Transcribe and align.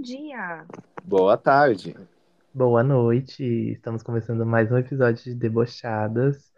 Bom 0.00 0.04
dia! 0.04 0.64
Boa 1.04 1.36
tarde. 1.36 1.94
Boa 2.54 2.82
noite. 2.82 3.44
Estamos 3.44 4.02
começando 4.02 4.46
mais 4.46 4.72
um 4.72 4.78
episódio 4.78 5.22
de 5.22 5.34
Debochadas. 5.34 6.50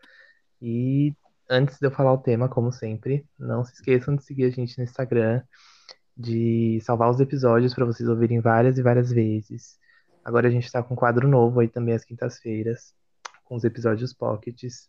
E 0.60 1.12
antes 1.50 1.76
de 1.80 1.84
eu 1.88 1.90
falar 1.90 2.12
o 2.12 2.18
tema, 2.18 2.48
como 2.48 2.70
sempre, 2.70 3.26
não 3.36 3.64
se 3.64 3.72
esqueçam 3.72 4.14
de 4.14 4.22
seguir 4.22 4.44
a 4.44 4.50
gente 4.50 4.78
no 4.78 4.84
Instagram, 4.84 5.42
de 6.16 6.78
salvar 6.82 7.10
os 7.10 7.18
episódios 7.18 7.74
para 7.74 7.84
vocês 7.84 8.08
ouvirem 8.08 8.38
várias 8.38 8.78
e 8.78 8.82
várias 8.82 9.10
vezes. 9.10 9.76
Agora 10.24 10.46
a 10.46 10.50
gente 10.50 10.66
está 10.66 10.80
com 10.80 10.94
um 10.94 10.96
quadro 10.96 11.26
novo 11.26 11.58
aí 11.58 11.68
também 11.68 11.96
às 11.96 12.04
quintas-feiras, 12.04 12.94
com 13.44 13.56
os 13.56 13.64
episódios 13.64 14.12
pockets. 14.12 14.88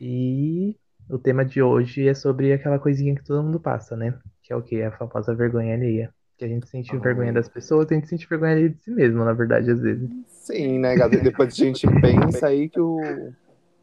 E 0.00 0.76
o 1.08 1.16
tema 1.16 1.44
de 1.44 1.62
hoje 1.62 2.08
é 2.08 2.14
sobre 2.14 2.52
aquela 2.52 2.80
coisinha 2.80 3.14
que 3.14 3.22
todo 3.22 3.40
mundo 3.40 3.60
passa, 3.60 3.96
né? 3.96 4.18
Que 4.42 4.52
é 4.52 4.56
o 4.56 4.62
quê? 4.62 4.82
A 4.82 4.90
famosa 4.90 5.32
vergonha 5.32 5.76
alheia. 5.76 6.12
Que 6.42 6.46
a 6.46 6.48
gente 6.48 6.68
sente 6.68 6.98
vergonha 6.98 7.32
das 7.32 7.48
pessoas, 7.48 7.86
a 7.88 7.94
gente 7.94 8.08
sente 8.08 8.28
vergonha 8.28 8.68
de 8.68 8.76
si 8.82 8.90
mesmo, 8.90 9.24
na 9.24 9.32
verdade, 9.32 9.70
às 9.70 9.80
vezes. 9.80 10.10
Sim, 10.26 10.80
né, 10.80 10.96
Gabi? 10.96 11.18
Depois 11.18 11.54
a 11.54 11.56
gente 11.56 11.86
pensa 12.00 12.48
aí 12.48 12.68
que 12.68 12.80
o 12.80 12.98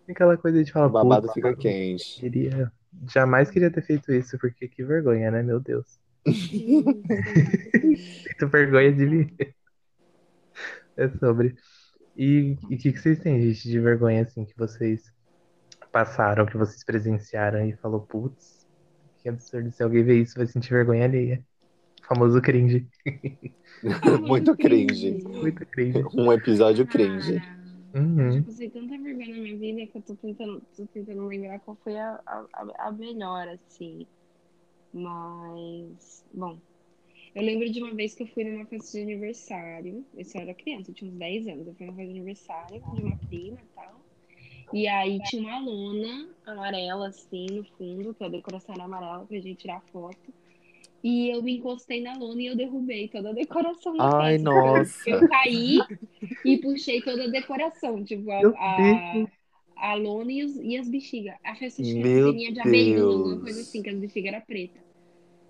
Aquela 0.09 0.35
coisa 0.35 0.62
de 0.62 0.70
falar, 0.70 0.88
o 0.88 0.90
babado 0.90 1.22
"Putz, 1.22 1.35
fica 1.35 1.55
quente. 1.55 2.20
queria, 2.20 2.70
jamais 3.09 3.49
queria 3.49 3.72
ter 3.72 3.82
feito 3.82 4.12
isso, 4.12 4.38
porque 4.40 4.68
que 4.68 4.84
vergonha, 4.84 5.32
né? 5.32 5.41
Meu 5.41 5.62
Deus. 5.62 5.98
Sinto 6.27 6.99
vergonha 8.49 8.91
de 8.91 9.05
mim. 9.05 9.38
É 10.98 11.07
sobre. 11.07 11.55
E 12.18 12.57
o 12.63 12.77
que, 12.77 12.91
que 12.91 12.99
vocês 12.99 13.20
têm, 13.20 13.41
gente, 13.41 13.70
de 13.70 13.80
vergonha, 13.80 14.23
assim, 14.23 14.44
que 14.44 14.57
vocês 14.57 15.13
passaram, 15.94 16.46
que 16.46 16.57
vocês 16.57 16.84
presenciaram 16.84 17.65
e 17.65 17.71
falou, 17.77 18.02
putz, 18.02 18.68
que 19.24 19.30
absurdo, 19.30 19.71
se 19.71 19.82
alguém 19.82 20.04
ver 20.04 20.18
isso 20.18 20.35
vai 20.35 20.46
sentir 20.46 20.71
vergonha 20.71 21.05
alheia. 21.05 21.41
Famoso 22.10 22.41
cringe. 22.41 22.88
Muito 24.27 24.57
cringe. 24.57 25.20
Muito 25.41 25.65
cringe. 25.68 26.04
Um 26.13 26.32
episódio 26.34 26.88
cringe. 26.88 27.41
Eu 28.26 28.32
Uhum. 28.32 28.32
já 28.32 28.43
passei 28.43 28.70
tanta 28.70 28.98
vergonha 28.98 29.35
na 29.35 29.41
minha 29.41 29.57
vida 29.60 29.91
que 29.91 29.98
eu 29.98 30.04
tô 30.04 30.15
tentando, 30.18 30.62
tô 30.76 30.87
tentando 30.87 31.26
lembrar 31.27 31.60
qual 31.62 31.77
foi 31.84 31.98
a, 31.98 32.15
a, 32.26 32.48
a- 32.54 32.87
a 32.87 32.91
melhor, 32.91 33.48
assim. 33.49 34.07
Mas, 34.93 36.24
bom, 36.34 36.62
eu 37.35 37.43
lembro 37.43 37.71
de 37.71 37.82
uma 37.84 37.96
vez 37.96 38.15
que 38.15 38.24
eu 38.24 38.27
fui 38.27 38.43
numa 38.46 38.65
festa 38.68 38.91
de 38.98 39.04
aniversário. 39.04 40.07
Eu 40.13 40.26
só 40.26 40.40
era 40.40 40.55
criança, 40.55 40.91
eu 40.91 40.96
tinha 40.96 41.12
uns 41.12 41.18
10 41.18 41.48
anos. 41.48 41.68
Eu 41.68 41.76
fui 41.76 41.85
numa 41.87 41.98
festa 41.98 42.13
de 42.13 42.20
aniversário 42.20 42.85
de 42.91 43.02
uma 43.04 43.18
prima 43.30 43.62
e 43.63 43.68
tal. 43.76 44.05
E 44.71 44.87
aí 44.87 45.21
tinha 45.21 45.41
uma 45.43 45.60
lona 45.60 46.35
amarela, 46.46 47.10
assim, 47.10 47.46
no 47.52 47.65
fundo, 47.77 48.15
que 48.15 48.24
a 48.24 48.30
decoração 48.30 48.76
era 48.76 48.85
amarela 48.85 49.26
pra 49.27 49.37
gente 49.40 49.57
tirar 49.57 49.82
foto. 49.91 50.34
E 51.04 51.30
eu 51.30 51.42
me 51.42 51.58
encostei 51.58 52.02
na 52.02 52.18
lona 52.18 52.42
e 52.42 52.48
eu 52.48 52.55
derrubei 52.55 53.08
toda 53.08 53.30
a 53.30 53.34
decoração 53.34 53.96
da 53.96 54.10
Ai, 54.18 54.38
festa. 54.38 54.44
nossa. 54.44 55.10
Eu 55.10 55.28
caí 55.30 55.80
e 56.44 56.58
puxei 56.58 57.02
toda 57.02 57.26
a 57.26 57.28
decoração, 57.28 58.04
tipo, 58.04 58.30
a, 58.32 58.42
a, 58.58 59.27
a 59.77 59.94
lona 59.96 60.32
e, 60.32 60.44
os, 60.44 60.55
e 60.58 60.77
as 60.77 60.90
bexigas. 60.90 61.36
A 61.44 61.55
festa 61.55 61.82
tinha 61.82 62.04
de 62.04 62.62
Deus. 62.62 63.12
alguma 63.12 63.40
coisa 63.40 63.62
assim, 63.62 63.82
que 63.82 63.90
as 63.90 63.98
bexigas 63.98 64.34
eram 64.34 64.46
pretas. 64.46 64.88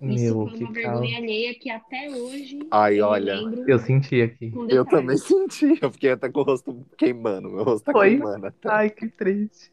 Isso 0.02 0.34
Meu, 0.34 0.46
foi 0.48 0.56
que 0.56 0.64
uma 0.64 0.72
vergonha 0.72 1.18
alheia 1.18 1.54
que 1.54 1.68
até 1.68 2.08
hoje 2.08 2.58
Ai, 2.70 3.00
eu 3.00 3.06
olha. 3.06 3.36
lembro 3.36 3.68
Eu 3.68 3.78
senti 3.78 4.22
aqui. 4.22 4.50
Eu 4.70 4.84
também 4.86 5.16
senti. 5.18 5.78
Eu 5.80 5.90
fiquei 5.92 6.12
até 6.12 6.30
com 6.30 6.40
o 6.40 6.42
rosto 6.42 6.86
queimando. 6.96 7.50
Meu 7.50 7.64
rosto 7.64 7.84
tá 7.84 7.92
Foi? 7.92 8.10
queimando 8.10 8.46
até. 8.46 8.70
Ai, 8.70 8.88
que 8.90 9.08
triste. 9.08 9.70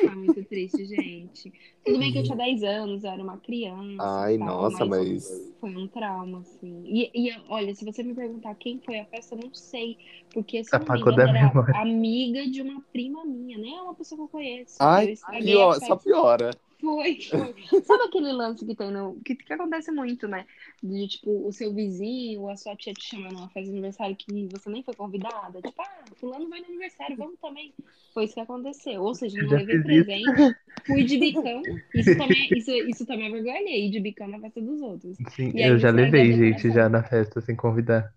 Foi 0.00 0.14
muito 0.14 0.42
triste, 0.44 0.82
gente. 0.86 1.52
Tudo 1.84 1.98
bem 1.98 2.10
que 2.10 2.18
eu 2.18 2.22
tinha 2.22 2.36
10 2.36 2.62
anos, 2.62 3.04
eu 3.04 3.10
era 3.10 3.22
uma 3.22 3.36
criança. 3.36 4.02
Ai, 4.02 4.38
tal, 4.38 4.46
nossa, 4.46 4.84
mas. 4.86 5.52
Foi 5.60 5.76
um 5.76 5.86
trauma, 5.88 6.40
assim. 6.40 6.82
E, 6.86 7.10
e, 7.14 7.36
olha, 7.48 7.74
se 7.74 7.84
você 7.84 8.02
me 8.02 8.14
perguntar 8.14 8.54
quem 8.54 8.80
foi 8.80 8.98
a 8.98 9.04
festa, 9.04 9.34
eu 9.34 9.40
não 9.42 9.54
sei. 9.54 9.98
Porque, 10.32 10.58
me 10.60 10.66
Apagou 10.72 11.14
da 11.14 11.24
era 11.24 11.32
memória. 11.32 11.76
amiga 11.76 12.46
de 12.50 12.62
uma 12.62 12.82
prima 12.92 13.24
minha, 13.26 13.58
nem 13.58 13.76
é 13.76 13.80
uma 13.82 13.94
pessoa 13.94 14.18
que 14.18 14.24
eu 14.24 14.28
conheço. 14.28 14.76
Ai, 14.80 15.12
eu 15.12 15.42
pior, 15.42 15.74
só 15.80 15.96
piora. 15.96 16.50
Foi, 16.80 17.18
foi. 17.20 17.54
Sabe 17.84 18.04
aquele 18.04 18.32
lance 18.32 18.64
que 18.64 18.74
tem 18.74 18.90
no. 18.90 19.18
Que, 19.24 19.34
que 19.34 19.52
acontece 19.52 19.90
muito, 19.90 20.28
né? 20.28 20.46
De 20.82 21.08
tipo, 21.08 21.46
o 21.46 21.52
seu 21.52 21.72
vizinho 21.72 22.42
ou 22.42 22.50
a 22.50 22.56
sua 22.56 22.76
tia 22.76 22.92
te 22.92 23.04
chamando 23.04 23.32
numa 23.34 23.48
festa 23.48 23.64
de 23.64 23.70
aniversário 23.70 24.16
que 24.16 24.46
você 24.48 24.68
nem 24.68 24.82
foi 24.82 24.94
convidada. 24.94 25.60
Tipo, 25.62 25.82
ah, 25.82 26.04
fulano 26.16 26.48
vai 26.48 26.60
no 26.60 26.66
aniversário, 26.66 27.16
vamos 27.16 27.38
também. 27.40 27.72
Foi 28.12 28.24
isso 28.24 28.34
que 28.34 28.40
aconteceu. 28.40 29.02
Ou 29.02 29.14
seja, 29.14 29.40
não 29.42 29.50
levei 29.50 29.78
fiz 29.82 29.86
isso. 29.86 30.04
presente, 30.04 30.56
fui 30.86 31.04
de 31.04 31.18
bicão. 31.18 31.62
Isso 31.94 32.16
também, 32.18 32.48
isso, 32.58 32.70
isso 32.70 33.06
também 33.06 33.26
é 33.28 33.30
vergonha 33.30 33.56
alheia, 33.56 33.90
de 33.90 34.00
bicão 34.00 34.28
na 34.28 34.38
festa 34.38 34.60
dos 34.60 34.80
outros. 34.82 35.16
Sim, 35.34 35.52
E 35.54 35.62
aí 35.62 35.70
eu 35.70 35.78
já 35.78 35.90
levei 35.90 36.32
gente 36.32 36.70
já 36.70 36.88
na 36.88 37.02
festa 37.02 37.40
sem 37.40 37.56
convidar. 37.56 38.14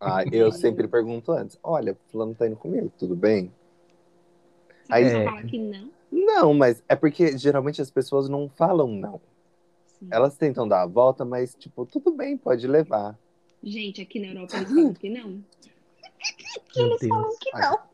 Ai, 0.00 0.24
eu 0.32 0.50
sempre 0.50 0.88
pergunto 0.88 1.32
antes: 1.32 1.58
olha, 1.62 1.96
fulano 2.10 2.34
tá 2.34 2.46
indo 2.46 2.56
comigo, 2.56 2.90
tudo 2.98 3.14
bem? 3.14 3.52
Você 4.84 4.92
Aí- 4.94 5.04
É. 5.04 5.24
falar 5.24 5.42
que 5.44 5.58
não. 5.58 5.97
Não, 6.28 6.52
mas 6.52 6.82
é 6.86 6.94
porque 6.94 7.38
geralmente 7.38 7.80
as 7.80 7.90
pessoas 7.90 8.28
não 8.28 8.50
falam 8.50 8.86
não. 8.86 9.18
Sim. 9.86 10.08
Elas 10.10 10.36
tentam 10.36 10.68
dar 10.68 10.82
a 10.82 10.86
volta, 10.86 11.24
mas, 11.24 11.54
tipo, 11.54 11.86
tudo 11.86 12.12
bem, 12.12 12.36
pode 12.36 12.66
levar. 12.66 13.18
Gente, 13.62 14.02
aqui 14.02 14.20
na 14.20 14.28
Europa 14.28 14.56
eles 14.56 14.68
falam 14.68 14.94
que 14.94 15.08
não. 15.08 15.28
Meu 15.30 15.42
Eles 16.76 17.08
falam 17.08 17.36
que 17.40 17.50
não. 17.58 17.87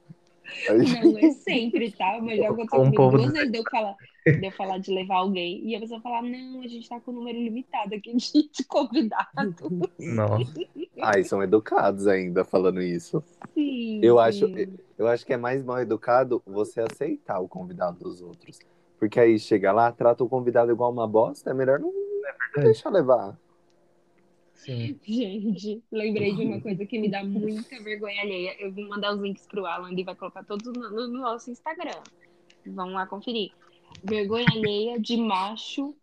Não 1.03 1.19
é 1.19 1.31
sempre, 1.33 1.91
tá? 1.91 2.19
Mas 2.23 2.39
já 2.39 2.51
aconteceu 2.51 2.81
Um 2.81 2.85
comigo 2.85 2.97
povo 2.97 3.19
duas 3.19 3.33
vezes 3.33 3.53
de 3.53 3.59
eu, 3.59 3.65
falar, 3.71 3.97
de 4.27 4.47
eu 4.47 4.53
falar 4.53 4.79
de 4.79 4.93
levar 4.93 5.17
alguém 5.17 5.67
e 5.67 5.75
a 5.75 5.81
pessoa 5.81 6.01
falar, 6.01 6.23
não, 6.23 6.63
a 6.63 6.67
gente 6.67 6.89
tá 6.89 7.01
com 7.01 7.11
um 7.11 7.15
número 7.15 7.39
limitado 7.39 7.95
aqui 7.95 8.15
de, 8.17 8.65
convidado. 8.67 9.91
Nossa. 9.99 10.53
Ai, 11.03 11.25
são 11.25 11.43
educados 11.43 12.07
ainda 12.07 12.45
falando 12.45 12.81
isso. 12.81 13.23
Sim, 13.53 14.01
Eu 14.03 14.19
acho, 14.19 14.47
sim. 14.47 14.75
eu 14.97 15.09
acho 15.09 15.27
que 15.27 15.33
é 15.33 15.37
mais 15.37 15.63
mal 15.65 15.81
educado 15.81 16.43
você 16.47 16.81
aceitar 16.81 17.41
o 17.41 17.49
convidado 17.49 17.99
dos 17.99 18.23
outros. 18.23 18.59
Porque 18.99 19.21
aí 19.21 19.39
chega 19.39 19.73
lá, 19.73 19.93
trata 19.93 20.25
o 20.25 20.29
convidado 20.29 20.73
igual 20.73 20.91
uma 20.91 21.07
bosta, 21.07 21.51
é 21.51 21.55
melhor 21.55 21.79
não 21.79 21.93
deixar 22.57 22.91
levar. 22.91 23.37
Sim. 24.65 24.99
Gente, 25.07 25.83
lembrei 25.93 26.35
de 26.35 26.43
uma 26.43 26.61
coisa 26.61 26.85
que 26.87 26.99
me 26.99 27.09
dá 27.09 27.23
muita 27.23 27.83
vergonha 27.83 28.23
alheia. 28.23 28.57
Eu 28.59 28.73
vou 28.73 28.89
mandar 28.89 29.15
os 29.15 29.21
links 29.21 29.47
pro 29.47 29.67
Alan 29.67 29.93
e 29.93 30.03
vai 30.03 30.15
colocar 30.15 30.43
todos 30.45 30.73
no, 30.73 30.91
no 30.91 31.21
nosso 31.21 31.51
Instagram. 31.51 32.03
Vamos 32.67 32.95
lá 32.95 33.07
conferir. 33.07 33.53
Vergonha 34.03 34.47
alheia 34.51 34.99
de 34.99 35.17
macho. 35.17 35.95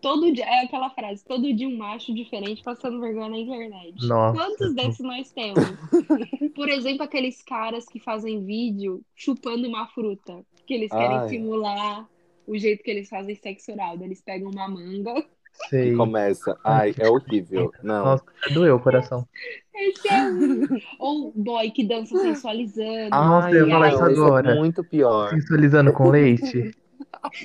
Todo 0.00 0.32
dia, 0.32 0.44
é 0.44 0.64
aquela 0.64 0.90
frase, 0.90 1.24
todo 1.24 1.54
dia 1.54 1.68
um 1.68 1.76
macho 1.76 2.12
diferente 2.12 2.60
passando 2.60 3.00
vergonha 3.00 3.28
na 3.28 3.38
internet. 3.38 4.04
Nossa. 4.04 4.36
Quantos 4.36 4.74
desses 4.74 4.98
nós 4.98 5.30
temos? 5.30 5.62
Por 6.56 6.68
exemplo, 6.68 7.04
aqueles 7.04 7.40
caras 7.40 7.86
que 7.86 8.00
fazem 8.00 8.44
vídeo 8.44 9.00
chupando 9.14 9.68
uma 9.68 9.86
fruta. 9.86 10.44
Que 10.66 10.74
eles 10.74 10.90
querem 10.90 11.18
Ai. 11.18 11.28
simular 11.28 12.08
o 12.48 12.58
jeito 12.58 12.82
que 12.82 12.90
eles 12.90 13.08
fazem 13.08 13.36
sexo 13.36 13.70
oral. 13.70 13.96
Eles 14.00 14.20
pegam 14.20 14.50
uma 14.50 14.66
manga. 14.66 15.24
Sei. 15.68 15.92
E 15.92 15.96
começa. 15.96 16.56
Ai, 16.64 16.94
é 16.98 17.08
horrível. 17.08 17.70
Não. 17.82 18.04
Nossa, 18.04 18.24
doeu 18.52 18.76
o 18.76 18.80
coração. 18.80 19.26
Esse 19.74 20.08
é 20.08 20.22
um. 20.24 20.66
Ou 20.98 21.32
boy 21.34 21.70
que 21.70 21.84
dança 21.86 22.16
sensualizando. 22.18 23.10
Nossa, 23.10 23.46
Ai, 23.48 23.56
eu 23.58 23.66
ia 23.68 23.72
falar 23.74 23.88
não, 23.88 23.94
isso 23.94 24.06
esse 24.10 24.20
agora. 24.20 24.50
É 24.52 24.54
muito 24.58 24.84
pior. 24.84 25.30
Sensualizando 25.30 25.92
com 25.92 26.10
leite. 26.10 26.72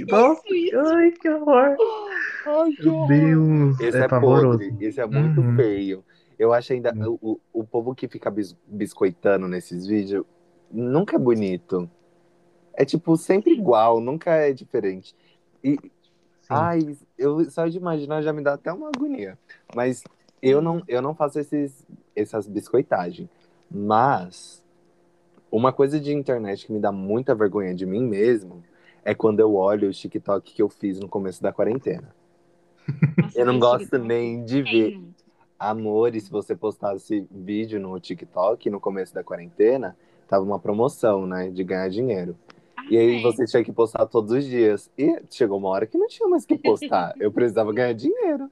Nossa, 0.10 0.42
Isso, 0.48 0.54
isso. 0.56 0.80
ai, 0.80 1.12
que 1.12 1.30
horror. 1.30 1.76
Ai, 2.46 2.72
que 2.72 2.84
Meu 2.86 2.94
horror. 2.96 3.08
Deus, 3.08 3.80
Esse 3.80 3.98
é, 3.98 4.02
é, 4.02 4.08
pavoroso. 4.08 4.60
podre. 4.60 4.76
Esse 4.86 5.02
é 5.02 5.06
muito 5.06 5.42
Uhum. 5.42 5.56
feio. 5.56 6.04
Eu 6.40 6.54
acho 6.54 6.74
ainda. 6.74 6.94
Sim. 6.94 7.04
O, 7.22 7.40
o 7.54 7.64
povo 7.64 7.94
que 7.94 8.08
fica 8.08 8.30
bis- 8.32 8.56
biscoitando 8.68 9.48
nesses 9.48 9.86
vídeos 9.86 10.26
nunca 10.72 11.16
é 11.16 11.20
bonito. 11.20 11.90
É 12.74 12.86
tipo 12.86 13.16
sempre 13.18 13.52
igual, 13.54 14.00
nunca 14.00 14.32
é 14.32 14.52
diferente. 14.54 15.16
E. 15.64 15.78
ai, 16.50 16.98
eu 17.18 17.50
só 17.50 17.68
de 17.68 17.78
imaginar 17.78 18.22
já 18.22 18.32
me 18.34 18.44
dá 18.44 18.54
até 18.54 18.72
uma 18.72 18.90
agonia. 18.90 19.38
Mas 19.76 20.04
eu 20.42 20.62
não, 20.62 20.82
eu 20.88 21.02
não 21.02 21.16
faço 21.16 21.40
esses, 21.40 21.86
essas 22.16 22.48
biscoitagens. 22.48 23.30
Mas 23.70 24.64
uma 25.52 25.72
coisa 25.72 26.00
de 26.00 26.14
internet 26.14 26.66
que 26.66 26.74
me 26.74 26.80
dá 26.80 26.92
muita 26.92 27.36
vergonha 27.36 27.74
de 27.74 27.86
mim 27.86 28.04
mesmo 28.04 28.64
é 29.04 29.14
quando 29.14 29.40
eu 29.40 29.56
olho 29.56 29.90
o 29.90 29.94
TikTok 29.94 30.54
que 30.54 30.62
eu 30.62 30.70
fiz 30.70 31.00
no 31.00 31.08
começo 31.08 31.42
da 31.42 31.52
quarentena. 31.52 32.14
Nossa, 33.18 33.38
Eu 33.40 33.46
não 33.46 33.60
gosto 33.60 33.86
TikTok 33.86 34.08
nem 34.08 34.44
de 34.44 34.62
ver. 34.62 35.02
Amor, 35.60 36.16
e 36.16 36.22
se 36.22 36.30
você 36.30 36.56
postasse 36.56 37.28
vídeo 37.32 37.80
no 37.80 38.00
TikTok 38.00 38.70
no 38.70 38.80
começo 38.80 39.14
da 39.14 39.24
quarentena, 39.24 39.98
tava 40.28 40.44
uma 40.44 40.60
promoção, 40.60 41.26
né? 41.26 41.50
De 41.50 41.64
ganhar 41.64 41.90
dinheiro. 41.90 42.38
E 42.90 42.98
aí 42.98 43.20
é. 43.20 43.22
você 43.22 43.46
tinha 43.46 43.64
que 43.64 43.72
postar 43.72 44.06
todos 44.06 44.32
os 44.32 44.46
dias. 44.46 44.90
E 44.98 45.22
chegou 45.30 45.58
uma 45.58 45.70
hora 45.70 45.86
que 45.86 45.98
não 45.98 46.08
tinha 46.08 46.28
mais 46.28 46.46
que 46.46 46.58
postar. 46.58 47.14
Eu 47.20 47.32
precisava 47.32 47.74
ganhar 47.74 47.94
dinheiro. 47.94 48.50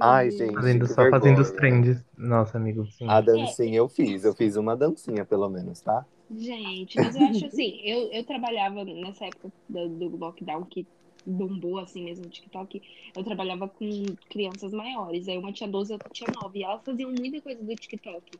Ai, 0.00 0.30
gente. 0.30 0.54
Fazendo, 0.54 0.86
só 0.86 1.10
fazendo 1.10 1.40
os 1.40 1.50
vergonha. 1.50 1.82
trends. 1.82 2.04
Nossa, 2.16 2.56
amigo, 2.56 2.86
sim. 2.86 3.06
A 3.08 3.20
dancinha 3.20 3.78
eu 3.78 3.88
fiz. 3.88 4.24
Eu 4.24 4.34
fiz 4.34 4.56
uma 4.56 4.76
dancinha, 4.76 5.24
pelo 5.24 5.48
menos, 5.48 5.80
tá? 5.80 6.04
Gente, 6.34 6.96
mas 6.96 7.16
eu 7.16 7.22
acho 7.26 7.46
assim, 7.46 7.80
eu, 7.82 8.08
eu 8.12 8.24
trabalhava 8.24 8.84
nessa 8.84 9.26
época 9.26 9.50
do, 9.68 9.88
do 9.88 10.16
lockdown 10.16 10.64
que 10.64 10.86
bombou 11.26 11.78
assim 11.78 12.04
mesmo 12.04 12.24
no 12.24 12.30
TikTok, 12.30 12.80
eu 13.14 13.24
trabalhava 13.24 13.68
com 13.68 14.06
crianças 14.28 14.72
maiores. 14.72 15.28
Aí 15.28 15.36
uma 15.36 15.52
tinha 15.52 15.68
12 15.68 15.90
e 15.90 15.94
outra 15.94 16.08
tinha 16.10 16.30
9. 16.42 16.58
E 16.58 16.62
elas 16.62 16.82
faziam 16.84 17.10
muita 17.10 17.40
coisa 17.40 17.62
do 17.62 17.74
TikTok. 17.74 18.38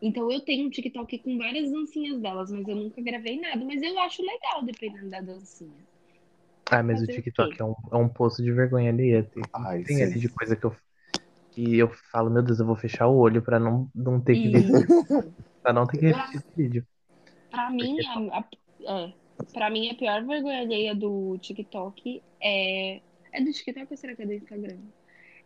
Então 0.00 0.30
eu 0.30 0.40
tenho 0.40 0.66
um 0.66 0.70
TikTok 0.70 1.18
com 1.18 1.36
várias 1.38 1.70
dancinhas 1.70 2.20
delas, 2.20 2.50
mas 2.52 2.66
eu 2.68 2.76
nunca 2.76 3.02
gravei 3.02 3.40
nada. 3.40 3.64
Mas 3.64 3.82
eu 3.82 3.98
acho 3.98 4.22
legal, 4.22 4.62
dependendo 4.62 5.10
da 5.10 5.20
dancinha. 5.20 5.72
Ah, 6.70 6.82
mas 6.82 6.96
o 6.96 7.00
Fazer 7.00 7.12
o 7.12 7.22
TikTok 7.22 7.56
quê? 7.56 7.62
é 7.62 7.64
um, 7.64 7.74
é 7.92 7.96
um 7.96 8.08
poço 8.08 8.42
de 8.42 8.52
vergonha 8.52 8.90
alheia. 8.90 9.24
Tem, 9.24 9.42
Ai, 9.54 9.82
tem 9.84 10.02
ali 10.02 10.20
de 10.20 10.28
coisa 10.28 10.54
que 10.54 10.66
eu, 10.66 10.76
que 11.52 11.76
eu 11.78 11.88
falo, 12.12 12.30
meu 12.30 12.42
Deus, 12.42 12.60
eu 12.60 12.66
vou 12.66 12.76
fechar 12.76 13.08
o 13.08 13.16
olho 13.16 13.42
pra 13.42 13.58
não, 13.58 13.90
não 13.94 14.20
ter 14.20 14.36
que 14.36 14.48
ver, 14.50 14.64
Isso. 14.64 15.34
pra 15.62 15.72
não 15.72 15.86
ter 15.86 15.98
que 15.98 16.06
repetir 16.06 16.36
esse 16.36 16.52
vídeo. 16.56 16.86
Pra 17.50 17.70
mim, 17.70 17.96
a, 18.06 18.38
a- 18.38 18.48
é, 18.84 19.12
pra 19.52 19.70
mim, 19.70 19.90
a 19.90 19.94
pior 19.94 20.24
vergonha 20.24 20.60
alheia 20.60 20.94
do 20.94 21.36
TikTok 21.38 22.22
é. 22.40 23.00
É 23.32 23.40
do 23.42 23.52
TikTok 23.52 23.86
ou 23.90 23.96
será 23.96 24.14
que 24.14 24.22
é 24.22 24.26
do 24.26 24.32
Instagram? 24.32 24.78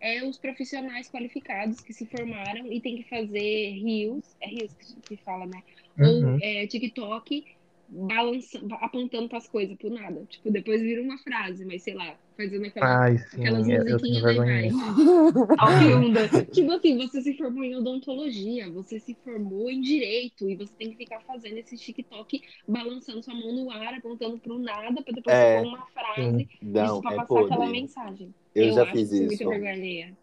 É 0.02 0.24
os 0.24 0.36
profissionais 0.36 1.08
qualificados 1.08 1.80
que 1.80 1.92
se 1.92 2.04
formaram 2.06 2.66
e 2.72 2.80
tem 2.80 2.96
que 2.96 3.08
fazer 3.08 3.70
rios, 3.70 4.36
é 4.40 4.48
rios 4.48 4.74
que, 5.06 5.16
fala, 5.18 5.46
né? 5.46 5.62
Uhum. 5.96 6.34
Ou 6.34 6.38
é, 6.42 6.66
TikTok 6.66 7.44
balança, 7.92 8.58
apontando 8.80 9.28
pras 9.28 9.46
coisas, 9.46 9.76
por 9.76 9.90
nada. 9.90 10.24
Tipo, 10.28 10.50
depois 10.50 10.80
vira 10.80 11.02
uma 11.02 11.18
frase, 11.18 11.64
mas 11.66 11.82
sei 11.82 11.94
lá, 11.94 12.16
fazendo 12.36 12.64
aquela, 12.64 13.02
Ai, 13.02 13.18
sim, 13.18 13.40
aquelas 13.40 13.68
eu, 13.68 13.76
eu 13.76 13.84
tenho 14.00 14.22
musiquinhas 14.22 14.36
vai. 14.36 14.70
Tipo 16.52 16.72
assim, 16.72 16.96
você 16.96 17.20
se 17.20 17.36
formou 17.36 17.62
em 17.62 17.76
odontologia, 17.76 18.70
você 18.70 18.98
se 18.98 19.14
formou 19.22 19.70
em 19.70 19.80
direito 19.82 20.48
e 20.48 20.56
você 20.56 20.72
tem 20.78 20.90
que 20.90 20.96
ficar 20.96 21.20
fazendo 21.20 21.58
esse 21.58 21.76
TikTok 21.76 22.42
balançando 22.66 23.22
sua 23.22 23.34
mão 23.34 23.52
no 23.52 23.70
ar, 23.70 23.94
apontando 23.94 24.38
pro 24.38 24.58
nada, 24.58 25.02
pra 25.02 25.12
depois 25.12 25.36
É, 25.36 25.60
uma 25.60 25.86
frase, 25.86 26.48
Não, 26.62 26.84
isso 26.84 27.02
pra 27.02 27.12
é 27.12 27.16
passar 27.16 27.40
aquela 27.40 27.68
mensagem. 27.68 28.34
Eu 28.54 28.72
já 28.72 28.82
acho 28.84 28.92
fiz 28.92 29.12
isso 29.12 29.48
vergonha. 29.48 30.16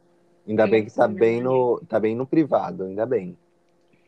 Ainda 0.47 0.63
Eu 0.63 0.71
bem 0.71 0.85
que 0.85 0.95
tá 0.95 1.07
bem 1.07 1.41
no, 1.41 1.79
tá 1.87 1.99
bem 1.99 2.15
no 2.15 2.25
privado, 2.25 2.85
ainda 2.85 3.05
bem. 3.05 3.37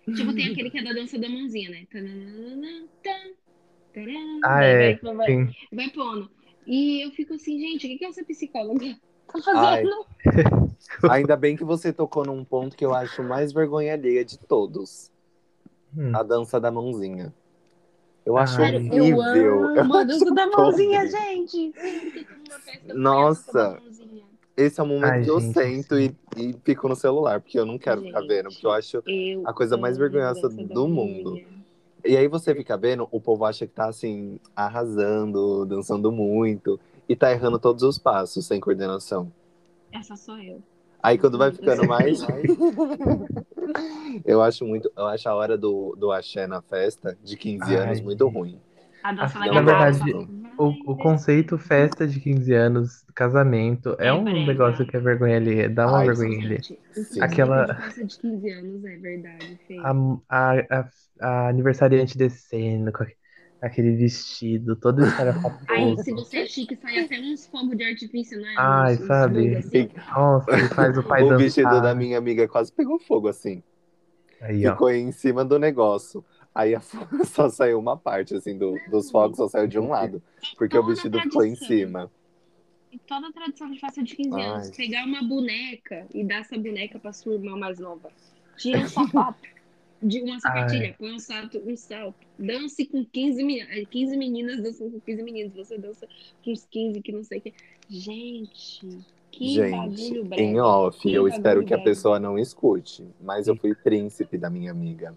Tipo, 0.06 0.34
tem 0.34 0.52
aquele 0.52 0.70
que 0.70 0.80
é 0.80 0.84
da 0.84 0.94
dança 0.94 1.18
da 1.18 1.30
mãozinha, 1.30 1.70
né? 1.70 1.86
Tananana, 1.92 2.88
tan, 3.04 3.34
Ah, 4.44 4.64
é, 4.64 4.96
vai, 4.96 5.16
vai, 5.16 5.50
vai 5.72 5.90
pondo. 5.90 6.30
E 6.66 7.06
eu 7.06 7.12
fico 7.12 7.34
assim, 7.34 7.60
gente, 7.60 7.86
o 7.86 7.90
que 7.90 7.98
que 7.98 8.06
essa 8.06 8.24
psicóloga 8.24 8.86
tá 9.32 9.42
fazendo? 9.42 10.06
ainda 11.10 11.36
bem 11.36 11.56
que 11.56 11.64
você 11.64 11.92
tocou 11.92 12.26
num 12.26 12.44
ponto 12.44 12.76
que 12.76 12.86
eu 12.86 12.94
acho 12.94 13.24
mais 13.24 13.52
vergonha 13.52 13.94
alheia 13.94 14.24
de 14.24 14.38
todos. 14.38 15.12
Hum. 15.96 16.16
A 16.16 16.24
dança 16.24 16.60
da 16.60 16.72
mãozinha. 16.72 17.34
Eu 18.26 18.38
acho 18.38 18.62
Ai. 18.62 18.72
Sério, 18.72 18.94
eu 18.94 19.18
horrível. 19.18 19.80
amo 19.80 19.96
a 19.96 20.04
dança 20.04 20.34
da 20.34 20.48
mãozinha, 20.48 21.08
gente. 21.08 21.74
Eu 21.76 22.90
eu 22.90 22.96
Nossa. 22.96 23.82
Esse 24.56 24.80
é 24.80 24.84
o 24.84 24.86
momento 24.86 25.12
Ai, 25.12 25.24
que 25.24 25.30
eu 25.30 25.40
gente, 25.40 25.54
sento 25.54 26.00
e, 26.00 26.16
e 26.38 26.54
fico 26.64 26.88
no 26.88 26.96
celular, 26.96 27.42
porque 27.42 27.58
eu 27.58 27.66
não 27.66 27.80
quero 27.80 28.02
ficar 28.04 28.22
Gente, 28.22 28.30
vendo, 28.30 28.50
porque 28.50 28.68
eu 28.68 28.72
acho 28.72 29.04
Eu 29.08 29.48
a 29.48 29.54
coisa 29.54 29.78
mais 29.78 29.98
vergonhosa 29.98 30.50
do 30.50 30.88
mundo. 30.88 31.40
E 32.06 32.18
aí 32.18 32.28
você 32.28 32.54
fica 32.56 32.78
vendo, 32.78 33.08
o 33.12 33.22
povo 33.22 33.46
acha 33.46 33.68
que 33.68 33.74
tá 33.74 33.88
assim, 33.88 34.40
arrasando, 34.56 35.66
dançando 35.66 36.12
muito, 36.12 36.80
e 37.08 37.16
tá 37.16 37.32
errando 37.32 37.60
todos 37.60 37.84
os 37.84 37.98
passos, 37.98 38.46
sem 38.46 38.60
coordenação. 38.60 39.32
Essa 39.92 40.16
sou 40.16 40.38
eu. 40.40 40.62
Aí 41.04 41.18
quando 41.18 41.38
vai 41.38 41.52
ficando 41.52 41.86
mais. 41.88 42.22
eu. 44.26 44.42
acho 44.42 44.66
muito. 44.66 44.92
Eu 44.96 45.08
acho 45.08 45.28
a 45.28 45.36
hora 45.36 45.58
do, 45.58 45.96
do 45.98 46.12
axé 46.12 46.48
na 46.48 46.62
festa 46.62 47.18
de 47.24 47.36
15 47.36 47.76
anos 47.76 47.98
Ai, 47.98 48.04
muito 48.04 48.28
ruim. 48.28 48.60
A 49.04 49.12
dança 49.12 49.40
Na 49.40 49.48
da 49.48 49.54
Não 49.54 49.66
garrafa. 49.66 50.04
verdade, 50.06 50.41
Vai 50.41 50.41
O, 50.64 50.94
o 50.94 50.98
conceito 50.98 51.58
festa 51.58 52.08
de 52.08 52.20
15 52.20 52.54
anos, 52.54 53.04
casamento, 53.16 53.96
é, 54.00 54.08
É 54.08 54.14
um 54.14 54.46
negócio 54.46 54.86
que 54.86 54.96
é 54.96 55.00
vergonha 55.00 55.38
alheia, 55.38 55.70
dá 55.70 55.88
uma 55.88 56.00
Ai, 56.00 56.06
vergonha 56.06 56.38
conceito 56.38 56.64
Sim. 56.94 57.20
Aquela- 57.20 57.66
de 57.66 57.76
festa 57.76 58.06
de 58.06 58.18
15 58.20 58.50
anos 58.52 58.84
é 58.86 58.98
verdade. 58.98 59.58
A, 59.78 59.92
a, 60.30 60.60
a, 60.80 60.90
a 61.22 61.50
aniversariante 61.50 62.18
descendo 62.18 62.92
com 62.92 63.04
aque- 63.04 63.18
aquele 63.62 63.96
vestido 63.96 64.76
todo 64.76 65.02
Aí, 65.68 65.98
escarapatoso. 65.98 66.04
se 66.04 66.14
você 66.14 66.38
é 66.40 66.46
chique, 66.46 66.76
sai 66.76 67.00
até 67.00 67.20
uns 67.20 67.48
fogos 67.48 67.78
de 67.78 67.84
artifício, 67.84 68.40
né? 68.40 68.58
Ai, 68.58 68.98
uns, 68.98 69.08
sabe? 69.08 69.56
assim. 69.56 69.90
Nossa, 70.10 70.60
e 70.60 70.70
faz 70.70 70.98
o 70.98 71.04
pai 71.04 71.24
o 71.24 71.26
dançar. 71.26 71.36
vestido 71.36 71.82
da 71.82 71.96
minha 71.96 72.18
amiga 72.18 72.48
quase 72.48 72.72
pegou 72.74 73.00
fogo 73.00 73.28
assim. 73.28 73.64
Aí, 74.42 74.68
ó. 74.68 74.78
Ficou 74.78 74.90
em 74.92 75.12
cima 75.12 75.44
do 75.46 75.60
negócio. 75.60 76.26
Aí 76.54 76.76
a 76.76 76.82
só 77.26 77.50
saiu 77.50 77.80
uma 77.80 77.96
parte, 77.98 78.36
assim, 78.36 78.58
do, 78.58 78.76
dos 78.90 79.10
fogos 79.10 79.38
só 79.38 79.48
saiu 79.48 79.68
de 79.68 79.80
um 79.80 79.90
lado. 79.90 80.22
Porque 80.58 80.78
o 80.78 80.86
vestido 80.86 81.20
ficou 81.22 81.46
em 81.46 81.56
cima. 81.56 82.12
E 82.92 82.98
toda 83.00 83.28
a 83.28 83.32
tradição 83.32 83.72
de 83.72 83.80
festa 83.80 84.04
de 84.04 84.16
15 84.16 84.42
anos, 84.42 84.68
Ai. 84.68 84.76
pegar 84.76 85.06
uma 85.06 85.24
boneca 85.24 86.06
e 86.14 86.26
dar 86.26 86.42
essa 86.42 86.58
boneca 86.58 87.00
pra 87.00 87.14
sua 87.14 87.36
irmã 87.36 87.56
mais 87.58 87.80
nova. 87.80 88.10
Tira 88.58 88.80
um 88.80 88.88
sapato 88.90 89.40
de 90.04 90.22
uma 90.22 90.38
sapatilha, 90.42 90.94
põe 91.00 91.14
um 91.14 91.20
salto, 91.20 91.62
um 91.66 91.78
salto. 91.78 92.18
Dance 92.38 92.86
com 92.86 93.06
15, 93.06 93.44
meni- 93.46 93.62
eh, 93.62 93.86
15 93.90 94.18
meninas, 94.18 94.62
dançam 94.62 94.92
com 94.92 95.00
15 95.00 95.24
meninos. 95.24 95.54
Você 95.56 95.78
dança 95.78 96.06
com 96.44 96.52
os 96.52 96.66
15 96.66 97.02
que 97.02 97.12
não 97.14 97.24
sei 97.24 97.38
o 97.38 97.42
que. 97.42 97.54
Gente, 97.88 98.88
que 99.32 99.54
Gente, 99.54 100.12
em 100.38 100.60
off, 100.60 101.10
eu 101.10 101.28
espero 101.30 101.64
que 101.64 101.74
a 101.74 101.78
breve. 101.78 101.90
pessoa 101.92 102.20
não 102.20 102.38
escute. 102.38 103.08
Mas 103.22 103.48
eu 103.48 103.56
fui 103.56 103.74
príncipe 103.74 104.38
da 104.38 104.50
minha 104.50 104.72
amiga. 104.72 105.16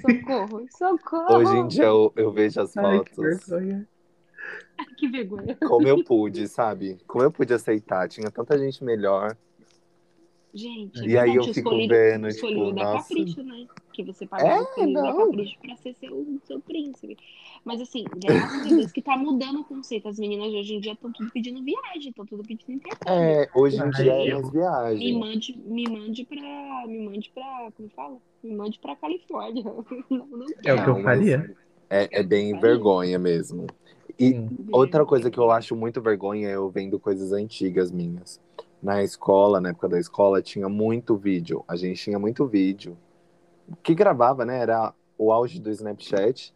Socorro, 0.00 0.66
socorro. 0.70 1.36
Hoje 1.36 1.56
em 1.56 1.68
dia 1.68 1.84
eu, 1.84 2.12
eu 2.16 2.32
vejo 2.32 2.60
as 2.60 2.76
Ai, 2.76 3.04
que 3.04 3.14
fotos. 3.14 3.46
vergonha. 3.46 3.88
Que 4.96 5.08
vergonha. 5.08 5.56
Como 5.56 5.86
eu 5.88 6.04
pude, 6.04 6.46
sabe? 6.48 6.98
Como 7.06 7.22
eu 7.24 7.30
pude 7.30 7.52
aceitar. 7.52 8.08
Tinha 8.08 8.30
tanta 8.30 8.58
gente 8.58 8.82
melhor. 8.82 9.36
Gente, 10.58 11.06
E 11.06 11.16
aí 11.16 11.36
eu 11.36 11.44
fico 11.44 11.58
escolhi- 11.60 11.86
vendo, 11.88 12.28
tipo, 12.30 12.46
o 12.48 12.72
da 12.72 12.82
nossa. 12.94 13.08
Capricho, 13.08 13.42
né? 13.44 13.66
Que 13.92 14.02
você 14.02 14.26
pagava 14.26 14.66
É, 14.76 14.84
o 14.84 14.92
da. 14.92 15.12
Capricho 15.16 15.56
pra 15.60 15.76
ser 15.76 15.94
seu, 15.94 16.26
seu 16.44 16.60
príncipe. 16.60 17.16
Mas 17.64 17.80
assim, 17.80 18.04
graças 18.16 18.60
a 18.60 18.64
Deus 18.74 18.90
que 18.92 19.00
tá 19.00 19.16
mudando 19.16 19.60
o 19.60 19.64
conceito. 19.64 20.08
As 20.08 20.18
meninas 20.18 20.52
hoje 20.52 20.74
em 20.74 20.80
dia 20.80 20.92
estão 20.94 21.12
tudo 21.12 21.30
pedindo 21.30 21.62
viagem, 21.62 22.10
estão 22.10 22.26
tudo 22.26 22.42
pedindo 22.42 22.72
intercâmbio. 22.72 23.22
É, 23.22 23.48
hoje 23.54 23.76
em 23.80 23.90
dia 23.90 24.12
é 24.12 24.32
as 24.32 24.44
Me 24.46 24.50
viagens. 24.50 25.16
mande, 25.16 25.58
me 25.64 25.88
mande 25.88 26.24
pra. 26.24 26.84
Me 26.88 26.98
mande 27.08 27.30
pra. 27.32 27.70
Como 27.76 27.88
fala? 27.90 28.16
Me 28.42 28.54
mande 28.54 28.78
pra 28.80 28.96
Califórnia. 28.96 29.62
Não, 30.10 30.26
não 30.26 30.46
É 30.64 30.74
o 30.74 30.82
que 30.84 30.90
eu 30.90 31.02
faria. 31.02 31.54
É, 31.90 32.20
é 32.20 32.22
bem 32.22 32.50
Faria. 32.52 32.60
vergonha 32.60 33.18
mesmo. 33.18 33.66
E 34.18 34.30
Sim. 34.30 34.48
outra 34.72 35.06
coisa 35.06 35.30
que 35.30 35.38
eu 35.38 35.50
acho 35.50 35.76
muito 35.76 36.00
vergonha 36.00 36.48
é 36.48 36.54
eu 36.56 36.68
vendo 36.68 36.98
coisas 36.98 37.32
antigas 37.32 37.90
minhas. 37.92 38.40
Na 38.82 39.02
escola, 39.02 39.60
na 39.60 39.70
época 39.70 39.88
da 39.88 39.98
escola, 39.98 40.40
tinha 40.40 40.68
muito 40.68 41.16
vídeo. 41.16 41.64
A 41.66 41.74
gente 41.76 42.00
tinha 42.02 42.18
muito 42.18 42.46
vídeo. 42.46 42.96
Que 43.82 43.94
gravava, 43.94 44.44
né? 44.44 44.58
Era 44.60 44.94
o 45.16 45.32
auge 45.32 45.60
do 45.60 45.70
Snapchat. 45.70 46.54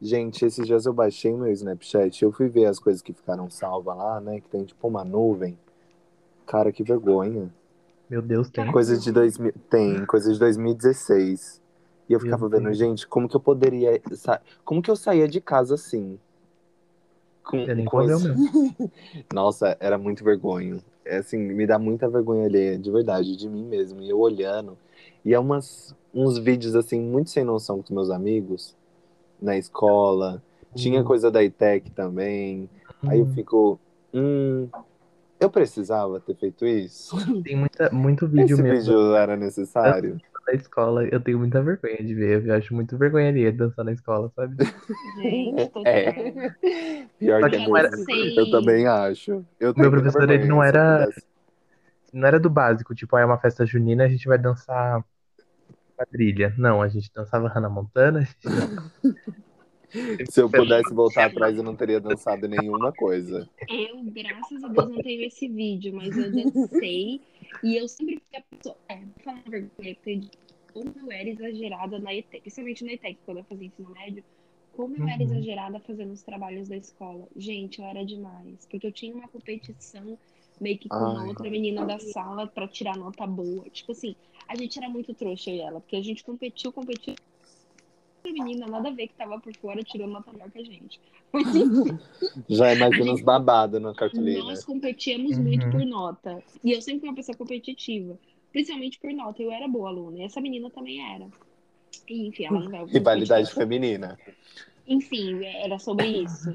Gente, 0.00 0.44
esses 0.44 0.66
dias 0.66 0.86
eu 0.86 0.92
baixei 0.92 1.32
meu 1.34 1.52
Snapchat. 1.52 2.22
Eu 2.22 2.32
fui 2.32 2.48
ver 2.48 2.66
as 2.66 2.78
coisas 2.78 3.02
que 3.02 3.12
ficaram 3.12 3.48
salvas 3.50 3.96
lá, 3.96 4.20
né? 4.20 4.40
Que 4.40 4.48
tem 4.48 4.64
tipo 4.64 4.88
uma 4.88 5.04
nuvem. 5.04 5.58
Cara, 6.46 6.72
que 6.72 6.82
vergonha. 6.82 7.50
Meu 8.08 8.20
Deus, 8.22 8.50
tem. 8.50 8.70
Coisa 8.72 8.96
de 8.98 9.12
2000. 9.12 9.52
Tem, 9.70 10.04
coisa 10.06 10.32
de 10.32 10.38
2016. 10.38 11.62
E 12.08 12.12
eu 12.12 12.20
ficava 12.20 12.48
vendo, 12.48 12.72
gente, 12.74 13.06
como 13.06 13.28
que 13.28 13.36
eu 13.36 13.40
poderia. 13.40 14.00
sa- 14.12 14.40
Como 14.64 14.82
que 14.82 14.90
eu 14.90 14.96
saía 14.96 15.28
de 15.28 15.40
casa 15.40 15.74
assim? 15.74 16.18
Com, 17.42 17.58
com 17.84 17.96
o 17.98 18.00
esse-. 18.16 18.28
Nossa, 19.32 19.76
era 19.80 19.96
muito 19.98 20.24
vergonha. 20.24 20.78
É 21.04 21.18
assim, 21.18 21.38
me 21.38 21.66
dá 21.66 21.78
muita 21.78 22.08
vergonha 22.08 22.46
alheia, 22.46 22.78
de 22.78 22.90
verdade, 22.90 23.36
de 23.36 23.48
mim 23.48 23.64
mesmo. 23.64 24.02
E 24.02 24.08
eu 24.08 24.18
olhando. 24.18 24.76
E 25.24 25.34
é 25.34 25.38
umas, 25.38 25.94
uns 26.14 26.38
vídeos, 26.38 26.74
assim, 26.74 27.00
muito 27.00 27.30
sem 27.30 27.44
noção 27.44 27.76
com 27.78 27.84
os 27.84 27.90
meus 27.90 28.10
amigos, 28.10 28.74
na 29.40 29.56
escola. 29.56 30.42
Tinha 30.74 31.00
Hum. 31.00 31.04
coisa 31.04 31.30
da 31.30 31.42
ITEC 31.42 31.90
também. 31.90 32.68
Aí 33.06 33.18
eu 33.18 33.26
Hum, 33.26 33.34
fico. 33.34 33.78
Hum. 34.12 34.68
Eu 35.38 35.50
precisava 35.50 36.18
ter 36.20 36.34
feito 36.36 36.66
isso? 36.66 37.16
Tem 37.42 37.54
muita, 37.56 37.90
muito 37.90 38.26
vídeo 38.26 38.54
Esse 38.54 38.62
mesmo 38.62 38.78
vídeo 38.78 39.14
era 39.14 39.36
necessário? 39.36 40.18
Na 40.46 40.54
escola. 40.54 41.04
Eu 41.06 41.20
tenho 41.20 41.38
muita 41.38 41.62
vergonha 41.62 41.96
de 41.96 42.14
ver. 42.14 42.46
Eu 42.46 42.54
acho 42.54 42.74
muito 42.74 42.96
vergonha 42.96 43.28
ali 43.28 43.50
dançar 43.52 43.84
na 43.84 43.92
escola, 43.92 44.30
sabe? 44.34 44.56
Gente, 45.22 45.68
tô 45.70 45.82
É. 45.86 46.12
Pior 47.18 47.40
Só 47.40 47.48
que 47.48 47.56
que 47.56 47.62
é 47.62 47.78
era-. 47.78 47.90
Eu 48.36 48.50
também 48.50 48.86
acho. 48.86 49.44
Eu 49.58 49.74
meu 49.76 49.90
professor, 49.90 50.30
ele 50.30 50.46
não 50.46 50.58
eu 50.58 50.62
era-. 50.62 51.08
Não 52.12 52.28
era 52.28 52.38
do 52.38 52.48
básico, 52.48 52.94
tipo, 52.94 53.16
ah, 53.16 53.22
é 53.22 53.24
uma 53.24 53.38
festa 53.38 53.66
junina, 53.66 54.04
a 54.04 54.08
gente 54.08 54.28
vai 54.28 54.38
dançar 54.38 55.04
quadrilha. 55.96 56.54
Não, 56.56 56.80
a 56.80 56.88
gente 56.88 57.10
dançava 57.12 57.48
Hannah 57.48 57.68
Montana. 57.68 58.20
a 58.20 58.22
gente 58.22 58.36
Se 60.28 60.40
eu 60.40 60.50
pudesse 60.50 60.92
voltar 60.94 61.26
atrás, 61.26 61.56
eu 61.56 61.62
não 61.62 61.76
teria 61.76 62.00
dançado 62.00 62.48
nenhuma 62.48 62.92
coisa. 62.92 63.48
Eu, 63.68 64.02
graças 64.04 64.62
a 64.64 64.68
Deus, 64.68 64.88
não 64.90 65.02
tenho 65.02 65.22
esse 65.24 65.48
vídeo, 65.48 65.94
mas 65.94 66.16
eu 66.16 66.30
dancei 66.30 67.20
e 67.62 67.76
eu 67.76 67.86
sempre 67.88 68.20
fui 68.28 68.38
a 68.38 68.42
pessoa. 68.42 68.76
É, 68.88 68.96
vou 68.96 69.14
falar 69.22 69.42
a 69.46 69.50
vergonha, 69.50 69.94
porque 69.94 70.20
como 70.72 70.92
eu 71.00 71.12
era 71.12 71.28
exagerada 71.28 71.98
na 71.98 72.14
ETEC, 72.14 72.40
principalmente 72.42 72.84
na 72.84 72.92
ETEC, 72.94 73.18
quando 73.24 73.38
eu 73.38 73.44
fazia 73.44 73.66
ensino 73.66 73.90
médio, 73.90 74.24
Como 74.72 74.96
eu 74.96 75.06
era 75.06 75.22
Uhum. 75.22 75.30
exagerada 75.30 75.78
fazendo 75.78 76.12
os 76.12 76.22
trabalhos 76.24 76.68
da 76.68 76.76
escola. 76.76 77.28
Gente, 77.36 77.78
eu 77.80 77.84
era 77.86 78.04
demais. 78.04 78.66
Porque 78.68 78.84
eu 78.84 78.90
tinha 78.90 79.14
uma 79.14 79.28
competição 79.28 80.18
meio 80.60 80.76
que 80.78 80.88
com 80.88 80.96
uma 80.96 81.22
Ai. 81.22 81.28
outra 81.28 81.48
menina 81.48 81.86
da 81.86 82.00
sala 82.00 82.48
pra 82.48 82.66
tirar 82.66 82.96
nota 82.96 83.24
boa. 83.24 83.64
Tipo 83.70 83.92
assim, 83.92 84.16
a 84.48 84.56
gente 84.56 84.76
era 84.76 84.88
muito 84.88 85.14
trouxa 85.14 85.50
eu 85.50 85.56
e 85.56 85.60
ela, 85.60 85.80
porque 85.80 85.94
a 85.94 86.02
gente 86.02 86.24
competiu, 86.24 86.72
competiu. 86.72 87.14
Menina, 88.32 88.66
nada 88.66 88.88
a 88.88 88.92
ver 88.92 89.08
que 89.08 89.14
tava 89.14 89.38
por 89.38 89.54
fora, 89.56 89.82
tirou 89.82 90.08
nota 90.08 90.32
melhor 90.32 90.50
que 90.50 90.58
a 90.58 90.64
gente. 90.64 90.98
Mas 91.32 91.54
enfim, 91.54 91.98
Já 92.48 92.72
imagina 92.72 93.12
os 93.12 93.20
babados 93.22 93.80
na 93.80 93.94
cartolina. 93.94 94.44
nós 94.44 94.64
competíamos 94.64 95.36
Uhum. 95.36 95.42
muito 95.44 95.68
por 95.70 95.84
nota. 95.84 96.42
E 96.62 96.72
eu 96.72 96.80
sempre 96.80 97.00
fui 97.00 97.08
uma 97.10 97.14
pessoa 97.14 97.36
competitiva. 97.36 98.18
Principalmente 98.50 98.98
por 98.98 99.12
nota. 99.12 99.42
Eu 99.42 99.50
era 99.52 99.68
boa 99.68 99.90
aluna. 99.90 100.18
E 100.18 100.22
essa 100.22 100.40
menina 100.40 100.70
também 100.70 101.04
era. 101.14 101.28
E, 102.08 102.26
enfim, 102.28 102.44
ela 102.46 102.60
não 102.60 102.86
Rivalidade 102.86 103.52
feminina. 103.52 104.18
Enfim, 104.86 105.44
era 105.44 105.78
sobre 105.78 106.06
isso. 106.06 106.50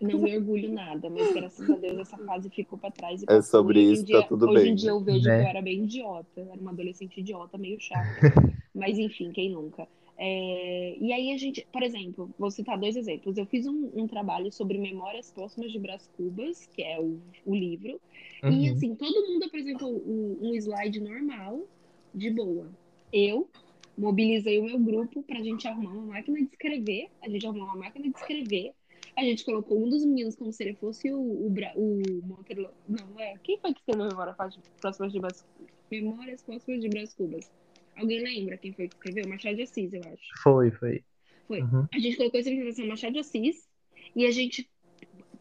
Não 0.00 0.18
me 0.18 0.36
orgulho 0.36 0.72
nada, 0.72 1.08
mas 1.10 1.32
graças 1.32 1.68
a 1.68 1.76
Deus 1.76 1.98
essa 1.98 2.16
fase 2.18 2.48
ficou 2.50 2.78
pra 2.78 2.90
trás. 2.90 3.22
E 3.22 3.26
É 3.28 3.42
sobre 3.42 3.78
hoje 3.78 3.88
em 3.88 3.92
isso, 3.92 4.04
dia, 4.04 4.22
tá 4.22 4.28
tudo 4.28 4.48
Hoje 4.48 4.62
bem. 4.64 4.72
em 4.72 4.74
dia 4.74 4.90
eu 4.90 5.00
vejo 5.00 5.28
Né? 5.28 5.36
que 5.38 5.44
eu 5.44 5.48
era 5.48 5.62
bem 5.62 5.84
idiota. 5.84 6.40
Era 6.40 6.60
uma 6.60 6.70
adolescente 6.72 7.20
idiota, 7.20 7.56
meio 7.58 7.78
chata. 7.80 8.06
mas 8.74 8.98
enfim, 8.98 9.30
quem 9.32 9.50
nunca? 9.50 9.86
É, 10.24 10.96
E 11.00 11.12
aí 11.12 11.32
a 11.32 11.36
gente, 11.36 11.66
por 11.72 11.82
exemplo, 11.82 12.30
vou 12.38 12.48
citar 12.50 12.78
dois 12.78 12.94
exemplos. 12.94 13.36
Eu 13.36 13.46
fiz 13.46 13.66
um, 13.66 13.90
um 13.92 14.06
trabalho 14.06 14.52
sobre 14.52 14.78
Memórias 14.78 15.32
Póstumas 15.32 15.72
de 15.72 15.80
Brás 15.80 16.06
Cubas, 16.16 16.64
que 16.72 16.80
é 16.82 17.00
o, 17.00 17.20
o 17.44 17.54
livro. 17.56 18.00
E 18.48 18.68
Uhum. 18.68 18.72
assim, 18.72 18.94
todo 18.94 19.26
mundo 19.26 19.44
apresentou 19.44 19.90
um, 19.92 20.38
um 20.40 20.54
slide 20.54 21.00
normal, 21.00 21.68
de 22.14 22.30
boa. 22.30 22.70
Eu 23.12 23.50
mobilizei 23.98 24.58
o 24.60 24.64
meu 24.64 24.78
grupo 24.78 25.22
pra 25.24 25.42
gente 25.42 25.66
arrumar 25.66 25.92
uma 25.92 26.06
máquina 26.06 26.38
de 26.38 26.44
escrever. 26.52 27.08
A 27.20 27.28
gente 27.28 27.44
arrumou 27.46 27.66
uma 27.66 27.76
máquina 27.76 28.08
de 28.08 28.16
escrever. 28.16 28.72
A 29.16 29.24
gente 29.24 29.44
colocou 29.44 29.84
um 29.84 29.90
dos 29.90 30.04
meninos 30.04 30.36
como 30.36 30.52
se 30.52 30.62
ele 30.62 30.74
fosse 30.76 31.12
o, 31.12 31.18
o, 31.20 31.52
o 31.76 32.22
Monteiro. 32.26 32.70
Não, 32.88 33.18
é. 33.18 33.34
Quem 33.42 33.58
foi 33.58 33.72
que 33.74 33.80
escreveu 33.80 34.06
Memórias 34.06 34.36
Próximas 34.80 35.12
de 35.12 35.18
Brás 35.18 35.44
Memórias 35.90 36.42
Póstumas 36.42 36.80
de 36.80 36.88
Brás 36.88 37.12
Cubas? 37.12 37.50
Alguém 37.96 38.20
lembra 38.22 38.56
quem 38.56 38.72
foi 38.72 38.88
que 38.88 38.94
escreveu? 38.94 39.28
Machado 39.28 39.56
de 39.56 39.62
Assis, 39.62 39.92
eu 39.92 40.00
acho. 40.00 40.42
Foi, 40.42 40.70
foi. 40.70 41.04
Foi. 41.46 41.62
Uhum. 41.62 41.86
A 41.92 41.98
gente 41.98 42.16
colocou 42.16 42.40
essa 42.40 42.48
apresentação 42.48 42.86
Machado 42.86 43.12
de 43.12 43.18
Assis 43.20 43.68
e 44.16 44.26
a 44.26 44.30
gente 44.30 44.68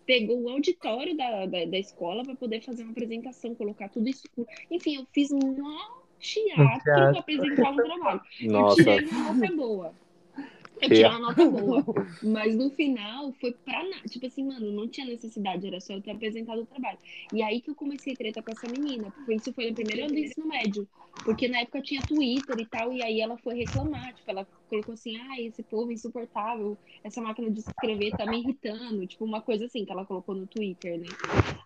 pegou 0.06 0.42
o 0.42 0.50
auditório 0.50 1.16
da, 1.16 1.46
da, 1.46 1.66
da 1.66 1.80
escola 1.80 2.24
para 2.24 2.36
poder 2.36 2.62
fazer 2.62 2.84
uma 2.84 2.92
apresentação, 2.92 3.56
colocar 3.56 3.90
tudo 3.90 4.10
escuro. 4.10 4.48
Enfim, 4.70 4.98
eu 4.98 5.08
fiz 5.14 5.32
um 5.32 5.40
teatro 5.40 6.02
teatro. 6.20 6.84
para 6.84 7.20
apresentar 7.20 7.72
um 7.72 7.76
trabalho. 7.78 8.22
Eu 8.40 8.52
Nossa, 8.52 8.76
tirei 8.76 9.06
uma 9.06 9.34
nota 9.34 9.56
boa. 9.56 9.94
Eu 10.82 10.90
tirei 10.90 11.06
uma 11.06 11.20
nota 11.20 11.46
boa. 11.46 11.86
Mas 12.24 12.56
no 12.56 12.70
final 12.72 13.32
foi 13.34 13.52
pra 13.52 13.84
nada. 13.84 14.08
Tipo 14.10 14.26
assim, 14.26 14.46
mano, 14.46 14.72
não 14.72 14.88
tinha 14.88 15.06
necessidade, 15.06 15.68
era 15.68 15.80
só 15.80 15.94
eu 15.94 16.02
ter 16.02 16.12
apresentado 16.12 16.62
o 16.62 16.66
trabalho. 16.66 16.98
E 17.32 17.42
aí 17.44 17.62
que 17.62 17.70
eu 17.70 17.76
comecei 17.76 18.14
a 18.14 18.16
treta 18.16 18.42
com 18.42 18.52
essa 18.52 18.68
menina. 18.68 19.12
Porque 19.12 19.36
isso 19.36 19.54
foi 19.54 19.70
no 19.70 19.76
primeiro 19.76 20.06
ano 20.06 20.14
do 20.14 20.20
ensino 20.20 20.48
médio. 20.48 20.88
Porque 21.24 21.48
na 21.48 21.60
época 21.60 21.82
tinha 21.82 22.02
Twitter 22.02 22.60
e 22.60 22.66
tal, 22.66 22.92
e 22.92 23.04
aí 23.04 23.22
ela 23.22 23.38
foi 23.38 23.56
reclamar. 23.56 24.14
Tipo, 24.16 24.32
ela 24.32 24.48
colocou 24.72 24.94
assim, 24.94 25.18
ah, 25.18 25.42
esse 25.42 25.62
povo 25.62 25.92
insuportável, 25.92 26.78
essa 27.04 27.22
máquina 27.22 27.52
de 27.52 27.60
escrever 27.60 28.12
tá 28.12 28.26
me 28.26 28.40
irritando. 28.40 29.06
Tipo, 29.06 29.26
uma 29.26 29.42
coisa 29.42 29.66
assim 29.66 29.84
que 29.84 29.92
ela 29.92 30.06
colocou 30.06 30.34
no 30.34 30.48
Twitter, 30.48 30.98
né? 30.98 31.08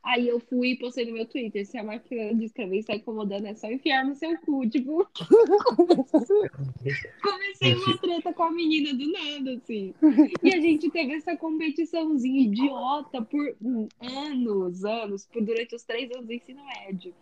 Aí 0.04 0.28
eu 0.28 0.40
fui 0.40 0.72
e 0.72 0.78
postei 0.78 1.06
no 1.06 1.14
meu 1.14 1.28
Twitter, 1.28 1.68
se 1.68 1.78
a 1.78 1.84
máquina 1.84 2.34
de 2.34 2.46
escrever 2.46 2.80
está 2.80 2.96
incomodando, 2.96 3.46
é 3.46 3.54
só 3.54 3.70
enfiar 3.70 4.04
no 4.04 4.16
seu 4.16 4.36
cu. 4.40 4.68
Tipo, 4.68 5.08
comecei 7.22 7.76
uma 7.76 7.96
treta 8.00 8.34
com 8.34 8.42
a 8.44 8.52
menina 8.52 8.92
do 8.94 9.12
nada, 9.12 9.54
assim. 9.54 9.94
E 10.42 10.56
a 10.56 10.60
gente 10.60 10.90
teve 10.90 11.14
essa 11.14 11.38
competiçãozinha 11.38 12.42
idiota 12.42 13.22
por 13.22 13.56
anos, 14.02 14.84
anos, 14.84 15.28
por 15.28 15.44
durante 15.44 15.76
os 15.76 15.84
três 15.84 16.10
anos 16.12 16.26
do 16.26 16.34
ensino 16.34 16.66
médio. 16.66 17.14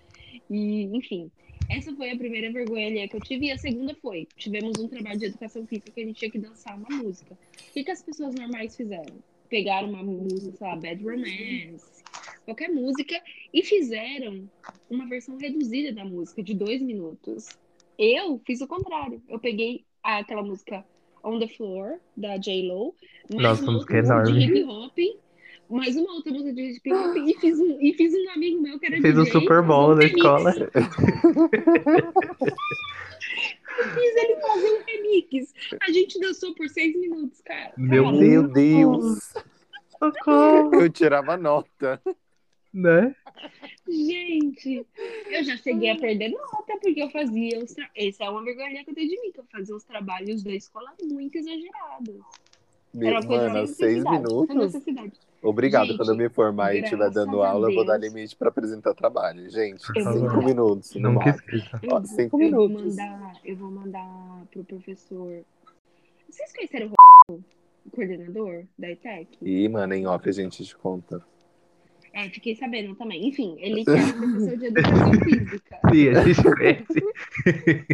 E, 0.50 0.84
enfim, 0.96 1.30
essa 1.78 1.96
foi 1.96 2.12
a 2.12 2.18
primeira 2.18 2.52
vergonha 2.52 3.08
que 3.08 3.16
eu 3.16 3.22
tive. 3.22 3.48
E 3.48 3.52
a 3.52 3.58
segunda 3.58 3.96
foi: 3.96 4.28
tivemos 4.38 4.80
um 4.80 4.88
trabalho 4.88 5.20
de 5.20 5.26
educação 5.26 5.66
física 5.66 5.92
que 5.92 6.02
a 6.02 6.06
gente 6.06 6.18
tinha 6.18 6.32
que 6.32 6.40
dançar 6.40 6.78
uma 6.78 6.90
música. 6.90 7.34
O 7.34 7.74
que, 7.74 7.84
que 7.84 7.92
as 7.92 8.02
pessoas 8.02 8.36
normais 8.36 8.76
fizeram? 8.76 9.16
Pegaram 9.50 9.90
uma 9.90 10.04
música, 10.04 10.58
sei 10.58 10.68
lá, 10.68 10.76
Bad 10.76 11.04
Romance, 11.04 12.04
qualquer 12.46 12.70
música, 12.70 13.22
e 13.54 13.64
fizeram 13.64 14.50
uma 14.90 15.08
versão 15.08 15.38
reduzida 15.38 15.94
da 15.94 16.06
música, 16.06 16.42
de 16.42 16.54
dois 16.54 16.82
minutos. 16.82 17.50
Eu 17.98 18.42
fiz 18.46 18.62
o 18.62 18.68
contrário. 18.68 19.22
Eu 19.30 19.40
peguei 19.40 19.86
aquela 20.02 20.42
música 20.42 20.84
On 21.24 21.40
the 21.40 21.48
Floor, 21.48 22.00
da 22.18 22.38
J-Lo, 22.38 22.96
mais 23.32 23.60
Nossa, 23.60 23.72
música 23.72 24.02
música 24.02 24.24
de 24.24 24.40
hip 24.40 24.64
hop, 24.64 24.98
mais 25.74 25.96
uma 25.96 26.14
outra 26.14 26.32
música 26.32 26.54
de 26.54 26.62
hip 26.72 26.94
hop, 26.94 27.16
e 27.18 27.34
fiz 27.40 27.60
um, 27.60 27.78
e 27.82 27.94
fiz 27.94 28.14
um 28.14 28.30
amigo 28.32 28.62
meu 28.62 28.80
que 28.80 28.86
era 28.86 29.02
Fez 29.02 29.18
o 29.18 29.24
DJ, 29.24 29.32
Super 29.42 29.62
Bowl 29.64 29.92
um 29.92 29.96
da 29.96 30.02
remix. 30.02 30.18
escola. 30.18 30.54
Fiz 33.94 34.16
ele 34.16 34.36
fazer 34.42 34.72
um 34.72 34.84
remix. 34.86 35.54
A 35.82 35.92
gente 35.92 36.20
dançou 36.20 36.54
por 36.54 36.70
seis 36.70 36.96
minutos, 36.96 37.42
cara. 37.42 37.74
Meu 37.78 38.06
Cara, 38.06 38.18
meu 38.18 38.48
Deus. 38.48 39.34
Socorro, 39.98 40.76
Eu 40.76 40.90
tirava 40.90 41.38
nota. 41.38 42.02
né? 42.74 43.16
Gente, 43.88 44.86
eu 45.28 45.44
já 45.44 45.58
cheguei 45.58 45.92
a 45.92 45.96
perder 45.98 46.30
nota 46.30 46.78
porque 46.82 47.02
eu 47.02 47.10
fazia 47.10 47.60
os 47.64 47.74
tra... 47.74 47.90
Essa 47.96 48.26
é 48.26 48.30
uma 48.30 48.44
vergonha 48.44 48.84
que 48.84 48.92
eu 48.92 48.96
tenho 48.96 49.10
de 49.10 49.22
mim, 49.22 49.32
que 49.32 49.40
eu 49.40 49.46
fazia 49.52 49.76
os 49.76 49.84
trabalhos 49.84 50.44
da 50.44 50.52
escola 50.54 50.94
muito 51.02 51.38
exagerados. 51.38 52.22
Era 52.96 53.20
uma 53.20 53.26
coisa 53.28 53.50
Mano, 53.50 53.68
sem 53.68 53.76
seis 53.76 54.04
necessidade. 54.04 54.28
Sem 54.48 54.56
minutos? 54.58 55.33
Obrigado. 55.44 55.88
Gente, 55.88 55.98
Quando 55.98 56.10
eu 56.12 56.16
me 56.18 56.30
formar 56.30 56.74
e 56.74 56.82
estiver 56.82 57.10
dando 57.12 57.42
aula, 57.44 57.70
eu 57.70 57.76
vou 57.76 57.86
dar 57.86 57.98
limite 57.98 58.36
pra 58.36 58.50
apresentar 58.50 58.94
trabalho. 58.94 59.50
Gente, 59.50 59.84
Eu 59.96 60.04
vou 60.06 60.14
cinco 60.14 60.42
minutos. 60.44 60.96
Nunca 60.96 61.26
máximo. 61.26 61.50
esqueça. 61.58 61.80
Eu, 61.84 61.90
Ó, 61.92 62.00
vou- 62.00 62.06
cinco 62.06 62.42
eu 62.42 62.52
vou 62.52 62.70
minutos. 62.70 62.96
mandar, 62.96 63.34
eu 63.44 63.56
vou 63.58 63.72
mandar 63.72 64.42
pro 64.52 64.64
professor. 64.64 65.44
Vocês 66.30 66.54
conheceram 66.54 66.92
o 67.30 67.40
coordenador 67.92 68.64
da 68.80 68.90
ETEC? 68.92 69.38
E, 69.42 69.68
mano, 69.70 69.94
em 69.94 70.08
off 70.08 70.28
a 70.28 70.32
gente 70.32 70.64
te 70.64 70.76
conta. 70.78 71.22
É, 72.14 72.30
fiquei 72.30 72.56
sabendo 72.56 72.96
também. 72.96 73.28
Enfim, 73.28 73.56
ele 73.60 73.84
que 73.86 73.90
era 73.92 74.14
professor 74.14 74.58
de 74.58 74.66
educação 74.68 75.14
física. 75.24 75.80
Sim, 75.92 76.08
a 76.10 76.24
gente 76.24 76.44
conhece. 76.44 77.94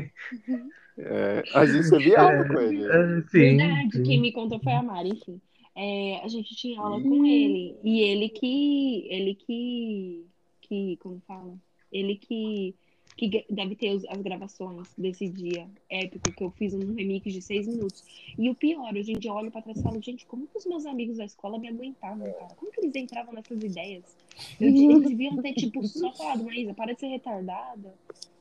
É, 0.97 1.43
a 1.53 1.65
gente 1.65 1.89
teve 1.89 2.15
aula 2.15 2.45
com 2.47 2.59
ele. 2.59 2.85
Ah, 2.91 3.21
sim, 3.29 3.57
Verdade, 3.57 3.91
sim. 3.97 4.03
quem 4.03 4.21
me 4.21 4.31
contou 4.33 4.59
foi 4.59 4.73
a 4.73 4.83
Mari, 4.83 5.09
enfim. 5.09 5.41
É, 5.81 6.19
a 6.21 6.27
gente 6.27 6.53
tinha 6.55 6.77
aula 6.81 7.01
com 7.01 7.25
ele. 7.25 7.77
E 7.83 8.01
ele 8.01 8.27
que. 8.27 9.07
Ele 9.09 9.33
que. 9.35 10.25
que 10.61 10.97
como 10.97 11.21
fala? 11.25 11.57
Ele 11.89 12.15
que. 12.17 12.75
Que 13.15 13.45
deve 13.49 13.75
ter 13.75 13.91
os- 13.93 14.05
as 14.05 14.21
gravações 14.21 14.87
desse 14.97 15.27
dia 15.29 15.69
épico 15.89 16.31
que 16.31 16.41
eu 16.43 16.51
fiz 16.51 16.73
um 16.73 16.93
remix 16.95 17.33
de 17.33 17.41
seis 17.41 17.67
minutos. 17.67 18.03
E 18.37 18.49
o 18.49 18.55
pior, 18.55 18.93
hoje 18.95 19.11
em 19.11 19.19
dia 19.19 19.31
eu 19.31 19.35
olho 19.35 19.51
pra 19.51 19.61
trás 19.61 19.77
e 19.77 19.83
falo, 19.83 20.01
gente, 20.01 20.25
como 20.25 20.47
que 20.47 20.57
os 20.57 20.65
meus 20.65 20.85
amigos 20.85 21.17
da 21.17 21.25
escola 21.25 21.57
me 21.59 21.67
aguentavam, 21.67 22.31
cara? 22.33 22.55
Como 22.55 22.71
que 22.71 22.79
eles 22.79 22.95
entravam 22.95 23.33
nessas 23.33 23.61
ideias? 23.61 24.15
Eu, 24.59 24.67
eles 24.69 25.09
deviam 25.09 25.35
ter, 25.41 25.53
tipo, 25.53 25.85
só 25.85 26.13
falado, 26.13 26.45
Maísa, 26.45 26.73
para 26.73 26.93
de 26.93 26.99
ser 27.01 27.07
retardada. 27.07 27.93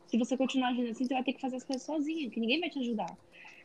Se 0.07 0.17
você 0.17 0.37
continuar 0.37 0.69
agindo 0.69 0.91
assim, 0.91 1.05
você 1.07 1.15
vai 1.15 1.25
ter 1.25 1.33
que 1.33 1.41
fazer 1.41 1.57
as 1.57 1.65
coisas 1.65 1.85
sozinha, 1.85 2.31
que 2.31 2.39
ninguém 2.39 2.61
vai 2.61 2.71
te 2.71 2.79
ajudar. 2.79 3.19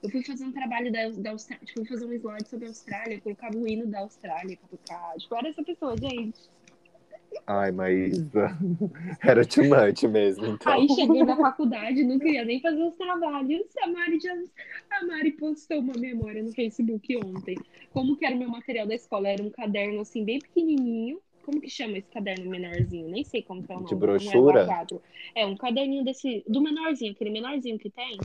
Eu 0.03 0.09
fui 0.09 0.21
fazer 0.21 0.43
um 0.43 0.51
trabalho 0.51 0.91
da, 0.91 1.09
da 1.09 1.31
Austrália, 1.31 1.65
tipo, 1.65 1.79
fui 1.79 1.87
fazer 1.87 2.05
um 2.05 2.13
slide 2.13 2.47
sobre 2.49 2.65
a 2.65 2.69
Austrália, 2.69 3.21
colocava 3.21 3.57
o 3.57 3.65
hino 3.65 3.87
da 3.87 3.99
Austrália 3.99 4.57
pra 4.57 4.77
tocar. 4.77 5.17
Tipo, 5.17 5.35
era 5.35 5.47
essa 5.47 5.63
pessoa, 5.63 5.95
gente. 5.97 6.41
Ai, 7.47 7.71
Maísa. 7.71 8.57
Era 9.23 9.45
too 9.45 9.63
much 9.63 10.03
mesmo, 10.03 10.45
então. 10.45 10.71
Aí 10.71 10.87
cheguei 10.89 11.23
na 11.23 11.35
faculdade, 11.35 12.03
não 12.03 12.19
queria 12.19 12.45
nem 12.45 12.61
fazer 12.61 12.83
os 12.83 12.95
trabalhos. 12.95 13.65
A 13.81 13.87
Mari, 13.87 14.19
já, 14.19 14.33
a 14.91 15.05
Mari 15.05 15.31
postou 15.31 15.79
uma 15.79 15.93
memória 15.97 16.43
no 16.43 16.51
Facebook 16.51 17.17
ontem. 17.17 17.57
Como 17.91 18.15
que 18.17 18.25
era 18.25 18.35
o 18.35 18.39
meu 18.39 18.49
material 18.49 18.85
da 18.85 18.93
escola? 18.93 19.29
Era 19.29 19.41
um 19.41 19.49
caderno 19.49 20.01
assim, 20.01 20.23
bem 20.23 20.39
pequenininho. 20.39 21.19
Como 21.43 21.59
que 21.59 21.69
chama 21.69 21.97
esse 21.97 22.09
caderno 22.09 22.49
menorzinho? 22.49 23.09
Nem 23.09 23.23
sei 23.23 23.41
como 23.41 23.63
que 23.63 23.71
é 23.71 23.75
o 23.75 23.79
nome. 23.79 23.89
De 23.89 23.95
é 23.95 23.97
brochura? 23.97 24.67
A4. 24.67 25.01
É 25.35 25.45
um 25.45 25.57
caderninho 25.57 26.05
desse, 26.05 26.43
do 26.47 26.61
menorzinho, 26.61 27.13
aquele 27.13 27.31
menorzinho 27.31 27.79
que 27.79 27.89
tem. 27.89 28.17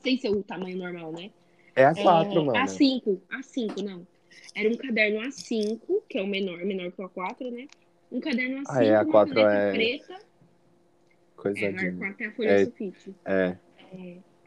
Sem 0.00 0.16
ser 0.18 0.30
o 0.30 0.42
tamanho 0.42 0.76
normal, 0.78 1.12
né? 1.12 1.30
É 1.74 1.84
a 1.84 1.94
quatro, 1.94 2.40
É, 2.40 2.44
mano. 2.44 2.58
A5, 2.58 3.18
A5, 3.30 3.82
não. 3.82 4.06
Era 4.54 4.68
um 4.68 4.76
caderno 4.76 5.20
A5, 5.20 6.02
que 6.08 6.18
é 6.18 6.22
o 6.22 6.26
menor, 6.26 6.58
menor 6.64 6.90
que 6.92 7.00
o 7.02 7.08
A4, 7.08 7.50
né? 7.50 7.66
Um 8.10 8.20
caderno 8.20 8.58
A5, 8.62 8.66
Ah, 8.68 8.84
é, 8.84 8.92
uma 9.02 9.04
A4 9.04 9.28
caneta 9.34 9.52
é- 9.54 9.72
preta. 9.72 10.12
É, 10.14 10.16
o 10.16 11.42
Coisadinha. 11.42 11.92
A4 11.92 12.20
é 12.20 12.26
a 12.26 12.32
folha 12.32 12.48
É. 12.48 12.64
sulfite. 12.64 13.14
É. 13.24 13.56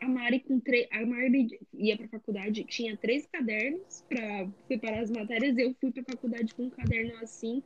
A 0.01 0.07
Mari 0.07 0.39
com 0.39 0.59
três. 0.59 0.87
A 0.91 1.05
Mari 1.05 1.59
ia 1.75 1.95
pra 1.95 2.07
faculdade, 2.07 2.63
tinha 2.65 2.97
três 2.97 3.25
cadernos 3.27 4.03
pra 4.09 4.47
separar 4.67 4.99
as 5.01 5.11
matérias. 5.11 5.57
Eu 5.57 5.75
fui 5.79 5.91
pra 5.91 6.03
faculdade 6.03 6.53
com 6.55 6.63
um 6.63 6.69
caderno 6.71 7.13
A5, 7.21 7.63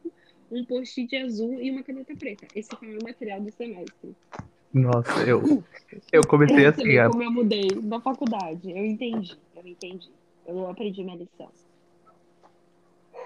um 0.51 0.65
post-it 0.65 1.15
azul 1.15 1.61
e 1.61 1.71
uma 1.71 1.81
caneta 1.81 2.13
preta. 2.15 2.45
Esse 2.53 2.69
foi 2.75 2.87
o 2.89 2.91
meu 2.91 2.99
material 3.03 3.39
do 3.41 3.51
semestre. 3.51 4.13
Nossa, 4.75 5.09
eu, 5.25 5.63
eu 6.11 6.27
comecei 6.27 6.57
Você 6.57 6.65
assim, 6.65 6.83
vê 6.83 6.99
a- 6.99 7.09
como 7.09 7.23
eu 7.23 7.31
mudei 7.31 7.69
da 7.81 8.01
faculdade. 8.01 8.69
Eu 8.69 8.85
entendi, 8.85 9.37
eu 9.55 9.65
entendi. 9.65 10.11
Eu 10.45 10.69
aprendi 10.69 11.01
minha 11.01 11.15
lição. 11.15 11.49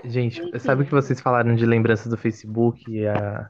Gente, 0.05 0.41
sabe 0.59 0.83
o 0.83 0.85
que 0.85 0.91
vocês 0.91 1.19
falaram 1.19 1.55
de 1.55 1.65
lembranças 1.65 2.07
do 2.07 2.15
Facebook 2.15 2.83
e 2.89 3.05
a, 3.07 3.49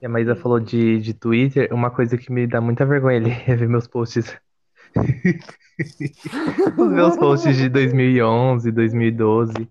e 0.00 0.06
a 0.06 0.08
Maísa 0.08 0.36
falou 0.36 0.60
de, 0.60 1.00
de 1.00 1.12
Twitter? 1.12 1.68
Uma 1.74 1.90
coisa 1.90 2.16
que 2.16 2.32
me 2.32 2.46
dá 2.46 2.60
muita 2.60 2.86
vergonha 2.86 3.16
ali 3.18 3.32
é 3.46 3.56
ver 3.56 3.68
meus 3.68 3.88
posts. 3.88 4.34
Os 6.78 6.92
meus 6.92 7.16
posts 7.18 7.56
de 7.56 7.68
2011, 7.68 8.70
2012 8.70 9.68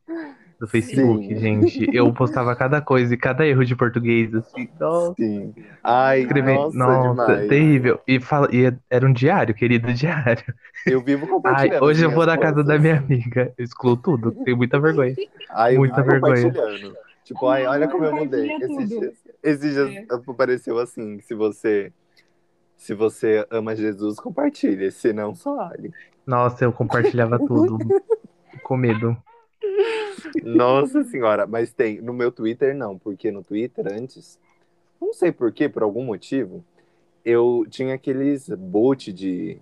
do 0.65 0.67
Facebook, 0.67 1.27
Sim. 1.27 1.39
gente. 1.39 1.89
Eu 1.93 2.11
postava 2.11 2.55
cada 2.57 2.81
coisa 2.81 3.13
e 3.13 3.17
cada 3.17 3.45
erro 3.45 3.63
de 3.63 3.75
português, 3.75 4.33
assim. 4.33 4.67
Nossa, 4.79 5.13
Sim. 5.15 5.53
Ai, 5.83 6.21
escrever. 6.21 6.55
nossa, 6.55 6.77
Nossa, 6.77 7.09
demais. 7.09 7.49
terrível. 7.49 7.99
E, 8.07 8.19
fala, 8.19 8.49
e 8.51 8.73
era 8.89 9.05
um 9.05 9.13
diário, 9.13 9.53
querido 9.53 9.93
diário. 9.93 10.43
Eu 10.85 11.01
vivo 11.01 11.25
Ai, 11.25 11.29
compartilhando. 11.31 11.83
hoje 11.85 12.03
eu 12.03 12.11
vou 12.11 12.25
na 12.25 12.37
casa 12.37 12.63
da 12.63 12.77
minha 12.77 12.97
amiga. 12.97 13.53
Eu 13.57 13.63
excluo 13.63 13.95
tudo, 13.95 14.31
tenho 14.43 14.57
muita 14.57 14.79
vergonha. 14.79 15.15
Ai, 15.51 15.77
muita 15.77 16.01
vivo 16.01 16.19
vergonha. 16.19 16.53
Tipo, 17.23 17.47
ai, 17.47 17.65
olha 17.65 17.87
como 17.87 18.05
eu 18.05 18.15
mudei. 18.15 18.51
Esses 18.51 18.67
tudo. 18.67 18.87
dias, 18.87 19.13
esses 19.41 19.73
dias 19.73 20.09
apareceu 20.27 20.77
assim, 20.77 21.19
se 21.21 21.33
você 21.33 21.91
se 22.77 22.93
você 22.93 23.47
ama 23.49 23.75
Jesus, 23.75 24.19
compartilhe, 24.19 24.91
se 24.91 25.13
não, 25.13 25.33
só 25.33 25.69
olhe. 25.69 25.91
Nossa, 26.25 26.65
eu 26.65 26.73
compartilhava 26.73 27.39
tudo. 27.39 27.77
Com 28.63 28.77
medo. 28.77 29.15
Nossa 30.43 31.03
senhora, 31.03 31.45
mas 31.45 31.73
tem, 31.73 32.01
no 32.01 32.13
meu 32.13 32.31
Twitter 32.31 32.75
não, 32.75 32.97
porque 32.97 33.31
no 33.31 33.43
Twitter 33.43 33.85
antes, 33.91 34.39
não 34.99 35.13
sei 35.13 35.31
por 35.31 35.51
quê, 35.51 35.69
por 35.69 35.83
algum 35.83 36.03
motivo, 36.03 36.63
eu 37.23 37.65
tinha 37.69 37.95
aqueles 37.95 38.49
bot 38.49 39.11
de, 39.11 39.59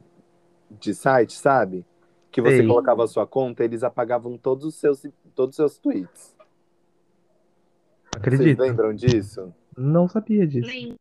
de 0.70 0.94
site, 0.94 1.34
sabe? 1.34 1.86
Que 2.30 2.42
você 2.42 2.58
Sei. 2.58 2.68
colocava 2.68 3.04
a 3.04 3.08
sua 3.08 3.28
conta, 3.28 3.64
eles 3.64 3.84
apagavam 3.84 4.38
todos 4.38 4.66
os 4.66 4.76
seus, 4.76 5.04
todos 5.36 5.54
os 5.54 5.56
seus 5.56 5.78
tweets. 5.78 6.36
Vocês 8.12 8.16
Acredito. 8.16 8.60
lembram 8.60 8.94
disso? 8.94 9.54
Não 9.78 10.08
sabia 10.08 10.46
disso. 10.46 10.68
Lembro. 10.68 11.00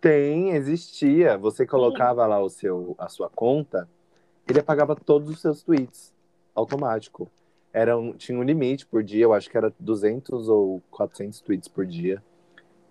Tem, 0.00 0.50
existia. 0.50 1.36
Você 1.36 1.66
colocava 1.66 2.26
lá 2.26 2.40
o 2.40 2.48
seu, 2.48 2.94
a 2.98 3.08
sua 3.08 3.28
conta, 3.28 3.88
ele 4.48 4.60
apagava 4.60 4.94
todos 4.94 5.28
os 5.28 5.40
seus 5.40 5.62
tweets, 5.62 6.14
automático. 6.54 7.30
Era 7.78 7.96
um, 7.96 8.12
tinha 8.12 8.36
um 8.36 8.42
limite 8.42 8.84
por 8.86 9.04
dia, 9.04 9.24
eu 9.24 9.32
acho 9.32 9.48
que 9.48 9.56
era 9.56 9.72
200 9.78 10.48
ou 10.48 10.82
400 10.90 11.40
tweets 11.40 11.68
por 11.68 11.86
dia. 11.86 12.20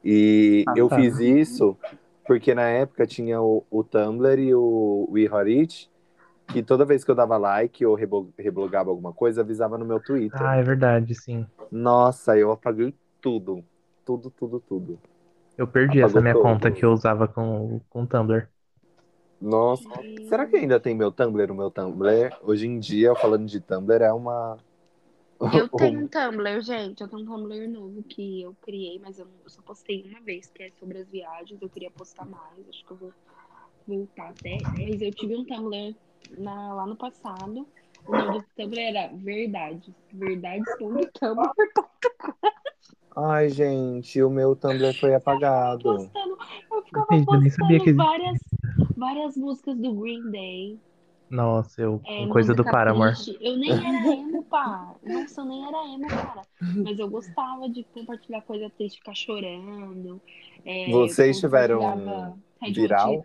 E 0.03 0.63
Ah, 0.65 0.75
eu 0.77 0.89
tá. 0.89 0.95
fiz 0.95 1.19
isso 1.19 1.77
porque 2.25 2.55
na 2.55 2.69
época 2.69 3.05
tinha 3.05 3.41
o, 3.41 3.65
o 3.69 3.83
Tumblr 3.83 4.39
e 4.39 4.55
o 4.55 5.07
WeHorit, 5.11 5.89
que 6.47 6.63
toda 6.63 6.85
vez 6.85 7.03
que 7.03 7.11
eu 7.11 7.15
dava 7.15 7.37
like 7.37 7.85
ou 7.85 7.95
reblogava 8.37 8.89
alguma 8.89 9.13
coisa, 9.13 9.41
avisava 9.41 9.77
no 9.77 9.85
meu 9.85 9.99
Twitter. 9.99 10.39
Ah, 10.39 10.55
é 10.55 10.63
verdade, 10.63 11.13
sim. 11.15 11.45
Nossa, 11.71 12.37
eu 12.37 12.51
apaguei 12.51 12.93
tudo. 13.21 13.63
Tudo, 14.05 14.29
tudo, 14.31 14.59
tudo. 14.59 14.99
Eu 15.57 15.67
perdi 15.67 15.99
Apagou 15.99 16.21
essa 16.21 16.21
minha 16.21 16.33
todo. 16.33 16.43
conta 16.43 16.71
que 16.71 16.85
eu 16.85 16.91
usava 16.91 17.27
com, 17.27 17.79
com 17.89 18.05
Tumblr. 18.05 18.47
Nossa, 19.39 19.87
será 20.27 20.45
que 20.47 20.55
ainda 20.55 20.79
tem 20.79 20.95
meu 20.95 21.11
Tumblr? 21.11 21.51
O 21.51 21.55
meu 21.55 21.69
Tumblr, 21.69 22.31
hoje 22.43 22.67
em 22.67 22.79
dia, 22.79 23.15
falando 23.15 23.45
de 23.45 23.59
Tumblr, 23.59 24.01
é 24.03 24.11
uma. 24.11 24.57
Eu 25.39 25.69
tenho 25.77 25.99
um 26.01 26.07
Tumblr, 26.07 26.61
gente. 26.61 27.01
Eu 27.01 27.07
tenho 27.07 27.21
um 27.21 27.25
Tumblr 27.25 27.67
novo 27.69 28.03
que 28.03 28.41
eu 28.41 28.55
criei, 28.61 28.99
mas 28.99 29.19
eu, 29.19 29.27
só 29.47 29.61
postei 29.61 30.03
uma 30.09 30.21
vez, 30.21 30.47
que 30.47 30.63
é 30.63 30.71
sobre 30.71 30.99
as 30.99 31.09
viagens. 31.09 31.61
Eu 31.61 31.69
queria 31.69 31.91
postar 31.91 32.25
mais, 32.25 32.67
acho 32.67 32.85
que 32.85 32.91
eu 32.91 32.97
vou 32.97 33.13
voltar 33.87 34.29
até. 34.29 34.57
Mas 34.73 35.01
eu 35.01 35.13
tive 35.13 35.35
um 35.35 35.45
Tumblr 35.45 35.95
na- 36.37 36.73
lá 36.73 36.85
no 36.85 36.95
passado. 36.95 37.67
O 38.05 38.11
nome 38.11 38.39
do 38.39 38.45
Tumblr 38.55 38.79
era 38.79 39.07
Verdade. 39.15 39.93
Verdades.tumblr. 40.13 41.51
Ai, 43.15 43.49
gente, 43.49 44.21
o 44.21 44.29
meu 44.29 44.55
Tumblr 44.55 44.93
foi 44.99 45.15
apagado. 45.15 45.83
Postando. 45.83 46.37
Eu 46.71 46.83
ficava 46.83 47.07
Gente, 47.11 47.27
eu 47.33 47.41
que 47.41 47.49
postando 47.57 47.95
várias, 47.95 48.39
várias 48.95 49.37
músicas 49.37 49.77
do 49.77 49.93
Green 49.95 50.29
Day. 50.29 50.79
Nossa, 51.29 51.81
eu 51.81 52.01
É, 52.05 52.17
com 52.23 52.29
coisa 52.29 52.53
do 52.53 52.63
Paramore. 52.63 53.13
triste. 53.13 53.37
Eu 53.41 53.57
nem 53.57 53.69
era 53.85 54.13
emo, 54.15 54.43
pá. 54.43 54.95
Nossa, 55.03 55.41
eu 55.41 55.45
nem 55.45 55.67
era 55.67 55.85
emo, 55.93 56.07
cara. 56.07 56.41
Mas 56.83 56.97
eu 56.99 57.09
gostava 57.09 57.67
de 57.69 57.83
compartilhar 57.83 58.41
coisa 58.41 58.69
triste, 58.69 58.99
ficar 58.99 59.15
chorando. 59.15 60.21
É, 60.65 60.89
Vocês 60.91 61.39
tiveram 61.39 62.37
viral? 62.73 63.23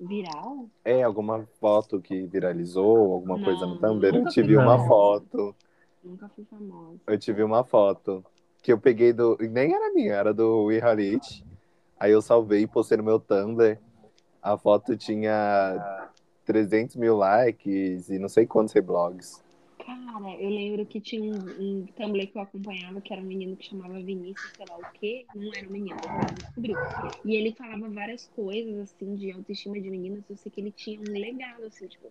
Viral? 0.00 0.68
É, 0.84 1.02
alguma 1.02 1.44
foto 1.60 2.00
que 2.00 2.26
viralizou, 2.26 3.12
alguma 3.12 3.38
coisa 3.42 3.66
no 3.66 3.74
Não, 3.80 3.94
Tumblr? 3.94 4.16
Eu 4.16 4.28
tive 4.28 4.56
uma 4.56 4.78
famosa. 4.78 4.88
foto. 4.88 5.56
Nunca 6.04 6.28
fui 6.28 6.44
famosa. 6.44 7.00
Eu 7.06 7.18
tive 7.18 7.42
uma 7.42 7.64
foto 7.64 8.24
que 8.62 8.72
eu 8.72 8.78
peguei 8.78 9.12
do. 9.12 9.36
Nem 9.40 9.74
era 9.74 9.92
minha, 9.92 10.12
era 10.14 10.32
do 10.32 10.64
WeHalit. 10.64 11.44
Aí 11.98 12.12
eu 12.12 12.22
salvei 12.22 12.62
e 12.62 12.66
postei 12.66 12.96
no 12.96 13.02
meu 13.04 13.18
Tumblr. 13.18 13.78
A 14.40 14.56
foto 14.56 14.96
tinha 14.96 16.08
300 16.48 16.96
mil 16.96 17.14
likes 17.14 18.08
e 18.08 18.18
não 18.18 18.28
sei 18.28 18.46
quantos 18.46 18.72
reblogs. 18.72 19.44
Cara, 19.84 20.34
eu 20.40 20.48
lembro 20.48 20.86
que 20.86 20.98
tinha 20.98 21.22
um, 21.22 21.36
um 21.36 21.86
Tumblr 21.94 22.26
que 22.26 22.38
eu 22.38 22.42
acompanhava, 22.42 23.02
que 23.02 23.12
era 23.12 23.20
um 23.20 23.26
menino 23.26 23.54
que 23.54 23.66
chamava 23.66 24.00
Vinícius, 24.00 24.50
sei 24.56 24.64
lá 24.66 24.78
o 24.78 24.92
quê. 24.92 25.26
Não 25.34 25.52
era 25.54 25.68
um 25.68 25.70
menino, 25.70 25.96
eu 26.02 26.34
descobri. 26.34 26.72
E 27.26 27.36
ele 27.36 27.52
falava 27.52 27.90
várias 27.90 28.26
coisas, 28.34 28.78
assim, 28.78 29.14
de 29.14 29.30
autoestima 29.30 29.78
de 29.78 29.90
meninas. 29.90 30.24
Eu 30.28 30.36
sei 30.36 30.50
que 30.50 30.60
ele 30.62 30.70
tinha 30.70 30.98
um 30.98 31.12
legado, 31.12 31.64
assim, 31.64 31.86
tipo... 31.86 32.10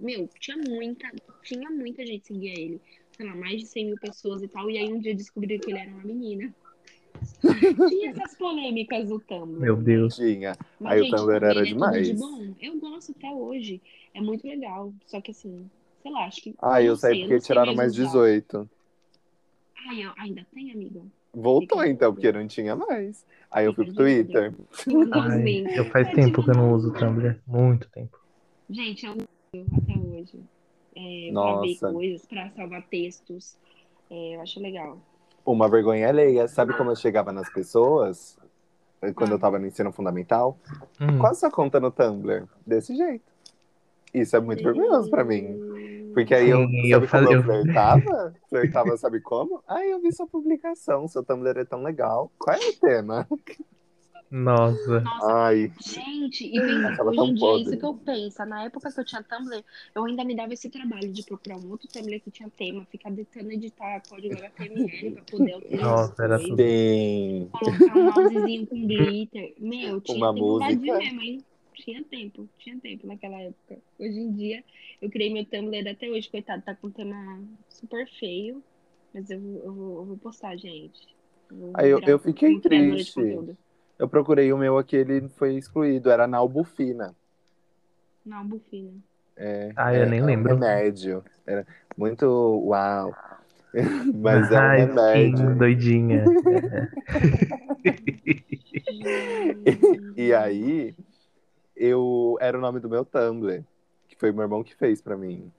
Meu, 0.00 0.28
tinha 0.40 0.56
muita, 0.56 1.08
tinha 1.44 1.70
muita 1.70 2.04
gente 2.04 2.26
seguia 2.26 2.52
ele. 2.58 2.80
Sei 3.16 3.24
lá, 3.24 3.36
mais 3.36 3.60
de 3.60 3.66
100 3.66 3.86
mil 3.86 3.98
pessoas 3.98 4.42
e 4.42 4.48
tal. 4.48 4.68
E 4.68 4.78
aí 4.78 4.92
um 4.92 4.98
dia 4.98 5.14
descobriram 5.14 5.60
que 5.60 5.70
ele 5.70 5.78
era 5.78 5.90
uma 5.90 6.02
menina. 6.04 6.52
tinha 7.88 8.10
essas 8.10 8.36
polêmicas 8.36 9.08
do 9.08 9.18
Tumblr. 9.20 9.60
Meu 9.60 9.76
Deus. 9.76 10.16
Tinha. 10.16 10.56
Mas, 10.80 10.92
Aí 10.92 11.00
o 11.00 11.04
gente, 11.04 11.16
Tumblr 11.16 11.34
também 11.40 11.50
era 11.50 11.50
é 11.50 11.54
tudo 11.54 11.64
de 11.64 11.72
demais. 11.74 12.18
bom. 12.20 12.54
Eu 12.60 12.78
gosto 12.80 13.14
até 13.16 13.30
hoje. 13.30 13.80
É 14.14 14.20
muito 14.20 14.46
legal. 14.46 14.92
Só 15.06 15.20
que 15.20 15.30
assim, 15.30 15.70
sei 16.02 16.10
lá, 16.12 16.24
acho 16.26 16.42
que. 16.42 16.54
Ah, 16.60 16.82
eu 16.82 16.96
sei, 16.96 17.20
porque 17.20 17.40
tiraram 17.40 17.74
mais 17.74 17.92
usar. 17.92 18.04
18. 18.04 18.68
Ai, 19.88 20.04
eu- 20.04 20.12
ainda 20.18 20.46
tem, 20.54 20.72
amiga? 20.72 21.00
Voltou 21.34 21.78
Fica 21.80 21.90
então, 21.90 22.12
porque 22.14 22.32
não 22.32 22.46
tinha 22.46 22.74
mais. 22.74 23.24
Aí 23.50 23.66
eu 23.66 23.74
fui 23.74 23.84
pro 23.86 23.94
Twitter. 23.94 24.54
Ai, 25.12 25.64
eu 25.78 25.84
faz 25.86 26.06
Vai 26.06 26.14
tempo 26.14 26.40
te 26.40 26.44
que 26.46 26.50
eu 26.50 26.54
não 26.54 26.72
uso 26.72 26.88
o 26.88 26.90
um- 26.92 26.94
Tumblr. 26.98 27.38
Muito 27.46 27.88
tempo. 27.90 28.18
Gente, 28.70 29.04
eu 29.06 29.12
uso 29.12 29.66
até 29.82 29.98
hoje. 29.98 30.40
É, 30.98 31.30
pra 31.30 31.60
ver 31.60 31.68
Nossa. 31.68 31.92
coisas, 31.92 32.24
pra 32.26 32.50
salvar 32.50 32.82
textos. 32.88 33.56
É, 34.10 34.36
eu 34.36 34.40
acho 34.40 34.58
legal. 34.60 34.98
Uma 35.46 35.68
vergonha 35.68 36.08
alheia. 36.08 36.48
Sabe 36.48 36.76
como 36.76 36.90
eu 36.90 36.96
chegava 36.96 37.32
nas 37.32 37.48
pessoas? 37.48 38.36
Quando 39.14 39.30
Ah. 39.32 39.34
eu 39.34 39.38
tava 39.38 39.58
no 39.58 39.66
ensino 39.66 39.92
fundamental? 39.92 40.58
Hum, 41.00 41.18
Qual 41.18 41.30
a 41.30 41.34
sua 41.34 41.50
conta 41.50 41.78
no 41.78 41.90
Tumblr? 41.90 42.44
Desse 42.66 42.94
jeito. 42.96 43.24
Isso 44.12 44.34
é 44.36 44.40
muito 44.40 44.62
vergonhoso 44.62 45.08
pra 45.10 45.22
mim. 45.24 46.10
Porque 46.14 46.34
aí 46.34 46.48
eu, 46.48 46.66
Sim, 46.66 46.90
sabe 46.90 46.90
eu 46.90 47.00
como 47.00 47.08
faz- 47.10 47.30
eu 47.30 47.42
flertava? 47.44 48.34
Flertava, 48.48 48.96
sabe 48.96 49.20
como? 49.20 49.62
Ai, 49.68 49.92
eu 49.92 50.00
vi 50.00 50.10
sua 50.12 50.26
publicação, 50.26 51.06
seu 51.06 51.22
Tumblr 51.22 51.58
é 51.60 51.64
tão 51.64 51.82
legal. 51.82 52.30
Qual 52.38 52.56
é 52.56 52.68
o 52.68 52.72
tema? 52.80 53.28
Nossa. 54.30 55.02
Nossa, 55.04 55.36
Ai, 55.46 55.72
Gente, 55.78 56.44
e 56.44 56.96
Tava 56.96 57.12
hoje 57.12 57.14
tão 57.14 57.26
em 57.26 57.34
dia 57.34 57.50
é 57.50 57.56
isso 57.62 57.76
que 57.76 57.84
eu 57.84 57.94
penso. 57.98 58.44
Na 58.46 58.64
época 58.64 58.90
que 58.92 59.00
eu 59.00 59.04
tinha 59.04 59.22
Tumblr, 59.22 59.62
eu 59.94 60.04
ainda 60.04 60.24
me 60.24 60.34
dava 60.34 60.54
esse 60.54 60.70
trabalho 60.70 61.12
de 61.12 61.22
procurar 61.22 61.58
um 61.58 61.68
outro 61.70 61.88
Tumblr 61.88 62.20
que 62.22 62.30
tinha 62.30 62.50
tema, 62.50 62.86
ficar 62.86 63.14
tentando 63.14 63.50
editar 63.52 64.00
código 64.08 64.36
HTML 64.36 65.12
pra 65.12 65.24
poder 65.24 65.52
alterar 65.52 65.96
Nossa, 65.96 66.22
era 66.24 66.38
tudo. 66.40 66.62
sim. 66.62 67.50
colocar 67.52 67.96
um 67.98 68.04
mousezinho 68.04 68.66
com 68.68 68.86
glitter. 68.86 69.54
Meu, 69.58 70.00
tinha 70.02 70.28
Uma 70.28 70.32
tempo 70.32 70.94
mesmo, 70.96 71.20
hein? 71.22 71.46
Tinha 71.74 72.04
tempo, 72.04 72.50
tinha 72.58 72.80
tempo 72.80 73.06
naquela 73.06 73.40
época. 73.42 73.82
Hoje 73.98 74.18
em 74.18 74.32
dia, 74.34 74.64
eu 75.00 75.10
criei 75.10 75.32
meu 75.32 75.46
Tumblr 75.46 75.88
até 75.88 76.10
hoje, 76.10 76.30
coitado, 76.30 76.62
tá 76.64 76.74
com 76.76 76.88
um 76.88 76.92
tema 76.92 77.16
super 77.68 78.06
feio. 78.18 78.64
Mas 79.14 79.30
eu 79.30 79.40
vou, 79.40 79.58
eu 79.64 79.98
eu 80.00 80.06
vou 80.06 80.18
postar, 80.18 80.56
gente. 80.58 81.00
vou 81.50 81.70
Aí 81.74 81.90
eu- 81.90 82.02
eu 82.06 82.18
fiquei 82.18 82.54
de 82.56 82.60
triste. 82.60 83.20
Eu 83.98 84.08
procurei 84.08 84.52
o 84.52 84.58
meu 84.58 84.76
aqui, 84.78 84.96
ele 84.96 85.28
foi 85.30 85.54
excluído. 85.56 86.10
Era 86.10 86.26
na 86.26 86.36
Albufina. 86.38 87.14
Não, 88.24 88.44
bufina. 88.46 88.92
É, 89.36 89.72
Ah, 89.76 89.94
eu 89.94 90.02
é- 90.02 90.06
nem 90.06 90.18
é 90.20 90.22
um 90.22 90.26
lembro. 90.26 90.54
remédio. 90.54 91.24
Era 91.46 91.66
muito 91.96 92.26
uau. 92.66 93.14
Mas 94.14 94.50
é 94.50 94.58
um 94.58 94.62
Ai, 94.62 94.78
remédio. 94.80 95.38
sim, 95.38 95.54
doidinha. 95.58 96.24
E 100.16 100.32
aí, 100.32 100.94
eu 101.74 102.38
era 102.40 102.56
o 102.56 102.60
nome 102.60 102.80
do 102.80 102.88
meu 102.88 103.04
Tumblr, 103.04 103.62
que 104.08 104.16
foi 104.16 104.32
meu 104.32 104.42
irmão 104.42 104.64
que 104.64 104.74
fez 104.74 105.02
pra 105.02 105.16
mim. 105.16 105.52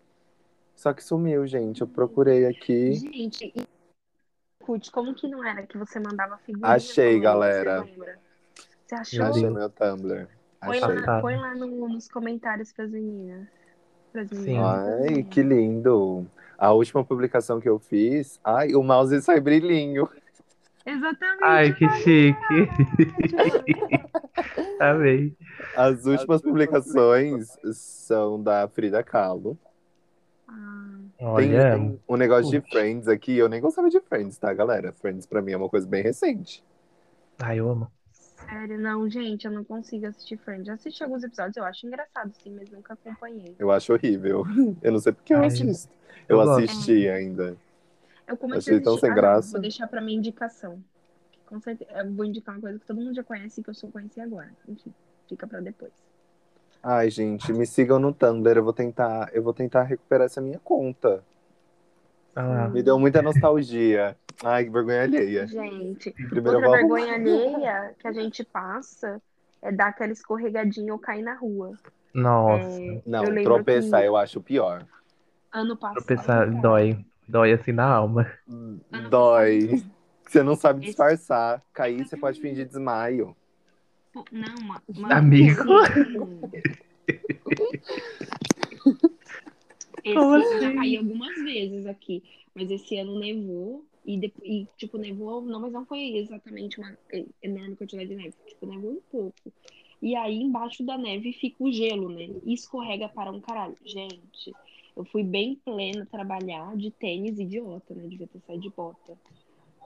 Só 0.76 0.93
que 0.93 1.04
sumiu, 1.04 1.45
gente. 1.45 1.82
Eu 1.82 1.88
procurei 1.88 2.45
aqui. 2.45 2.93
Gente, 2.95 3.54
e... 3.56 3.67
Como 4.91 5.13
que 5.13 5.28
não 5.28 5.43
era 5.43 5.65
que 5.65 5.78
você 5.78 6.00
mandava 6.00 6.38
figurinha? 6.39 6.73
Achei, 6.76 7.19
galera. 7.19 7.84
Você 7.84 7.91
lembra? 7.91 8.19
Você 8.88 8.95
achou? 8.95 9.19
Meu 9.19 9.28
Achei 9.30 9.50
meu 9.50 9.69
Tumblr. 9.69 10.28
Põe 10.63 10.80
Achei. 10.80 11.00
lá, 11.02 11.21
põe 11.21 11.36
lá 11.36 11.56
no- 11.56 11.89
nos 11.89 12.08
comentários 12.10 12.71
pras 12.73 12.89
meninas. 12.89 13.47
Pras 14.12 14.30
Sim. 14.30 14.36
meninas. 14.41 15.02
Ai, 15.02 15.23
que 15.23 15.43
lindo. 15.43 16.26
A 16.58 16.71
última 16.71 17.04
publicação 17.04 17.60
que 17.60 17.69
eu 17.69 17.78
fiz, 17.78 18.39
ai, 18.43 18.73
o 18.73 18.82
mouse 18.82 19.12
sai 19.21 19.39
brilhinho. 19.39 20.10
Exatamente. 20.86 21.43
Ai, 21.43 21.73
que 21.73 21.88
chique. 22.00 22.38
Amei. 24.80 25.36
As 25.76 26.06
últimas 26.06 26.41
publicações 26.41 27.58
são 27.73 28.41
da 28.41 28.67
Frida 28.69 29.04
Kahlo. 29.04 29.58
Ah, 30.47 30.97
Tem, 31.17 31.28
Olha, 31.28 31.71
tem 31.76 32.00
um 32.08 32.15
negócio 32.15 32.50
de 32.50 32.62
Friends 32.69 33.08
aqui. 33.08 33.38
Eu 33.38 33.50
nem 33.50 33.60
gostava 33.60 33.89
de 33.89 34.00
Friends, 34.00 34.38
tá, 34.38 34.54
galera? 34.54 34.93
Friends 34.93 35.26
pra 35.26 35.41
mim 35.41 35.52
é 35.52 35.58
uma 35.58 35.69
coisa 35.69 35.88
bem 35.88 36.02
recente. 36.02 36.63
ai, 37.39 37.60
eu 37.60 37.69
amo. 37.69 37.91
Sério, 38.49 38.79
não, 38.79 39.10
gente, 39.10 39.45
eu 39.45 39.51
não 39.51 39.63
consigo 39.63 40.05
assistir 40.07 40.38
Friends. 40.38 40.65
Já 40.67 40.73
assisti 40.73 41.03
alguns 41.03 41.23
episódios, 41.23 41.57
eu 41.57 41.63
acho 41.63 41.86
engraçado, 41.88 42.31
sim, 42.41 42.55
mas 42.55 42.69
nunca 42.69 42.93
acompanhei. 42.93 43.55
Eu 43.57 43.71
acho 43.71 43.93
horrível. 43.93 44.43
Eu 44.81 44.91
não 44.91 44.99
sei 44.99 45.12
porque 45.13 45.33
eu 45.33 45.39
Ai, 45.39 45.47
assisto. 45.47 45.89
Eu 46.27 46.41
eu 46.41 46.51
assisti 46.51 47.07
ainda. 47.10 47.55
Eu 48.27 48.36
comecei 48.38 48.73
Achei 48.75 48.81
a 48.81 48.83
tão 48.83 48.93
assistir. 48.93 49.07
sem 49.07 49.12
Ah, 49.12 49.15
não, 49.15 49.21
graça. 49.21 49.51
vou 49.53 49.62
deixar 49.62 49.88
pra 49.88 50.01
minha 50.01 50.17
indicação. 50.17 50.81
Com 51.45 51.62
certeza, 51.62 51.89
eu 51.91 52.13
vou 52.13 52.25
indicar 52.25 52.55
uma 52.55 52.62
coisa 52.62 52.77
que 52.79 52.86
todo 52.86 52.97
mundo 52.99 53.13
já 53.13 53.23
conhece 53.23 53.62
e 53.62 53.63
que 53.63 53.69
eu 53.69 53.73
só 53.73 53.88
conheci 53.88 54.19
agora. 54.19 54.51
Enfim, 54.67 54.93
fica 55.29 55.47
pra 55.47 55.62
depois. 55.62 55.93
Ai, 56.83 57.10
gente, 57.10 57.51
me 57.53 57.65
sigam 57.65 57.99
no 57.99 58.13
Tumblr. 58.13 58.57
Eu 58.57 58.63
vou 58.63 58.73
tentar, 58.73 59.29
eu 59.33 59.41
vou 59.41 59.53
tentar 59.53 59.83
recuperar 59.83 60.25
essa 60.25 60.41
minha 60.41 60.60
conta. 60.60 61.23
Ah. 62.36 62.67
Me 62.67 62.83
deu 62.83 62.99
muita 62.99 63.21
nostalgia. 63.21 64.15
Ai, 64.43 64.65
que 64.65 64.69
vergonha 64.69 65.04
alheia. 65.04 65.47
Gente, 65.47 66.12
Primeiro 66.12 66.58
outra 66.58 66.71
vergonha 66.71 67.13
alheia 67.15 67.95
que 68.00 68.08
a 68.08 68.12
gente 68.13 68.43
passa 68.43 69.21
é 69.62 69.71
dar 69.71 69.88
aquela 69.88 70.12
escorregadinha 70.13 70.93
ou 70.93 71.00
cair 71.00 71.23
na 71.23 71.34
rua. 71.36 71.73
Nossa, 72.13 72.82
É, 72.82 73.02
Não, 73.06 73.23
eu 73.26 73.43
tropeçar 73.43 74.02
que 74.02 74.08
eu 74.08 74.15
acho 74.15 74.41
pior. 74.41 74.86
ano 75.52 75.76
passado. 75.76 76.06
tropeçar 76.06 76.62
dói. 76.62 77.04
Dói 77.28 77.52
assim 77.54 77.71
na 77.71 77.86
alma. 77.86 78.32
Ano 78.47 79.10
Dói. 79.10 79.84
Você 80.26 80.43
não 80.43 80.56
sabe 80.56 80.80
Esse- 80.80 80.88
disfarçar. 80.89 81.62
Cair, 81.73 82.06
você 82.08 82.15
pode 82.15 82.39
fingir 82.39 82.65
desmaio. 82.65 83.36
Não, 84.32 84.56
ma- 84.65 84.82
mano. 84.95 85.13
Amigo. 85.13 85.63
Esse 90.04 90.15
Como 90.15 90.36
eu 90.36 90.41
já 90.62 90.67
assim? 90.67 90.76
caí 90.78 90.97
algumas 90.97 91.36
vezes 91.43 91.86
aqui, 91.86 92.23
mas 92.56 92.69
esse 92.71 92.97
ano 92.97 93.19
nevou 93.19 93.86
e, 94.08 94.17
de- 94.17 94.34
e, 94.41 94.67
tipo, 94.78 94.98
nevou, 94.98 95.41
não, 95.41 95.60
mas 95.60 95.74
não 95.74 95.86
foi 95.86 96.15
exatamente 96.17 96.80
uma 96.80 96.98
enorme 97.43 97.76
quantidade 97.76 98.08
de 98.10 98.15
neve, 98.15 98.34
tipo, 98.48 98.65
nevou 98.65 98.91
um 98.93 99.02
pouco. 99.12 99.54
E 100.02 100.15
aí 100.15 100.38
embaixo 100.41 100.84
da 100.84 100.98
neve 100.98 101.34
fica 101.34 101.63
o 101.63 101.72
gelo, 101.72 102.08
né? 102.10 102.30
E 102.46 102.54
escorrega 102.54 103.10
para 103.10 103.32
um 103.32 103.41
caralho. 103.41 103.76
Gente, 103.84 104.54
eu 104.96 105.04
fui 105.06 105.24
bem 105.24 105.56
plena 105.65 106.08
trabalhar 106.10 106.76
de 106.78 106.89
tênis 106.91 107.38
idiota, 107.38 107.93
né? 107.93 108.08
Devia 108.08 108.28
ter 108.28 108.39
saído 108.39 108.62
de 108.63 108.70
bota. 108.70 109.17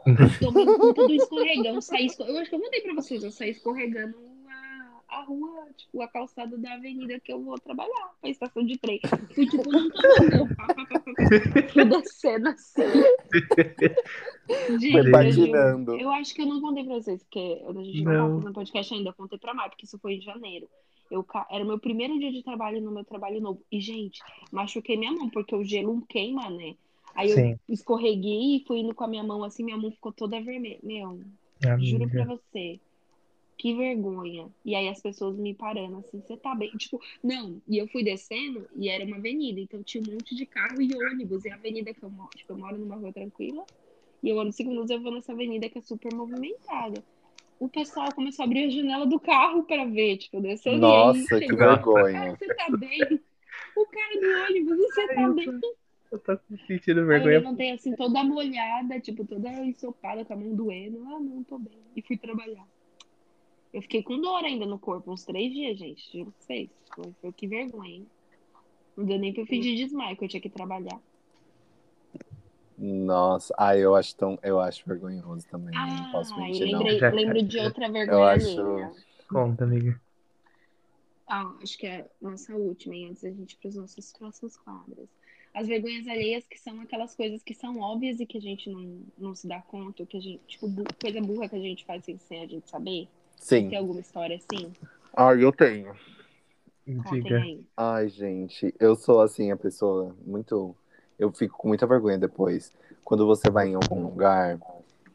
Tomando 0.39 0.77
conta 0.77 1.07
do 1.07 1.13
escorregão, 1.13 1.79
saí 1.81 2.05
esco- 2.07 2.23
Eu 2.23 2.37
acho 2.37 2.49
que 2.49 2.55
eu 2.55 2.59
mandei 2.61 2.81
pra 2.81 2.93
vocês, 2.93 3.23
eu 3.23 3.31
saí 3.31 3.51
escorregando 3.51 4.15
a, 5.11 5.23
rua, 5.23 5.67
tipo, 5.75 6.01
a 6.01 6.07
calçada 6.07 6.57
da 6.57 6.73
avenida 6.73 7.19
que 7.19 7.31
eu 7.31 7.41
vou 7.43 7.59
trabalhar, 7.59 8.11
a 8.23 8.29
estação 8.29 8.65
de 8.65 8.77
trem. 8.77 8.99
Fui 9.35 9.45
tipo 9.45 9.69
pá, 10.55 10.67
pá. 10.67 10.75
fui 11.71 11.85
descendo 11.85 12.47
assim. 12.49 12.81
Gente, 14.79 14.91
Foi 14.91 15.91
eu, 15.91 15.99
eu 15.99 16.11
acho 16.11 16.33
que 16.33 16.41
eu 16.41 16.45
não 16.45 16.61
contei 16.61 16.83
pra 16.83 16.95
vocês, 16.95 17.23
porque 17.23 17.61
a 17.67 17.83
gente 17.83 18.03
não, 18.03 18.13
Não. 18.13 18.29
tá 18.29 18.35
fazendo 18.35 18.53
podcast 18.53 18.93
ainda, 18.93 19.09
eu 19.09 19.13
contei 19.13 19.37
pra 19.37 19.53
Mar, 19.53 19.69
porque 19.69 19.85
isso 19.85 19.99
foi 19.99 20.15
em 20.15 20.21
janeiro. 20.21 20.67
Eu, 21.09 21.25
era 21.49 21.63
o 21.63 21.67
meu 21.67 21.77
primeiro 21.77 22.17
dia 22.17 22.31
de 22.31 22.41
trabalho 22.41 22.81
no 22.81 22.91
meu 22.91 23.03
trabalho 23.03 23.41
novo. 23.41 23.61
E, 23.69 23.81
gente, 23.81 24.21
machuquei 24.49 24.95
minha 24.95 25.11
mão, 25.11 25.29
porque 25.29 25.53
o 25.53 25.63
gelo 25.63 26.01
queima, 26.07 26.49
né? 26.49 26.75
Aí 27.13 27.29
eu 27.29 27.35
Sim, 27.35 27.59
escorreguei 27.67 28.55
e 28.55 28.63
fui 28.65 28.79
indo 28.79 28.95
com 28.95 29.03
a 29.03 29.07
minha 29.07 29.23
mão 29.23 29.43
assim, 29.43 29.63
minha 29.63 29.77
mão 29.77 29.91
ficou 29.91 30.13
toda 30.13 30.39
vermelha. 30.41 30.79
Meu, 30.81 31.19
juro 31.79 32.09
pra 32.09 32.23
amiga. 32.23 32.25
você. 32.25 32.79
Que 33.61 33.75
vergonha. 33.75 34.49
E 34.65 34.73
aí 34.73 34.87
as 34.89 34.99
pessoas 34.99 35.37
me 35.37 35.53
parando 35.53 35.97
assim, 35.97 36.19
você 36.19 36.35
tá 36.35 36.55
bem? 36.55 36.71
Tipo, 36.71 36.99
não. 37.23 37.61
E 37.67 37.77
eu 37.77 37.87
fui 37.89 38.03
descendo 38.03 38.67
e 38.75 38.89
era 38.89 39.05
uma 39.05 39.17
avenida, 39.17 39.59
então 39.59 39.83
tinha 39.83 40.03
um 40.03 40.13
monte 40.13 40.33
de 40.35 40.47
carro 40.47 40.81
e 40.81 40.89
ônibus. 40.95 41.45
E 41.45 41.49
a 41.51 41.53
avenida 41.53 41.93
que 41.93 42.01
eu 42.01 42.09
moro, 42.09 42.31
tipo, 42.35 42.53
eu 42.53 42.57
moro 42.57 42.75
numa 42.75 42.95
rua 42.95 43.13
tranquila. 43.13 43.63
E 44.23 44.29
eu 44.29 44.39
ando 44.39 44.51
cinco 44.51 44.71
minutos, 44.71 44.89
eu 44.89 44.99
vou 44.99 45.11
nessa 45.13 45.31
avenida 45.31 45.69
que 45.69 45.77
é 45.77 45.81
super 45.81 46.11
movimentada. 46.11 47.03
O 47.59 47.69
pessoal 47.69 48.11
começou 48.15 48.41
a 48.41 48.45
abrir 48.47 48.63
a 48.63 48.69
janela 48.71 49.05
do 49.05 49.19
carro 49.19 49.61
pra 49.63 49.85
ver, 49.85 50.17
tipo, 50.17 50.41
descendo. 50.41 50.79
Nossa, 50.79 51.19
aí, 51.19 51.27
que 51.27 51.45
chegou, 51.45 51.57
vergonha. 51.67 52.31
"Ah, 52.31 52.35
você 52.35 52.55
tá 52.55 52.77
bem? 52.77 52.99
O 53.75 53.85
cara 53.85 54.19
do 54.19 54.43
ônibus, 54.49 54.77
você 54.79 55.07
tá 55.07 55.29
bem? 55.29 55.61
Eu 56.11 56.17
tô 56.19 56.37
sentindo 56.67 57.01
Aí 57.01 57.05
eu 57.05 57.05
vergonha. 57.05 57.37
levantei 57.37 57.71
assim, 57.73 57.95
toda 57.95 58.23
molhada, 58.23 58.99
tipo, 58.99 59.23
toda 59.23 59.51
ensopada, 59.63 60.25
com 60.25 60.33
a 60.33 60.35
mão 60.35 60.55
doendo. 60.55 61.03
Ah, 61.05 61.19
não, 61.19 61.43
tô 61.43 61.59
bem. 61.59 61.77
E 61.95 62.01
fui 62.01 62.17
trabalhar. 62.17 62.65
Eu 63.73 63.81
fiquei 63.81 64.03
com 64.03 64.19
dor 64.19 64.43
ainda 64.43 64.65
no 64.65 64.77
corpo, 64.77 65.11
uns 65.11 65.23
três 65.23 65.51
dias, 65.53 65.77
gente. 65.77 66.11
Juro 66.11 66.31
pra 66.31 66.41
vocês. 66.45 66.69
Foi, 66.93 67.13
foi 67.21 67.31
que 67.33 67.47
vergonha, 67.47 67.89
hein? 67.95 68.07
Não 68.97 69.05
deu 69.05 69.17
nem 69.17 69.31
pra 69.33 69.43
eu 69.43 69.47
fingir 69.47 69.75
desmaio, 69.77 70.17
que 70.17 70.25
eu 70.25 70.27
tinha 70.29 70.41
que 70.41 70.49
trabalhar. 70.49 70.99
Nossa, 72.77 73.53
ai, 73.57 73.79
eu 73.79 73.95
acho 73.95 74.15
tão, 74.15 74.37
eu 74.41 74.59
acho 74.59 74.83
vergonhoso 74.87 75.47
também. 75.47 75.73
não 75.73 76.11
posso 76.11 76.33
Ah, 76.33 76.37
mentir, 76.39 76.65
lembrei, 76.65 76.99
Já- 76.99 77.09
lembro 77.11 77.41
de 77.43 77.59
outra 77.59 77.85
Eu 77.85 77.91
vergonha 77.93 78.25
acho. 78.25 78.59
alheia. 78.59 78.91
Conta, 79.29 79.63
amiga. 79.63 80.01
Ah, 81.27 81.55
acho 81.61 81.77
que 81.77 81.87
é 81.87 82.01
a 82.01 82.07
nossa 82.29 82.53
última, 82.55 82.95
hein, 82.95 83.09
antes 83.11 83.21
da 83.21 83.29
gente 83.29 83.53
ir 83.53 83.57
para 83.57 83.69
os 83.69 83.75
nossos 83.75 84.11
próximos 84.11 84.57
quadros. 84.57 85.07
As 85.53 85.67
vergonhas 85.67 86.07
alheias 86.07 86.45
que 86.47 86.57
são 86.59 86.81
aquelas 86.81 87.15
coisas 87.15 87.43
que 87.43 87.53
são 87.53 87.79
óbvias 87.79 88.19
e 88.19 88.25
que 88.25 88.37
a 88.37 88.41
gente 88.41 88.69
não, 88.69 89.01
não 89.17 89.35
se 89.35 89.47
dá 89.47 89.61
conta, 89.61 90.05
que 90.05 90.17
a 90.17 90.21
gente, 90.21 90.41
tipo, 90.47 90.67
bu- 90.67 90.83
coisa 90.99 91.21
burra 91.21 91.47
que 91.47 91.55
a 91.55 91.59
gente 91.61 91.85
faz 91.85 92.03
sem, 92.03 92.17
sem 92.17 92.41
a 92.43 92.47
gente 92.47 92.69
saber. 92.69 93.07
Tem 93.47 93.69
Sim. 93.69 93.75
alguma 93.75 93.99
história 93.99 94.37
assim? 94.37 94.71
Ai, 95.15 95.43
eu 95.43 95.51
tenho. 95.51 95.93
Diga. 96.85 97.41
Ai, 97.75 98.07
gente, 98.09 98.73
eu 98.79 98.95
sou 98.95 99.21
assim, 99.21 99.51
a 99.51 99.57
pessoa 99.57 100.15
muito. 100.25 100.75
Eu 101.17 101.31
fico 101.31 101.57
com 101.57 101.67
muita 101.67 101.87
vergonha 101.87 102.17
depois. 102.17 102.71
Quando 103.03 103.25
você 103.25 103.49
vai 103.49 103.69
em 103.69 103.75
algum 103.75 104.01
lugar 104.03 104.59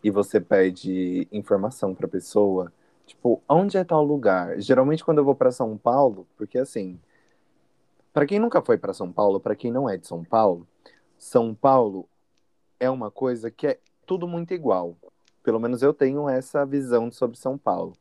e 0.02 0.10
você 0.10 0.40
pede 0.40 1.26
informação 1.32 1.94
pra 1.94 2.06
pessoa, 2.06 2.72
tipo, 3.06 3.42
onde 3.48 3.76
é 3.76 3.84
tal 3.84 4.04
lugar? 4.04 4.60
Geralmente 4.60 5.04
quando 5.04 5.18
eu 5.18 5.24
vou 5.24 5.34
pra 5.34 5.50
São 5.50 5.76
Paulo, 5.76 6.26
porque 6.36 6.58
assim, 6.58 7.00
pra 8.12 8.26
quem 8.26 8.38
nunca 8.38 8.60
foi 8.60 8.76
pra 8.76 8.92
São 8.92 9.10
Paulo, 9.10 9.40
pra 9.40 9.56
quem 9.56 9.72
não 9.72 9.88
é 9.88 9.96
de 9.96 10.06
São 10.06 10.22
Paulo, 10.22 10.66
São 11.18 11.54
Paulo 11.54 12.08
é 12.78 12.90
uma 12.90 13.10
coisa 13.10 13.50
que 13.50 13.66
é 13.66 13.78
tudo 14.04 14.28
muito 14.28 14.52
igual. 14.52 14.96
Pelo 15.42 15.60
menos 15.60 15.82
eu 15.82 15.94
tenho 15.94 16.28
essa 16.28 16.64
visão 16.64 17.10
sobre 17.10 17.38
São 17.38 17.56
Paulo. 17.56 17.96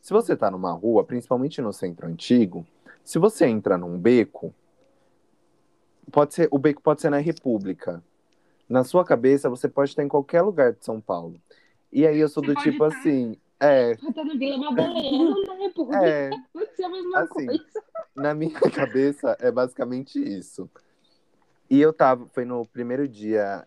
Se 0.00 0.12
você 0.12 0.36
tá 0.36 0.50
numa 0.50 0.72
rua, 0.72 1.04
principalmente 1.04 1.60
no 1.60 1.72
centro 1.72 2.06
antigo, 2.06 2.66
se 3.04 3.18
você 3.18 3.46
entra 3.46 3.76
num 3.76 3.98
beco, 3.98 4.54
pode 6.10 6.34
ser, 6.34 6.48
o 6.50 6.58
beco 6.58 6.82
pode 6.82 7.00
ser 7.00 7.10
na 7.10 7.18
República. 7.18 8.02
Na 8.68 8.84
sua 8.84 9.04
cabeça, 9.04 9.50
você 9.50 9.68
pode 9.68 9.90
estar 9.90 10.02
em 10.02 10.08
qualquer 10.08 10.42
lugar 10.42 10.72
de 10.72 10.84
São 10.84 11.00
Paulo. 11.00 11.40
E 11.92 12.06
aí 12.06 12.18
eu 12.18 12.28
sou 12.28 12.42
Você 12.42 12.54
do 12.54 12.60
tipo 12.60 12.84
estar- 12.86 12.98
assim, 12.98 13.36
é, 13.58 13.94
Vila 14.38 14.58
Madalena, 14.58 15.34
na 15.46 15.54
República. 15.54 15.98
é, 16.06 16.30
Pode 16.52 16.76
ser 16.76 16.84
a 16.84 16.88
mesma 16.88 17.18
assim, 17.20 17.46
coisa. 17.46 17.62
na 18.14 18.32
minha 18.32 18.52
cabeça 18.70 19.36
é 19.40 19.50
basicamente 19.50 20.18
isso. 20.18 20.70
E 21.68 21.80
eu 21.80 21.92
tava, 21.92 22.26
foi 22.32 22.44
no 22.44 22.64
primeiro 22.66 23.06
dia, 23.06 23.66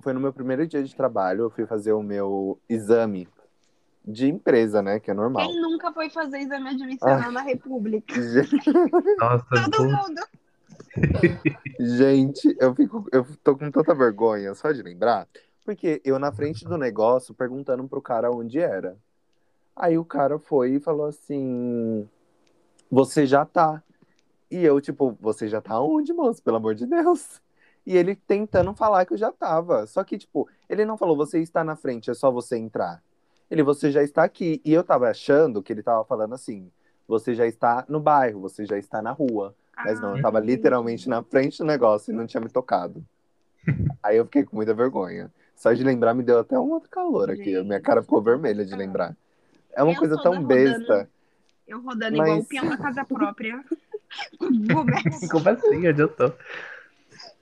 foi 0.00 0.12
no 0.12 0.20
meu 0.20 0.32
primeiro 0.32 0.66
dia 0.66 0.82
de 0.82 0.94
trabalho, 0.94 1.42
eu 1.44 1.50
fui 1.50 1.66
fazer 1.66 1.92
o 1.92 2.02
meu 2.02 2.58
exame 2.68 3.28
de 4.08 4.26
empresa, 4.26 4.80
né, 4.80 4.98
que 4.98 5.10
é 5.10 5.14
normal. 5.14 5.46
Quem 5.46 5.60
nunca 5.60 5.92
foi 5.92 6.08
fazer 6.08 6.38
exame 6.38 6.70
admissional 6.70 7.30
na 7.30 7.42
República? 7.42 8.14
Nossa, 9.20 9.46
Todo 9.50 9.76
pô, 9.76 9.82
mundo. 9.84 10.20
Gente, 11.78 12.56
eu 12.58 12.74
fico, 12.74 13.06
eu 13.12 13.26
tô 13.44 13.56
com 13.56 13.70
tanta 13.70 13.94
vergonha 13.94 14.54
só 14.54 14.72
de 14.72 14.82
lembrar, 14.82 15.28
porque 15.64 16.00
eu 16.04 16.18
na 16.18 16.32
frente 16.32 16.64
do 16.64 16.78
negócio 16.78 17.34
perguntando 17.34 17.86
pro 17.86 18.00
cara 18.00 18.30
onde 18.30 18.58
era. 18.58 18.96
Aí 19.76 19.98
o 19.98 20.04
cara 20.04 20.38
foi 20.38 20.72
e 20.72 20.80
falou 20.80 21.06
assim: 21.06 22.08
"Você 22.90 23.26
já 23.26 23.44
tá". 23.44 23.82
E 24.50 24.64
eu 24.64 24.80
tipo, 24.80 25.16
"Você 25.20 25.48
já 25.48 25.60
tá 25.60 25.80
onde, 25.80 26.12
moço? 26.12 26.42
Pelo 26.42 26.56
amor 26.56 26.74
de 26.74 26.86
Deus". 26.86 27.40
E 27.86 27.96
ele 27.96 28.16
tentando 28.16 28.74
falar 28.74 29.04
que 29.04 29.12
eu 29.12 29.18
já 29.18 29.30
tava. 29.30 29.86
Só 29.86 30.02
que 30.02 30.18
tipo, 30.18 30.48
ele 30.68 30.84
não 30.84 30.96
falou: 30.96 31.16
"Você 31.16 31.40
está 31.40 31.62
na 31.62 31.76
frente, 31.76 32.10
é 32.10 32.14
só 32.14 32.30
você 32.30 32.56
entrar". 32.56 33.02
Ele: 33.50 33.62
"Você 33.62 33.90
já 33.90 34.02
está 34.02 34.24
aqui". 34.24 34.60
E 34.64 34.72
eu 34.72 34.82
tava 34.84 35.08
achando 35.10 35.62
que 35.62 35.72
ele 35.72 35.82
tava 35.82 36.04
falando 36.04 36.34
assim: 36.34 36.70
"Você 37.06 37.34
já 37.34 37.46
está 37.46 37.84
no 37.88 38.00
bairro, 38.00 38.40
você 38.40 38.64
já 38.64 38.78
está 38.78 39.00
na 39.02 39.12
rua". 39.12 39.54
Mas 39.76 40.00
não, 40.00 40.16
eu 40.16 40.22
tava 40.22 40.38
Ah, 40.38 40.40
literalmente 40.40 41.08
na 41.08 41.22
frente 41.22 41.58
do 41.58 41.64
negócio 41.64 42.12
e 42.12 42.16
não 42.16 42.26
tinha 42.26 42.40
me 42.40 42.48
tocado. 42.48 43.04
Aí 44.02 44.16
eu 44.16 44.24
fiquei 44.24 44.44
com 44.44 44.56
muita 44.56 44.74
vergonha. 44.74 45.32
Só 45.54 45.72
de 45.72 45.84
lembrar 45.84 46.14
me 46.14 46.22
deu 46.22 46.38
até 46.40 46.58
um 46.58 46.70
outro 46.70 46.90
calor 46.90 47.30
aqui. 47.30 47.54
A 47.56 47.62
minha 47.64 47.80
cara 47.80 48.02
ficou 48.02 48.20
vermelha 48.22 48.64
de 48.64 48.74
lembrar. 48.74 49.16
É 49.72 49.82
uma 49.82 49.92
Eu 49.92 49.98
coisa 49.98 50.16
tão 50.20 50.32
rodando. 50.34 50.48
besta. 50.48 51.08
Eu 51.66 51.80
rodando 51.80 52.16
Mas- 52.16 52.28
igual 52.28 52.40
o 52.40 52.44
peão 52.44 52.68
da 52.68 52.76
casa 52.76 53.04
própria. 53.04 53.64
Como 55.30 55.48
assim? 55.48 55.86
Onde 55.88 56.02
eu 56.02 56.08
tô? 56.08 56.32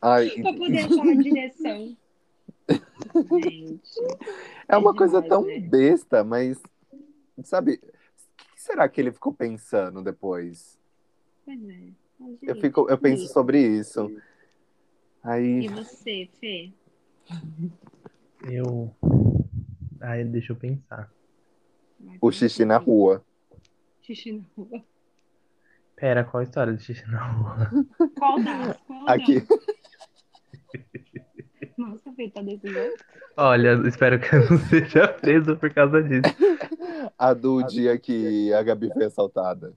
Ai, 0.02 0.28
Pra 0.30 0.52
poder 0.52 0.78
achar 0.78 1.08
a 1.08 1.14
direção. 1.14 1.96
Gente. 3.44 3.80
É 4.68 4.76
uma 4.76 4.94
coisa 4.94 5.22
tão 5.22 5.42
besta, 5.68 6.24
mas 6.24 6.60
sabe, 7.44 7.80
o 7.82 8.54
que 8.54 8.60
será 8.60 8.88
que 8.88 9.00
ele 9.00 9.12
ficou 9.12 9.32
pensando 9.32 10.02
depois? 10.02 10.78
Pois 11.44 11.68
é. 11.68 11.92
Eu 12.42 12.56
fico, 12.56 12.88
eu 12.88 12.98
penso 12.98 13.24
e- 13.24 13.28
sobre 13.28 13.60
isso. 13.60 14.10
E 14.10 14.22
Aí, 15.22 15.68
você, 15.68 16.28
Fê? 16.40 16.72
Eu. 18.42 18.94
Ai, 20.00 20.24
deixa 20.24 20.52
eu 20.52 20.56
pensar. 20.56 21.12
O 22.20 22.30
xixi 22.30 22.64
na 22.64 22.78
rua. 22.78 23.24
Xixi 24.02 24.32
na 24.32 24.44
rua. 24.56 24.84
Pera, 25.96 26.24
qual 26.24 26.40
a 26.42 26.44
história 26.44 26.72
do 26.72 26.78
xixi 26.78 27.06
na 27.10 27.26
rua? 27.32 27.70
Qual 28.18 28.42
das? 28.42 28.76
Qual 28.86 29.08
Aqui, 29.08 29.40
das? 29.40 29.58
Nossa, 31.76 32.12
Fê, 32.14 32.30
tá 32.30 32.40
desse 32.42 32.68
jeito? 32.72 33.04
Olha, 33.36 33.74
espero 33.86 34.18
que 34.18 34.34
eu 34.34 34.50
não 34.50 34.58
seja 34.58 35.08
preso 35.08 35.56
por 35.56 35.72
causa 35.72 36.02
disso. 36.02 36.22
a 37.18 37.34
do 37.34 37.62
dia 37.64 37.98
que 37.98 38.52
a 38.52 38.62
Gabi 38.62 38.90
foi 38.92 39.04
assaltada. 39.04 39.74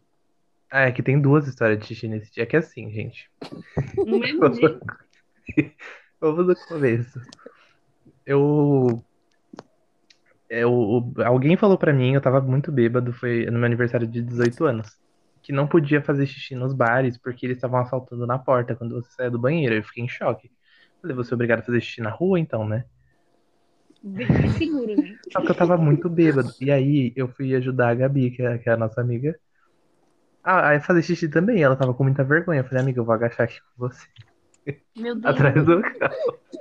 Ah, 0.72 0.82
é 0.88 0.92
que 0.92 1.04
tem 1.04 1.20
duas 1.20 1.48
histórias 1.48 1.80
de 1.80 1.88
xixi 1.88 2.08
nesse 2.08 2.32
dia, 2.32 2.46
que 2.46 2.56
é 2.56 2.60
assim, 2.60 2.90
gente. 2.92 3.30
No 3.98 4.20
mesmo 4.20 4.50
dia? 4.50 4.80
Vamos 6.22 6.46
do 6.48 6.56
começo. 6.68 7.20
Eu. 8.26 9.04
eu 10.50 10.72
o- 10.72 11.14
alguém 11.26 11.58
falou 11.58 11.78
pra 11.78 11.92
mim, 11.94 12.14
eu 12.14 12.22
tava 12.22 12.40
muito 12.40 12.72
bêbado, 12.72 13.12
foi 13.12 13.46
no 13.48 13.54
meu 13.58 13.66
aniversário 13.66 14.08
de 14.08 14.22
18 14.22 14.64
anos, 14.66 14.96
que 15.42 15.52
não 15.52 15.68
podia 15.68 16.02
fazer 16.02 16.28
xixi 16.28 16.56
nos 16.56 16.74
bares 16.74 17.18
porque 17.18 17.46
eles 17.46 17.58
estavam 17.58 17.80
assaltando 17.80 18.28
na 18.28 18.38
porta 18.38 18.76
quando 18.76 18.96
você 18.96 19.12
saia 19.12 19.32
do 19.32 19.40
banheiro. 19.40 19.76
Eu 19.76 19.84
fiquei 19.84 20.04
em 20.04 20.08
choque. 20.10 20.52
Falei, 21.02 21.16
vou 21.16 21.24
ser 21.24 21.34
obrigado 21.34 21.60
a 21.60 21.64
fazer 21.64 21.82
xixi 21.82 22.02
na 22.02 22.10
rua 22.10 22.40
então, 22.40 22.68
né? 22.68 22.86
Bem 24.02 24.50
seguro, 24.58 24.96
né? 24.96 25.18
Só 25.32 25.42
que 25.42 25.52
eu 25.52 25.56
tava 25.56 25.78
muito 25.78 26.10
bêbado. 26.10 26.50
E 26.62 26.72
aí 26.72 27.12
eu 27.16 27.28
fui 27.28 27.54
ajudar 27.56 27.90
a 27.90 27.96
Gabi, 27.96 28.32
que 28.32 28.42
é, 28.42 28.58
que 28.58 28.70
é 28.70 28.74
a 28.74 28.78
nossa 28.78 29.02
amiga, 29.02 29.38
a, 30.44 30.76
a 30.76 30.80
fazer 30.80 31.04
xixi 31.04 31.28
também. 31.30 31.62
Ela 31.62 31.76
tava 31.76 31.94
com 31.94 32.04
muita 32.04 32.24
vergonha. 32.24 32.62
Eu 32.62 32.66
falei, 32.66 32.84
amiga, 32.84 33.00
eu 33.00 33.06
vou 33.06 33.14
agachar 33.14 33.46
aqui 33.46 33.60
com 33.60 33.88
você, 33.88 34.08
Meu 34.96 35.16
Deus. 35.16 35.26
atrás 35.26 35.66
do 35.66 35.82
carro. 35.82 36.40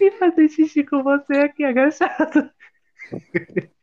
E 0.00 0.12
fazer 0.12 0.48
xixi 0.48 0.84
com 0.84 1.02
você 1.02 1.38
aqui 1.38 1.64
agachado. 1.64 2.48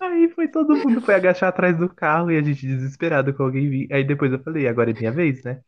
Aí 0.00 0.28
foi 0.28 0.48
todo 0.48 0.76
mundo 0.76 1.00
foi 1.00 1.14
agachar 1.14 1.48
atrás 1.48 1.78
do 1.78 1.88
carro 1.88 2.30
e 2.30 2.36
a 2.36 2.42
gente 2.42 2.66
desesperado 2.66 3.32
com 3.32 3.44
alguém 3.44 3.70
vir. 3.70 3.92
Aí 3.92 4.04
depois 4.04 4.30
eu 4.32 4.38
falei, 4.40 4.68
agora 4.68 4.90
é 4.90 4.94
minha 4.94 5.12
vez, 5.12 5.42
né? 5.44 5.62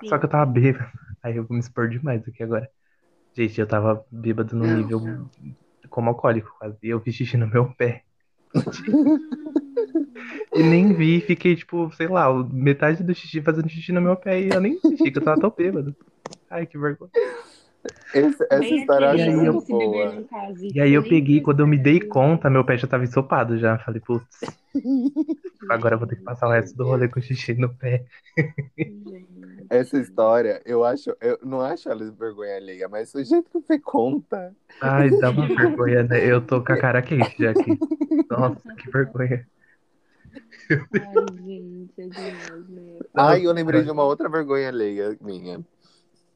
Sim. 0.00 0.08
Só 0.08 0.18
que 0.18 0.24
eu 0.24 0.30
tava 0.30 0.46
bêbado. 0.50 0.88
Aí 1.28 1.36
eu 1.36 1.46
vou 1.46 1.54
me 1.56 1.60
expor 1.60 1.88
demais 1.88 2.26
aqui 2.28 2.42
agora. 2.42 2.70
Gente, 3.36 3.60
eu 3.60 3.68
tava 3.68 4.04
bêbado 4.10 4.56
num 4.56 4.68
nível 4.68 5.30
como 5.90 6.10
alcoólico 6.10 6.54
quase. 6.58 6.78
E 6.82 6.88
eu 6.90 7.00
fiz 7.02 7.14
xixi 7.16 7.36
no 7.38 7.48
meu 7.48 7.74
pé. 7.76 8.04
E 10.54 10.62
nem 10.62 10.92
vi, 10.94 11.20
fiquei 11.20 11.56
tipo, 11.56 11.90
sei 11.92 12.08
lá, 12.08 12.26
metade 12.52 13.02
do 13.02 13.14
xixi 13.14 13.40
fazendo 13.42 13.68
xixi 13.68 13.92
no 13.92 14.00
meu 14.00 14.16
pé 14.16 14.40
e 14.40 14.48
eu 14.50 14.60
nem 14.60 14.78
senti 14.80 15.10
que 15.10 15.18
eu 15.18 15.22
tava 15.22 15.38
tão 15.38 15.50
bêbado. 15.56 15.96
Ai, 16.50 16.66
que 16.66 16.78
vergonha. 16.78 17.12
Esse- 18.12 18.46
essa 18.50 18.68
Bem 18.68 18.74
história 18.74 19.06
eu 19.06 19.18
E 19.18 19.20
aí 19.22 19.44
eu- 19.44 19.52
muito 19.54 19.66
boa. 19.66 20.14
não. 20.14 20.28
E 20.70 20.80
aí 20.80 20.92
eu 20.92 21.06
peguei, 21.06 21.40
quando 21.40 21.60
eu 21.60 21.66
me 21.66 21.78
dei 21.78 22.00
conta, 22.00 22.50
meu 22.50 22.64
pé 22.64 22.76
já 22.76 22.86
tava 22.86 23.04
ensopado 23.04 23.58
já. 23.58 23.78
Falei, 23.78 24.00
putz, 24.00 24.26
agora 25.68 25.94
eu 25.94 25.98
vou 25.98 26.08
ter 26.08 26.16
que 26.16 26.22
passar 26.22 26.48
o 26.48 26.52
resto 26.52 26.76
do 26.76 26.84
rolê 26.84 27.08
com 27.08 27.20
xixi 27.20 27.54
no 27.54 27.74
pé. 27.76 28.04
Essa 29.70 29.98
história, 29.98 30.62
eu 30.64 30.84
acho, 30.84 31.14
eu 31.20 31.38
não 31.42 31.60
acho 31.60 31.88
ela 31.88 32.10
vergonha 32.10 32.56
alheia, 32.56 32.88
mas 32.88 33.14
o 33.14 33.22
jeito 33.22 33.50
que 33.50 33.60
você 33.60 33.78
conta. 33.78 34.54
Ai, 34.80 35.10
dá 35.10 35.30
uma 35.30 35.46
vergonha, 35.46 36.02
né? 36.04 36.24
Eu 36.24 36.40
tô 36.40 36.62
com 36.64 36.72
a 36.72 36.78
cara 36.78 37.02
quente 37.02 37.34
já 37.38 37.50
aqui. 37.50 37.78
Nossa, 38.30 38.74
que 38.74 38.90
vergonha. 38.90 39.46
Ai, 40.70 41.36
gente, 41.44 41.92
é 41.98 42.06
demais, 42.06 42.68
né? 42.68 42.98
Ai, 43.14 43.46
eu 43.46 43.52
lembrei 43.52 43.82
de 43.82 43.90
uma 43.90 44.04
outra 44.04 44.28
vergonha 44.28 44.68
alheia 44.68 45.16
minha. 45.20 45.60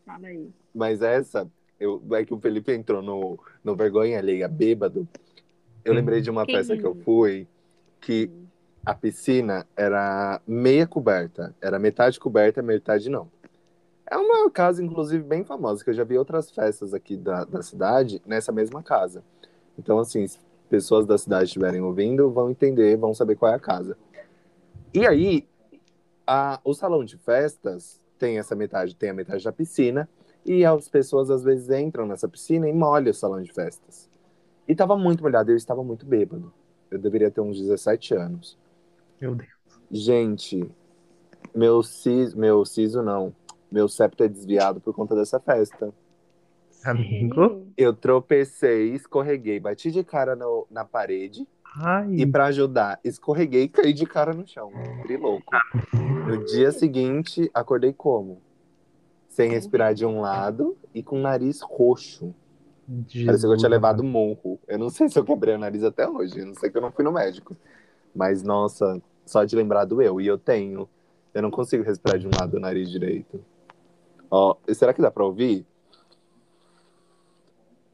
Fala 0.04 0.26
aí. 0.26 0.50
Mas 0.74 1.00
essa, 1.00 1.48
eu, 1.80 2.02
é 2.12 2.24
que 2.24 2.34
o 2.34 2.38
Felipe 2.40 2.72
entrou 2.72 3.02
no, 3.02 3.38
no 3.64 3.74
vergonha 3.74 4.18
alheia 4.18 4.48
bêbado. 4.48 5.08
Eu 5.84 5.94
lembrei 5.94 6.20
de 6.20 6.30
uma 6.30 6.44
festa 6.44 6.76
que 6.76 6.84
eu 6.84 6.94
fui 6.94 7.46
que 8.00 8.30
a 8.84 8.94
piscina 8.94 9.66
era 9.76 10.40
meia 10.46 10.86
coberta. 10.86 11.54
Era 11.60 11.78
metade 11.78 12.18
coberta, 12.18 12.62
metade 12.62 13.08
não. 13.08 13.30
É 14.10 14.16
uma 14.16 14.50
casa, 14.50 14.84
inclusive, 14.84 15.22
bem 15.24 15.44
famosa, 15.44 15.82
que 15.84 15.90
eu 15.90 15.94
já 15.94 16.04
vi 16.04 16.18
outras 16.18 16.50
festas 16.50 16.94
aqui 16.94 17.16
da, 17.16 17.44
da 17.44 17.62
cidade 17.62 18.22
nessa 18.26 18.52
mesma 18.52 18.82
casa. 18.82 19.24
Então, 19.78 19.98
assim, 19.98 20.26
se 20.26 20.38
pessoas 20.68 21.06
da 21.06 21.18
cidade 21.18 21.46
estiverem 21.46 21.80
ouvindo, 21.80 22.30
vão 22.30 22.50
entender, 22.50 22.96
vão 22.96 23.14
saber 23.14 23.36
qual 23.36 23.52
é 23.52 23.56
a 23.56 23.60
casa. 23.60 23.96
E 24.94 25.06
aí, 25.06 25.46
a- 26.26 26.60
o 26.64 26.74
salão 26.74 27.04
de 27.04 27.16
festas 27.18 28.00
tem 28.18 28.38
essa 28.38 28.54
metade, 28.54 28.94
tem 28.96 29.10
a 29.10 29.14
metade 29.14 29.44
da 29.44 29.52
piscina, 29.52 30.08
e 30.44 30.64
as 30.64 30.88
pessoas 30.88 31.30
às 31.30 31.44
vezes 31.44 31.70
entram 31.70 32.06
nessa 32.06 32.28
piscina 32.28 32.68
e 32.68 32.72
molham 32.72 33.10
o 33.10 33.14
salão 33.14 33.42
de 33.42 33.52
festas. 33.52 34.08
E 34.68 34.74
tava 34.74 34.96
muito 34.96 35.22
molhado, 35.22 35.52
eu 35.52 35.56
estava 35.56 35.84
muito 35.84 36.06
bêbado. 36.06 36.52
Eu 36.90 36.98
deveria 36.98 37.30
ter 37.30 37.40
uns 37.40 37.60
17 37.60 38.14
anos. 38.14 38.58
Meu 39.22 39.36
Deus. 39.36 39.50
Gente, 39.88 40.68
meu 41.54 41.80
siso, 41.84 42.36
meu 42.36 42.64
siso 42.64 43.00
não, 43.04 43.32
meu 43.70 43.88
septo 43.88 44.24
é 44.24 44.28
desviado 44.28 44.80
por 44.80 44.92
conta 44.92 45.14
dessa 45.14 45.38
festa. 45.38 45.94
Amigo? 46.84 47.68
Eu 47.76 47.94
tropecei, 47.94 48.92
escorreguei, 48.94 49.60
bati 49.60 49.92
de 49.92 50.02
cara 50.02 50.34
no- 50.34 50.66
na 50.68 50.84
parede 50.84 51.46
Ai, 51.76 52.16
e 52.16 52.26
pra 52.26 52.46
ajudar, 52.46 52.98
escorreguei 53.04 53.62
e 53.62 53.68
caí 53.68 53.92
de 53.92 54.04
cara 54.06 54.34
no 54.34 54.44
chão. 54.44 54.72
Trilouco. 55.04 55.54
No 56.26 56.44
dia 56.44 56.72
seguinte, 56.72 57.48
acordei 57.54 57.92
como? 57.92 58.42
Sem 59.28 59.50
respirar 59.50 59.94
de 59.94 60.04
um 60.04 60.20
lado 60.20 60.76
e 60.92 61.00
com 61.00 61.20
o 61.20 61.22
nariz 61.22 61.60
roxo. 61.60 62.34
Parecia 62.86 63.22
que 63.24 63.30
eu 63.30 63.34
Jesus 63.36 63.60
tinha 63.60 63.70
levado 63.70 64.02
murro. 64.02 64.58
Eu 64.66 64.78
não 64.78 64.90
sei 64.90 65.08
se 65.08 65.16
eu 65.16 65.24
quebrei 65.24 65.54
o 65.54 65.58
nariz 65.58 65.84
até 65.84 66.08
hoje. 66.08 66.40
Eu 66.40 66.46
não 66.46 66.54
sei 66.54 66.70
que 66.70 66.76
eu 66.76 66.82
não 66.82 66.90
fui 66.90 67.04
no 67.04 67.12
médico. 67.12 67.56
Mas, 68.14 68.42
nossa, 68.42 69.00
só 69.24 69.44
de 69.44 69.54
lembrar 69.56 69.84
doeu. 69.84 70.20
E 70.20 70.26
eu 70.26 70.38
tenho. 70.38 70.88
Eu 71.34 71.42
não 71.42 71.50
consigo 71.50 71.82
respirar 71.82 72.18
de 72.18 72.26
um 72.26 72.30
lado 72.38 72.52
do 72.52 72.60
nariz 72.60 72.90
direito. 72.90 73.44
Ó, 74.30 74.56
será 74.74 74.92
que 74.92 75.00
dá 75.02 75.10
pra 75.10 75.24
ouvir? 75.24 75.66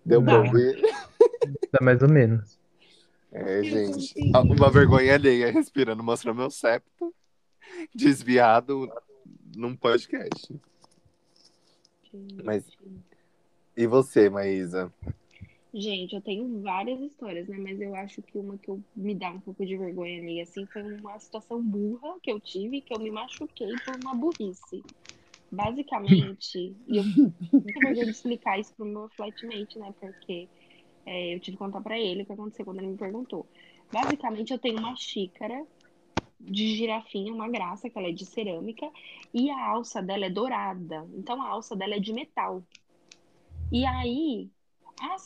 Deu 0.05 0.23
pra 0.23 0.39
ouvir? 0.41 0.81
Dá 1.73 1.79
mais 1.83 2.03
ou 2.03 2.09
menos. 2.09 2.59
É, 3.31 3.59
Eu 3.59 3.65
gente. 3.65 4.15
Ah, 4.35 4.41
Uma 4.41 4.71
vergonha 4.71 5.15
alheia 5.15 5.51
respirando, 5.51 6.03
mostrando 6.03 6.39
meu 6.39 6.51
septo 6.51 7.15
desviado 7.95 8.91
num 9.55 9.77
podcast. 9.77 10.59
Mas- 12.43 12.65
E 13.77 13.87
você, 13.87 14.31
Maísa? 14.31 14.93
Gente, 15.75 16.15
eu 16.15 16.23
tenho 16.23 16.63
várias 16.63 16.99
histórias, 17.01 17.47
né? 17.49 17.59
Mas 17.59 17.79
eu 17.81 17.95
acho 17.95 18.23
que 18.23 18.39
uma 18.39 18.57
que 18.59 18.71
eu, 18.71 18.83
me 18.97 19.15
dá 19.15 19.31
um 19.31 19.41
pouco 19.41 19.65
de 19.67 19.77
vergonha 19.77 20.21
ali, 20.23 20.41
assim, 20.41 20.67
foi 20.73 20.83
uma 20.83 21.19
situação 21.19 21.63
burra 21.63 22.19
que 22.23 22.33
eu 22.33 22.41
tive, 22.41 22.81
que 22.81 22.93
eu 22.95 22.99
me 22.99 23.11
machuquei 23.11 23.79
por 23.81 23.95
uma 23.95 24.15
burrice. 24.15 24.83
Basicamente, 25.51 26.59
e 26.89 26.99
eu 26.99 27.05
tenho 27.65 27.75
vergonha 27.75 28.07
de 28.07 28.13
explicar 28.13 28.59
isso 28.61 28.75
pro 28.77 28.87
meu 28.87 29.09
flatmate, 29.11 29.79
né? 29.79 29.95
Porque 30.01 30.51
é, 31.07 31.35
eu 31.37 31.41
tive 31.41 31.57
que 31.57 31.65
contar 31.65 31.83
pra 31.83 31.99
ele 31.99 32.23
o 32.23 32.27
que 32.27 32.33
aconteceu 32.33 32.65
quando 32.65 32.79
ele 32.81 32.89
me 32.89 32.99
perguntou. 32.99 33.51
Basicamente, 33.93 34.53
eu 34.53 34.59
tenho 34.61 34.79
uma 34.79 34.97
xícara 34.97 35.67
de 36.41 36.77
girafinha, 36.77 37.33
uma 37.35 37.49
graça, 37.51 37.91
que 37.91 37.99
ela 37.99 38.09
é 38.09 38.13
de 38.13 38.27
cerâmica, 38.27 38.91
e 39.35 39.51
a 39.51 39.69
alça 39.71 40.03
dela 40.03 40.27
é 40.27 40.31
dourada. 40.31 41.09
Então, 41.15 41.43
a 41.43 41.49
alça 41.51 41.77
dela 41.77 41.97
é 41.97 42.01
de 42.01 42.13
metal. 42.13 42.67
E 43.71 43.85
aí, 43.87 44.51
ah, 45.01 45.17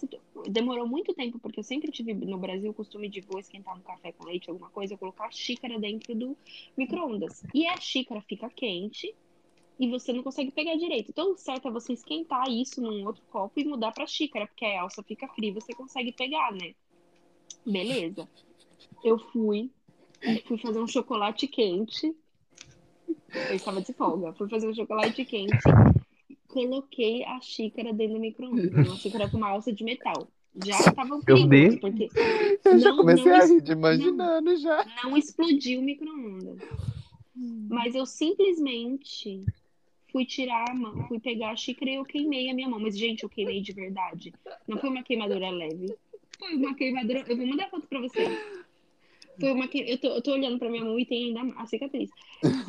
demorou 0.48 0.86
muito 0.86 1.14
tempo, 1.14 1.38
porque 1.38 1.60
eu 1.60 1.64
sempre 1.64 1.90
tive 1.90 2.12
no 2.12 2.38
Brasil 2.38 2.70
o 2.70 2.74
costume 2.74 3.08
de 3.08 3.20
vou 3.22 3.40
esquentar 3.40 3.76
um 3.76 3.80
café 3.80 4.12
com 4.12 4.24
leite, 4.24 4.50
alguma 4.50 4.68
coisa, 4.70 4.96
colocar 4.96 5.26
a 5.26 5.30
xícara 5.30 5.78
dentro 5.78 6.14
do 6.14 6.36
micro-ondas. 6.76 7.42
E 7.54 7.66
a 7.66 7.76
xícara 7.76 8.20
fica 8.22 8.50
quente 8.50 9.14
e 9.78 9.88
você 9.88 10.12
não 10.12 10.22
consegue 10.22 10.50
pegar 10.50 10.76
direito. 10.76 11.10
Então, 11.10 11.32
o 11.32 11.36
certo 11.36 11.68
é 11.68 11.70
você 11.70 11.92
esquentar 11.94 12.48
isso 12.50 12.80
num 12.82 13.06
outro 13.06 13.22
copo 13.30 13.58
e 13.58 13.64
mudar 13.64 13.92
pra 13.92 14.06
xícara, 14.06 14.46
porque 14.46 14.64
a 14.64 14.82
alça 14.82 15.02
fica 15.02 15.26
fria 15.28 15.50
e 15.50 15.54
você 15.54 15.72
consegue 15.74 16.12
pegar, 16.12 16.52
né? 16.52 16.74
Beleza. 17.64 18.28
Eu 19.02 19.18
fui, 19.18 19.70
fui 20.46 20.58
fazer 20.58 20.80
um 20.80 20.86
chocolate 20.86 21.46
quente. 21.46 22.14
Eu 23.48 23.54
estava 23.54 23.80
de 23.80 23.92
folga. 23.92 24.32
Fui 24.34 24.48
fazer 24.48 24.68
um 24.68 24.74
chocolate 24.74 25.24
quente 25.24 25.56
coloquei 26.52 27.24
a 27.24 27.40
xícara 27.40 27.92
dentro 27.92 28.14
do 28.14 28.20
micro-ondas. 28.20 28.70
Uma 28.72 28.94
xícara 28.96 29.28
com 29.28 29.38
uma 29.38 29.48
alça 29.48 29.72
de 29.72 29.82
metal. 29.82 30.28
Já 30.64 30.78
estava 30.78 31.08
Meu 31.08 31.20
perigoso, 31.20 31.48
Deus. 31.48 31.76
porque 31.80 32.08
Eu 32.64 32.78
já 32.78 32.90
Não, 32.90 32.96
comecei 32.98 33.24
não 33.32 33.40
a 33.40 33.44
rir 33.46 33.60
de 33.62 33.72
imaginando 33.72 34.56
já. 34.56 34.84
não 35.02 35.16
explodiu 35.16 35.80
o 35.80 35.82
micro-ondas. 35.82 36.58
Mas 37.70 37.94
eu 37.94 38.04
simplesmente 38.04 39.44
fui 40.12 40.26
tirar 40.26 40.70
a 40.70 40.74
mão, 40.74 41.08
fui 41.08 41.18
pegar 41.18 41.52
a 41.52 41.56
xícara 41.56 41.90
e 41.90 41.94
eu 41.94 42.04
queimei 42.04 42.50
a 42.50 42.54
minha 42.54 42.68
mão. 42.68 42.78
Mas, 42.78 42.98
gente, 42.98 43.22
eu 43.22 43.30
queimei 43.30 43.62
de 43.62 43.72
verdade. 43.72 44.32
Não 44.68 44.76
foi 44.78 44.90
uma 44.90 45.02
queimadura 45.02 45.48
leve. 45.50 45.94
Foi 46.38 46.54
uma 46.54 46.74
queimadura. 46.74 47.24
Eu 47.26 47.36
vou 47.36 47.46
mandar 47.46 47.70
foto 47.70 47.86
pra 47.88 48.00
vocês. 48.00 48.28
Foi 49.40 49.50
uma 49.52 49.66
que... 49.66 49.78
eu, 49.90 49.96
tô, 49.98 50.08
eu 50.08 50.20
tô 50.22 50.32
olhando 50.32 50.58
pra 50.58 50.68
minha 50.68 50.84
mão 50.84 50.98
e 50.98 51.06
tem 51.06 51.34
ainda 51.34 51.54
a 51.58 51.64
cicatriz. 51.66 52.10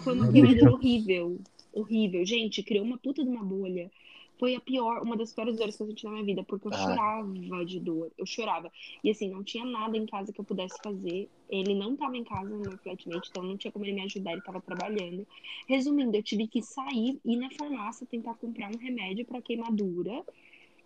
Foi 0.06 0.14
uma 0.14 0.32
queimadura 0.32 0.72
horrível. 0.72 1.38
Horrível. 1.74 2.26
Gente, 2.26 2.62
criou 2.64 2.86
uma 2.86 2.98
puta 2.98 3.24
de 3.24 3.30
uma 3.30 3.44
bolha. 3.44 3.92
Foi 4.40 4.56
a 4.56 4.60
pior, 4.60 5.02
uma 5.04 5.16
das 5.16 5.32
piores 5.34 5.58
dores 5.58 5.76
que 5.78 5.84
eu 5.84 5.88
senti 5.88 6.06
na 6.06 6.12
minha 6.12 6.24
vida, 6.24 6.44
porque 6.44 6.68
eu 6.68 6.74
Ah. 6.74 6.78
chorava 6.78 7.66
de 7.66 7.80
dor. 7.80 8.12
Eu 8.18 8.26
chorava. 8.26 8.72
E 9.04 9.10
assim, 9.10 9.30
não 9.30 9.44
tinha 9.44 9.64
nada 9.64 9.96
em 9.96 10.06
casa 10.06 10.34
que 10.34 10.40
eu 10.40 10.44
pudesse 10.46 10.78
fazer. 10.84 11.30
Ele 11.50 11.74
não 11.76 11.96
tava 11.96 12.18
em 12.18 12.24
casa, 12.24 12.50
meu 12.56 12.78
flatmate, 12.80 13.30
então 13.30 13.44
não 13.44 13.58
tinha 13.58 13.72
como 13.72 13.86
ele 13.86 13.94
me 13.94 14.02
ajudar, 14.02 14.34
ele 14.34 14.42
tava 14.42 14.60
trabalhando. 14.60 15.26
Resumindo, 15.68 16.16
eu 16.18 16.24
tive 16.24 16.48
que 16.48 16.62
sair, 16.62 17.20
ir 17.24 17.36
na 17.38 17.50
farmácia, 17.52 18.08
tentar 18.10 18.34
comprar 18.36 18.72
um 18.74 18.78
remédio 18.78 19.26
pra 19.26 19.42
queimadura. 19.42 20.24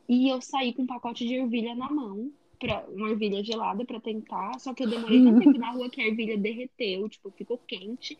E 0.09 0.29
eu 0.29 0.41
saí 0.41 0.73
com 0.73 0.83
um 0.83 0.87
pacote 0.87 1.25
de 1.25 1.35
ervilha 1.35 1.73
na 1.73 1.89
mão, 1.89 2.31
pra, 2.59 2.85
uma 2.89 3.09
ervilha 3.09 3.43
gelada 3.43 3.83
pra 3.85 3.99
tentar. 3.99 4.59
Só 4.59 4.73
que 4.73 4.83
eu 4.83 4.89
demorei 4.89 5.23
tanto 5.23 5.39
tempo 5.39 5.57
na 5.57 5.71
rua 5.71 5.89
que 5.89 6.01
a 6.01 6.07
ervilha 6.07 6.37
derreteu, 6.37 7.07
tipo, 7.09 7.31
ficou 7.31 7.57
quente. 7.57 8.17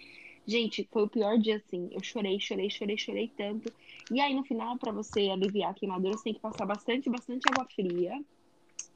Gente, 0.48 0.88
foi 0.92 1.04
o 1.04 1.10
pior 1.10 1.38
dia 1.38 1.58
assim. 1.58 1.90
Eu 1.92 2.02
chorei, 2.02 2.40
chorei, 2.40 2.70
chorei, 2.70 2.98
chorei 2.98 3.28
tanto. 3.36 3.74
E 4.12 4.20
aí, 4.22 4.34
no 4.34 4.46
final, 4.46 4.78
pra 4.78 4.92
você 4.94 5.30
aliviar 5.30 5.72
a 5.72 5.74
queimadura, 5.74 6.16
você 6.16 6.24
tem 6.26 6.34
que 6.34 6.40
passar 6.40 6.66
bastante, 6.66 7.10
bastante 7.10 7.50
água 7.50 7.68
fria. 7.76 8.14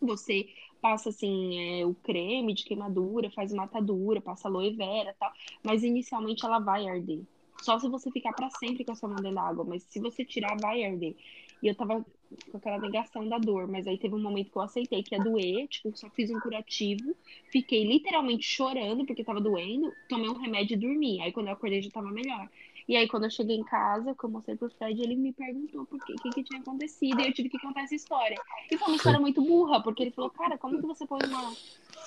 Você 0.01 0.47
passa, 0.81 1.09
assim, 1.09 1.81
é, 1.81 1.85
o 1.85 1.95
creme 1.95 2.53
de 2.53 2.63
queimadura, 2.65 3.31
faz 3.31 3.51
uma 3.53 3.65
atadura, 3.65 4.21
passa 4.21 4.47
aloe 4.47 4.75
vera 4.75 5.15
tal. 5.19 5.31
Mas 5.63 5.83
inicialmente 5.83 6.45
ela 6.45 6.59
vai 6.59 6.87
arder. 6.87 7.23
Só 7.61 7.79
se 7.79 7.89
você 7.89 8.11
ficar 8.11 8.33
pra 8.33 8.49
sempre 8.51 8.85
com 8.85 8.93
a 8.93 8.95
sua 8.95 9.09
mão 9.09 9.21
dentro 9.21 9.35
da 9.35 9.43
água. 9.43 9.65
Mas 9.65 9.83
se 9.83 9.99
você 9.99 10.25
tirar, 10.25 10.57
vai 10.61 10.83
arder. 10.83 11.15
E 11.61 11.67
eu 11.67 11.75
tava 11.75 12.05
com 12.51 12.57
aquela 12.57 12.79
negação 12.79 13.27
da 13.27 13.37
dor. 13.37 13.67
Mas 13.67 13.87
aí 13.87 13.97
teve 13.97 14.15
um 14.15 14.21
momento 14.21 14.51
que 14.51 14.57
eu 14.57 14.61
aceitei 14.61 15.03
que 15.03 15.15
ia 15.15 15.23
doer. 15.23 15.67
Tipo, 15.67 15.95
só 15.95 16.09
fiz 16.09 16.29
um 16.29 16.39
curativo. 16.39 17.15
Fiquei 17.51 17.83
literalmente 17.83 18.43
chorando 18.43 19.05
porque 19.05 19.23
tava 19.23 19.41
doendo. 19.41 19.91
Tomei 20.07 20.29
um 20.29 20.37
remédio 20.39 20.75
e 20.75 20.77
dormi. 20.77 21.21
Aí 21.21 21.31
quando 21.31 21.47
eu 21.47 21.53
acordei 21.53 21.81
já 21.81 21.89
tava 21.89 22.11
melhor. 22.11 22.47
E 22.87 22.95
aí, 22.95 23.07
quando 23.07 23.23
eu 23.23 23.29
cheguei 23.29 23.55
em 23.55 23.63
casa, 23.63 24.13
que 24.13 24.23
eu 24.23 24.29
mostrei 24.29 24.57
pro 24.57 24.69
Fred, 24.69 25.01
ele 25.01 25.15
me 25.15 25.31
perguntou 25.31 25.85
por 25.85 26.03
quê, 26.03 26.13
o 26.13 26.21
que, 26.21 26.29
que 26.29 26.43
tinha 26.43 26.59
acontecido. 26.59 27.21
E 27.21 27.27
eu 27.27 27.33
tive 27.33 27.47
que 27.47 27.59
contar 27.59 27.83
essa 27.83 27.95
história. 27.95 28.35
E 28.69 28.77
foi 28.77 28.87
uma 28.87 28.97
história 28.97 29.19
muito 29.19 29.41
burra, 29.41 29.81
porque 29.81 30.03
ele 30.03 30.11
falou, 30.11 30.29
cara, 30.31 30.57
como 30.57 30.77
que 30.77 30.85
você 30.85 31.05
põe 31.05 31.19
uma 31.25 31.53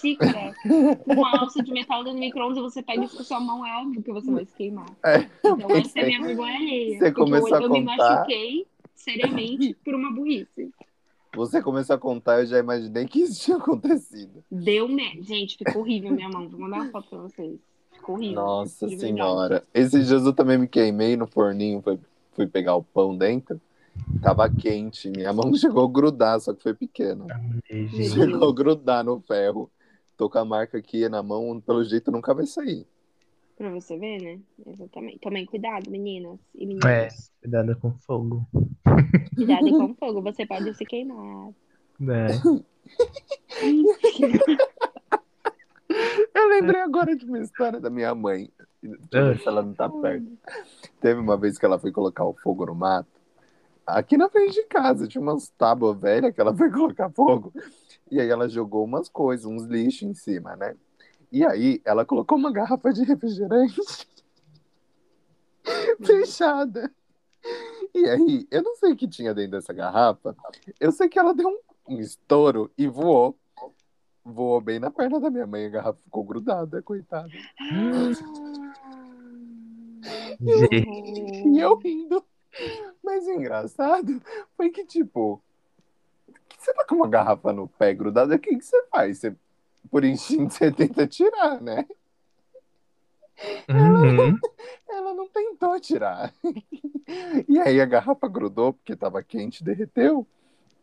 xícara 0.01 0.55
com 0.63 1.13
uma 1.15 1.41
alça 1.41 1.63
de 1.63 1.73
metal 1.73 2.05
dentro 2.05 2.19
do 2.19 2.21
micro-ondas 2.21 2.59
e 2.59 2.61
você 2.61 2.83
pega 2.83 3.05
isso 3.05 3.17
com 3.17 3.25
sua 3.25 3.41
mão, 3.41 3.65
é 3.65 3.77
óbvio 3.79 4.03
que 4.03 4.13
você 4.13 4.31
vai 4.31 4.45
se 4.45 4.55
queimar. 4.55 4.87
É, 5.05 5.27
Então 5.39 5.71
essa 5.71 6.01
é 6.01 6.07
minha 6.07 6.21
vergonha 6.21 6.57
alheia. 6.57 6.99
Você 6.99 7.13
começou 7.13 7.49
eu, 7.49 7.55
a 7.55 7.63
eu 7.63 7.71
me 7.71 7.81
contar. 7.81 7.97
machuquei 7.97 8.67
seriamente 8.95 9.75
por 9.85 9.95
uma 9.95 10.13
burrice. 10.13 10.71
Você 11.35 11.61
começou 11.61 11.97
a 11.97 11.99
contar, 11.99 12.41
eu 12.41 12.47
já 12.47 12.59
imaginei 12.59 13.07
que 13.07 13.21
isso 13.21 13.43
tinha 13.43 13.57
acontecido. 13.57 14.45
Deu 14.51 14.89
merda. 14.89 15.23
Gente, 15.23 15.57
ficou 15.59 15.83
horrível 15.83 16.13
minha 16.13 16.29
mão. 16.29 16.49
Vou 16.49 16.61
mandar 16.61 16.77
uma 16.77 16.91
foto 16.91 17.09
pra 17.09 17.19
vocês. 17.19 17.59
Ficou 17.93 18.15
horrível. 18.15 18.37
Nossa 18.37 18.89
senhora. 18.89 19.65
Esses 19.75 20.07
dias 20.07 20.25
eu 20.25 20.33
também 20.33 20.59
me 20.59 20.69
queimei 20.69 21.17
no 21.17 21.27
forninho, 21.27 21.83
fui, 21.83 21.99
fui 22.33 22.47
pegar 22.47 22.77
o 22.77 22.85
pão 22.85 23.17
dentro. 23.17 23.61
Tava 24.23 24.49
quente, 24.49 25.11
minha 25.11 25.33
mão 25.33 25.53
chegou 25.55 25.85
a 25.85 25.91
grudar, 25.91 26.41
só 26.41 26.53
que 26.53 26.63
foi 26.63 26.75
pequena. 26.75 27.27
Ai. 27.31 27.89
Chegou 27.89 28.49
a 28.49 28.55
grudar 28.55 29.05
no 29.05 29.21
ferro. 29.21 29.71
Tô 30.17 30.31
com 30.31 30.39
a 30.39 30.45
marca 30.45 30.79
aqui 30.79 31.09
na 31.09 31.23
mão, 31.23 31.61
pelo 31.61 31.83
jeito 31.83 32.11
nunca 32.13 32.33
vai 32.33 32.47
sair. 32.47 32.87
Pra 33.57 33.71
você 33.71 33.97
ver, 33.97 34.21
né? 34.21 34.41
Exatamente. 34.67 35.19
Tomem 35.21 35.47
cuidado, 35.47 35.91
meninas 35.91 36.39
e 36.55 36.67
meninos. 36.67 36.85
É, 36.85 37.09
cuidado 37.41 37.77
com 37.81 37.93
fogo. 37.99 38.47
Cuidado 39.37 39.71
com 39.71 39.95
fogo, 40.01 40.23
você 40.23 40.45
pode 40.45 40.75
se 40.75 40.85
queimar. 40.85 41.53
Né? 42.01 42.27
Eu 46.35 46.49
lembrei 46.49 46.81
agora 46.81 47.15
de 47.15 47.25
uma 47.25 47.39
história 47.39 47.81
da 47.81 47.89
minha 47.89 48.15
mãe. 48.15 48.51
Se 48.83 49.47
ela 49.49 49.63
não 49.63 49.73
tá 49.73 49.89
perto. 49.89 50.27
Teve 51.01 51.21
uma 51.21 51.37
vez 51.37 51.57
que 51.57 51.65
ela 51.65 51.79
foi 51.79 51.93
colocar 51.93 52.25
o 52.25 52.35
fogo 52.35 52.67
no 52.67 52.75
mato. 52.75 53.09
Aqui 53.87 54.17
na 54.17 54.29
frente 54.29 54.55
de 54.55 54.65
casa, 54.65 55.07
tinha 55.07 55.21
umas 55.21 55.49
tábuas 55.51 55.99
velhas 55.99 56.35
que 56.35 56.41
ela 56.41 56.55
foi 56.57 56.71
colocar 56.73 57.11
fogo. 57.11 57.53
E 58.11 58.21
aí 58.21 58.29
ela 58.29 58.49
jogou 58.49 58.85
umas 58.85 59.09
coisas, 59.09 59.47
uns 59.47 59.65
lixos 59.65 60.03
em 60.03 60.15
cima, 60.15 60.57
né? 60.57 60.75
E 61.35 61.45
aí 61.45 61.83
ela 61.85 62.05
colocou 62.05 62.39
uma 62.39 62.53
garrafa 62.53 62.93
de 62.93 63.03
refrigerante 63.03 63.81
fechada. 66.01 66.89
E 67.93 68.09
aí, 68.09 68.47
eu 68.53 68.63
não 68.63 68.77
sei 68.77 68.93
o 68.93 68.97
que 68.97 69.09
tinha 69.09 69.35
dentro 69.35 69.51
dessa 69.51 69.73
garrafa. 69.73 70.37
Eu 70.79 70.93
sei 70.93 71.09
que 71.09 71.19
ela 71.19 71.35
deu 71.35 71.49
um, 71.49 71.59
um 71.95 71.99
estouro 71.99 72.71
e 72.79 72.87
voou. 72.87 73.37
Voou 74.25 74.61
bem 74.61 74.79
na 74.79 74.93
perna 74.93 75.19
da 75.19 75.29
minha 75.29 75.45
mãe. 75.45 75.67
A 75.67 75.71
garrafa 75.71 75.99
ficou 76.05 76.23
grudada, 76.23 76.81
coitada. 76.81 77.29
Gente, 80.41 81.49
E 81.49 81.59
eu 81.59 81.77
rindo. 81.79 82.25
Mas 83.03 83.27
o 83.27 83.33
engraçado 83.33 84.23
foi 84.57 84.71
que, 84.71 84.85
tipo, 84.85 85.43
você 86.57 86.73
tá 86.75 86.87
com 86.87 86.95
uma 86.95 87.09
garrafa 87.09 87.53
no 87.53 87.67
pé 87.67 87.93
grudada, 87.93 88.37
o 88.37 88.39
que, 88.39 88.57
que 88.57 88.65
você 88.65 88.87
faz? 88.87 89.19
Você, 89.19 89.35
por 89.91 90.05
instinto, 90.05 90.53
você 90.55 90.71
tenta 90.71 91.07
tirar, 91.07 91.61
né? 91.61 91.87
uhum. 93.69 94.39
Ela 94.89 95.15
não 95.15 95.29
tentou 95.29 95.79
tirar. 95.81 96.33
E 97.49 97.59
aí 97.59 97.81
a 97.81 97.85
garrafa 97.87 98.29
grudou 98.29 98.73
porque 98.73 98.97
tava 98.97 99.23
quente, 99.23 99.65
derreteu. 99.65 100.27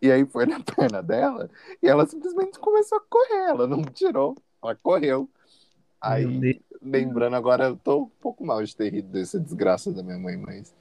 E 0.02 0.12
aí 0.12 0.26
foi 0.26 0.46
na 0.46 0.60
perna 0.76 1.02
dela 1.02 1.50
e 1.82 1.88
ela 1.88 2.06
simplesmente 2.06 2.60
começou 2.60 2.98
a 2.98 3.02
correr. 3.02 3.50
Ela 3.50 3.68
não 3.68 3.84
tirou, 3.84 4.36
ela 4.64 4.76
correu. 4.76 5.30
Aí, 6.02 6.64
lembrando 6.82 7.36
agora, 7.36 7.66
eu 7.66 7.78
tô 7.78 8.04
um 8.04 8.10
pouco 8.20 8.44
mal 8.44 8.64
de 8.64 8.76
ter 8.76 8.92
rido 8.92 9.10
dessa 9.10 9.40
desgraça 9.40 9.92
da 9.92 10.02
minha 10.02 10.18
mãe, 10.18 10.36
mas. 10.36 10.74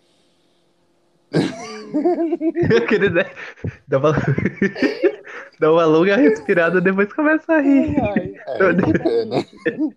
Eu 2.70 2.87
queria 2.87 3.11
dar- 3.11 3.30
dar 5.61 5.73
uma... 5.73 5.85
longa 5.85 6.16
respirada, 6.16 6.81
depois 6.81 7.12
começa 7.12 7.53
a 7.53 7.61
rir. 7.61 7.94
Ai, 8.01 8.35
é, 8.46 8.75
que 8.75 8.99
pena. 8.99 9.46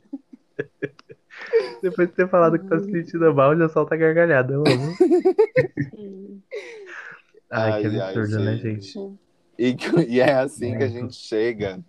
Depois 1.82 2.08
de 2.08 2.15
ter 2.15 2.30
falado 2.30 2.58
que 2.58 2.67
tá 2.67 2.80
se 2.80 2.89
sentindo 2.89 3.34
mal, 3.34 3.58
já 3.58 3.67
solta 3.67 3.95
a 3.95 3.97
gargalhada. 3.97 4.54
Eu 4.54 4.63
amo. 4.65 4.95
Hum. 5.97 6.39
Ai, 7.52 7.82
que 7.82 7.88
Ai, 7.88 7.99
ai, 7.99 8.10
absurdo, 8.10 8.39
né, 8.39 8.58
gente? 8.58 8.97
E, 9.60 9.76
e 10.08 10.19
é 10.19 10.34
assim 10.34 10.78
que 10.78 10.84
a 10.84 10.88
gente 10.88 11.15
chega 11.15 11.80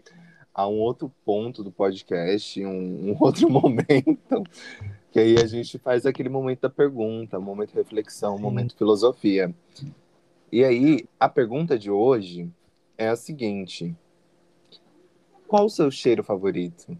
a 0.52 0.68
um 0.68 0.78
outro 0.78 1.10
ponto 1.24 1.62
do 1.62 1.70
podcast, 1.70 2.64
um, 2.64 3.10
um 3.10 3.16
outro 3.20 3.48
momento, 3.48 4.44
que 5.10 5.20
aí 5.20 5.36
a 5.36 5.46
gente 5.46 5.78
faz 5.78 6.04
aquele 6.04 6.28
momento 6.28 6.62
da 6.62 6.70
pergunta, 6.70 7.40
momento 7.40 7.70
de 7.70 7.76
reflexão, 7.76 8.34
um 8.34 8.38
Sim. 8.38 8.42
momento 8.42 8.70
de 8.70 8.78
filosofia. 8.78 9.54
E 10.50 10.64
aí, 10.64 11.08
a 11.18 11.28
pergunta 11.28 11.78
de 11.78 11.90
hoje 11.90 12.48
é 12.98 13.08
a 13.08 13.16
seguinte: 13.16 13.94
Qual 15.46 15.66
o 15.66 15.70
seu 15.70 15.90
cheiro 15.90 16.22
favorito? 16.22 16.96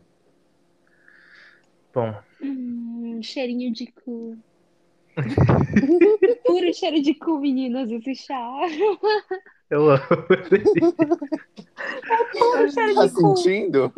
Bom, 1.92 2.14
Hum, 2.42 3.20
cheirinho 3.22 3.72
de 3.72 3.86
cu. 3.86 4.36
Puro 6.44 6.74
cheiro 6.74 7.00
de 7.00 7.14
cu, 7.14 7.38
meninas, 7.38 7.88
esse 7.90 8.14
chá. 8.16 8.50
eu 9.70 9.90
amo. 9.90 10.00
Puro 12.32 12.70
cheiro 12.70 12.94
Tá 12.94 13.06
de 13.06 13.12
cu. 13.14 13.36
sentindo? 13.36 13.92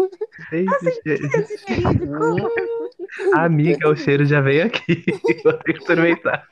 Gente, 0.51 0.71
Esse 0.87 1.59
cheirinho 1.59 1.95
de 1.95 2.07
cu. 2.07 2.51
amiga, 3.35 3.89
o 3.89 3.97
cheiro 3.97 4.25
já 4.27 4.41
veio 4.43 4.67
aqui. 4.67 5.05
Vou 5.43 5.53
ter 5.55 5.73
que 5.73 5.79
experimentar. 5.79 6.47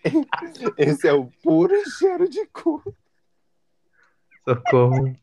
Esse 0.78 1.06
é 1.08 1.12
o 1.12 1.26
puro 1.42 1.74
cheiro 1.98 2.28
de 2.28 2.46
cu. 2.46 2.82
Socorro. 4.48 5.14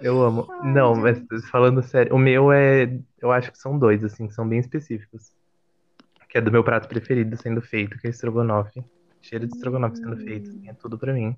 Eu 0.00 0.22
amo. 0.22 0.46
Não, 0.62 0.94
mas 0.94 1.22
falando 1.50 1.82
sério, 1.82 2.14
o 2.14 2.18
meu 2.18 2.52
é. 2.52 2.98
Eu 3.20 3.32
acho 3.32 3.50
que 3.50 3.58
são 3.58 3.78
dois, 3.78 4.04
assim, 4.04 4.28
são 4.30 4.48
bem 4.48 4.58
específicos. 4.58 5.32
Que 6.28 6.38
é 6.38 6.40
do 6.40 6.52
meu 6.52 6.62
prato 6.62 6.88
preferido 6.88 7.36
sendo 7.36 7.62
feito, 7.62 7.98
que 7.98 8.06
é 8.06 8.10
estrogonofe. 8.10 8.84
Cheiro 9.22 9.46
de 9.46 9.54
estrogonofe 9.54 9.98
sendo 9.98 10.16
feito, 10.16 10.50
assim, 10.50 10.68
é 10.68 10.72
tudo 10.74 10.98
pra 10.98 11.12
mim. 11.12 11.36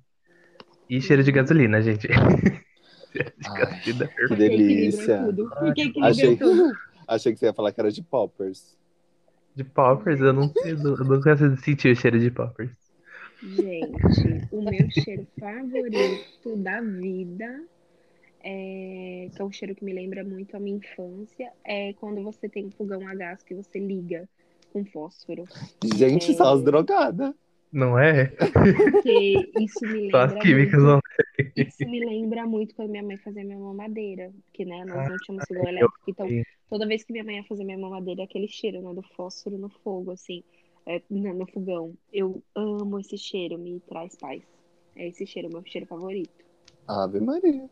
E 0.89 0.99
cheiro 1.01 1.23
de 1.23 1.31
gasolina, 1.31 1.81
gente. 1.81 2.07
cheiro 3.11 3.33
de 3.37 3.49
Ai, 3.49 3.59
gasolina 3.59 4.05
é 4.05 4.27
Que 4.27 4.35
delícia. 4.35 5.25
equilibra 5.65 6.09
Achei, 6.09 6.35
tudo. 6.37 6.73
achei 7.07 7.33
que 7.33 7.39
você 7.39 7.45
ia 7.45 7.53
falar 7.53 7.71
que 7.71 7.79
era 7.79 7.91
de 7.91 8.03
poppers. 8.03 8.77
De 9.55 9.63
poppers, 9.63 10.19
eu 10.19 10.33
não 10.33 10.53
sei, 10.53 10.73
eu 10.73 11.21
consigo 11.23 11.57
sentir 11.57 11.91
o 11.91 11.95
cheiro 11.95 12.19
de 12.19 12.29
poppers. 12.31 12.71
Gente, 13.41 14.47
o 14.51 14.61
meu 14.61 14.89
cheiro 14.91 15.25
favorito 15.39 16.57
da 16.57 16.81
vida, 16.81 17.63
é, 18.41 19.29
que 19.33 19.41
é 19.41 19.45
um 19.45 19.51
cheiro 19.51 19.75
que 19.75 19.83
me 19.83 19.93
lembra 19.93 20.23
muito 20.23 20.55
a 20.55 20.59
minha 20.59 20.77
infância, 20.77 21.51
é 21.63 21.93
quando 21.93 22.23
você 22.23 22.47
tem 22.49 22.65
um 22.65 22.71
fogão 22.71 23.07
a 23.07 23.15
gás 23.15 23.43
que 23.43 23.53
você 23.53 23.79
liga 23.79 24.27
com 24.71 24.85
fósforo. 24.85 25.45
Gente, 25.95 26.31
É. 26.31 26.33
só 26.35 26.53
as 26.53 26.63
drogadas. 26.63 27.33
Não 27.71 27.99
é? 27.99 28.25
Porque 28.25 29.51
isso 29.59 29.85
me 29.85 30.09
Só 30.11 30.21
as 30.21 30.31
lembra 30.33 30.41
químicas 30.47 30.81
muito, 30.81 30.85
vão. 30.85 31.01
isso 31.55 31.85
me 31.87 32.03
lembra 32.03 32.45
muito 32.47 32.73
quando 32.75 32.89
minha 32.89 33.03
mãe 33.03 33.17
fazia 33.17 33.43
minha 33.43 33.59
mamadeira. 33.59 34.31
Porque, 34.45 34.65
né, 34.65 34.83
nós 34.85 35.07
não 35.07 35.17
tínhamos 35.17 35.45
fogão 35.47 35.63
eu 35.63 35.69
elétrico. 35.69 35.93
Então, 36.07 36.27
toda 36.67 36.87
vez 36.87 37.03
que 37.03 37.11
minha 37.11 37.23
mãe 37.23 37.35
ia 37.35 37.43
fazer 37.43 37.63
minha 37.63 37.77
mamadeira, 37.77 38.23
aquele 38.23 38.47
cheiro, 38.47 38.81
né, 38.81 38.91
do 38.93 39.03
fósforo 39.03 39.57
no 39.59 39.69
fogo, 39.69 40.09
assim, 40.11 40.43
é, 40.87 40.99
no, 41.11 41.31
no 41.35 41.45
fogão. 41.45 41.93
Eu 42.11 42.41
amo 42.55 42.99
esse 42.99 43.17
cheiro, 43.19 43.59
me 43.59 43.79
traz 43.81 44.15
paz. 44.15 44.41
É 44.95 45.07
esse 45.07 45.27
cheiro, 45.27 45.49
meu 45.51 45.63
cheiro 45.63 45.85
favorito. 45.85 46.43
Ave 46.87 47.19
Maria. 47.19 47.69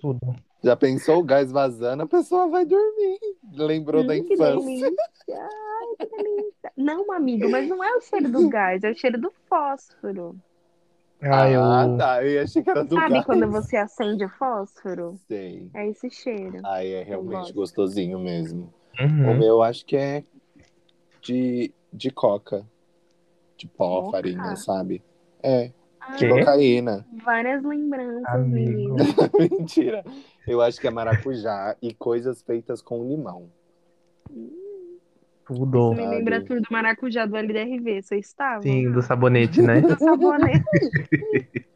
Tudo. 0.00 0.18
Já 0.62 0.76
pensou 0.76 1.18
o 1.20 1.24
gás 1.24 1.50
vazando, 1.52 2.02
a 2.02 2.06
pessoa 2.06 2.48
vai 2.48 2.64
dormir. 2.64 3.18
Lembrou 3.52 4.02
da 4.04 4.14
Hum, 4.14 4.24
que 4.24 4.34
infância. 4.34 4.90
Ai, 5.28 5.96
que 5.98 6.08
delícia. 6.08 6.72
Não, 6.76 7.10
amigo, 7.12 7.48
mas 7.48 7.68
não 7.68 7.82
é 7.82 7.96
o 7.96 8.00
cheiro 8.00 8.28
do 8.30 8.48
gás, 8.48 8.82
é 8.84 8.90
o 8.90 8.94
cheiro 8.96 9.20
do 9.20 9.32
fósforo. 9.48 10.36
Ah, 11.22 11.48
eu. 11.50 11.96
tá. 11.96 12.24
Eu 12.24 12.42
achei 12.42 12.62
que 12.62 12.70
era 12.70 12.84
do 12.84 12.96
Sabe 12.96 13.18
gás. 13.18 13.26
quando 13.26 13.50
você 13.50 13.76
acende 13.76 14.24
o 14.24 14.28
fósforo? 14.30 15.20
Sei. 15.28 15.70
É 15.74 15.88
esse 15.88 16.10
cheiro. 16.10 16.62
Aí 16.62 16.92
é 16.92 17.02
realmente 17.02 17.52
gosto. 17.52 17.54
gostosinho 17.54 18.18
mesmo. 18.18 18.72
O 18.98 19.02
Uhum. 19.02 19.38
meu 19.38 19.62
acho 19.62 19.84
que 19.84 19.96
é 19.96 20.24
de, 21.22 21.72
de 21.92 22.10
coca. 22.10 22.66
De 23.58 23.68
pó, 23.68 24.02
Coca? 24.02 24.10
farinha, 24.10 24.56
sabe? 24.56 25.02
É, 25.42 25.72
de 26.12 26.18
Quê? 26.18 26.28
cocaína. 26.28 27.06
Várias 27.24 27.62
lembranças, 27.62 28.28
Amigo. 28.28 28.70
menino. 28.70 28.96
Mentira. 29.58 30.04
Eu 30.46 30.60
acho 30.62 30.80
que 30.80 30.86
é 30.86 30.90
maracujá 30.90 31.76
e 31.82 31.92
coisas 31.92 32.42
feitas 32.42 32.80
com 32.80 33.04
limão. 33.08 33.50
Tudo. 35.46 35.92
Isso 35.92 35.94
me 35.94 36.06
lembra 36.08 36.44
tudo 36.44 36.60
do 36.60 36.68
maracujá 36.70 37.26
do 37.26 37.36
LDRV. 37.36 38.02
Você 38.02 38.16
estava? 38.18 38.62
Sim, 38.62 38.90
do 38.90 39.02
sabonete, 39.02 39.62
né? 39.62 39.80
Do 39.80 39.98
sabonete. 39.98 40.64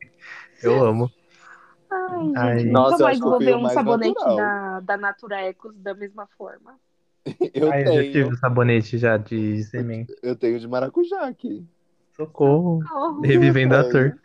Eu 0.62 0.84
amo. 0.84 1.10
Ai, 1.90 2.32
Ai. 2.36 2.58
gente, 2.58 2.70
Nossa, 2.70 2.92
nunca 2.92 3.02
eu 3.02 3.06
mais 3.06 3.18
que 3.18 3.24
vou 3.24 3.38
ver 3.38 3.56
um 3.56 3.68
sabonete 3.68 4.14
natural. 4.14 4.36
da, 4.36 4.80
da 4.80 4.96
Natura 4.96 5.40
Ecos 5.42 5.74
da 5.76 5.94
mesma 5.94 6.26
forma. 6.38 6.78
Eu 7.54 7.70
Ai, 7.70 7.82
eu 7.82 7.86
já 7.86 7.92
tenho. 7.92 8.12
tive 8.12 8.36
sabonete 8.36 8.98
já 8.98 9.16
de 9.16 9.62
semente. 9.64 10.14
Eu 10.22 10.36
tenho 10.36 10.58
de 10.58 10.68
maracujá 10.68 11.26
aqui. 11.26 11.66
Socorro. 12.20 12.82
Oh, 12.92 13.20
Revivendo 13.22 13.74
ator. 13.74 14.18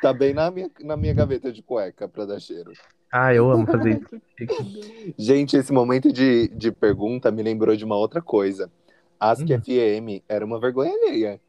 Tá 0.00 0.12
bem 0.12 0.34
na 0.34 0.50
minha, 0.50 0.68
na 0.80 0.96
minha 0.96 1.14
gaveta 1.14 1.52
de 1.52 1.62
cueca 1.62 2.08
pra 2.08 2.24
dar 2.24 2.40
cheiro. 2.40 2.72
Ah, 3.12 3.32
eu 3.32 3.48
amo 3.50 3.66
fazer 3.66 4.00
isso. 4.00 4.20
Gente, 5.16 5.56
esse 5.56 5.72
momento 5.72 6.12
de, 6.12 6.48
de 6.48 6.72
pergunta 6.72 7.30
me 7.30 7.42
lembrou 7.42 7.76
de 7.76 7.84
uma 7.84 7.96
outra 7.96 8.20
coisa. 8.20 8.70
Ask 9.20 9.42
Hum. 9.44 9.60
FM 9.60 10.24
era 10.28 10.44
uma 10.44 10.58
vergonha 10.58 10.90
alheia. 10.92 11.40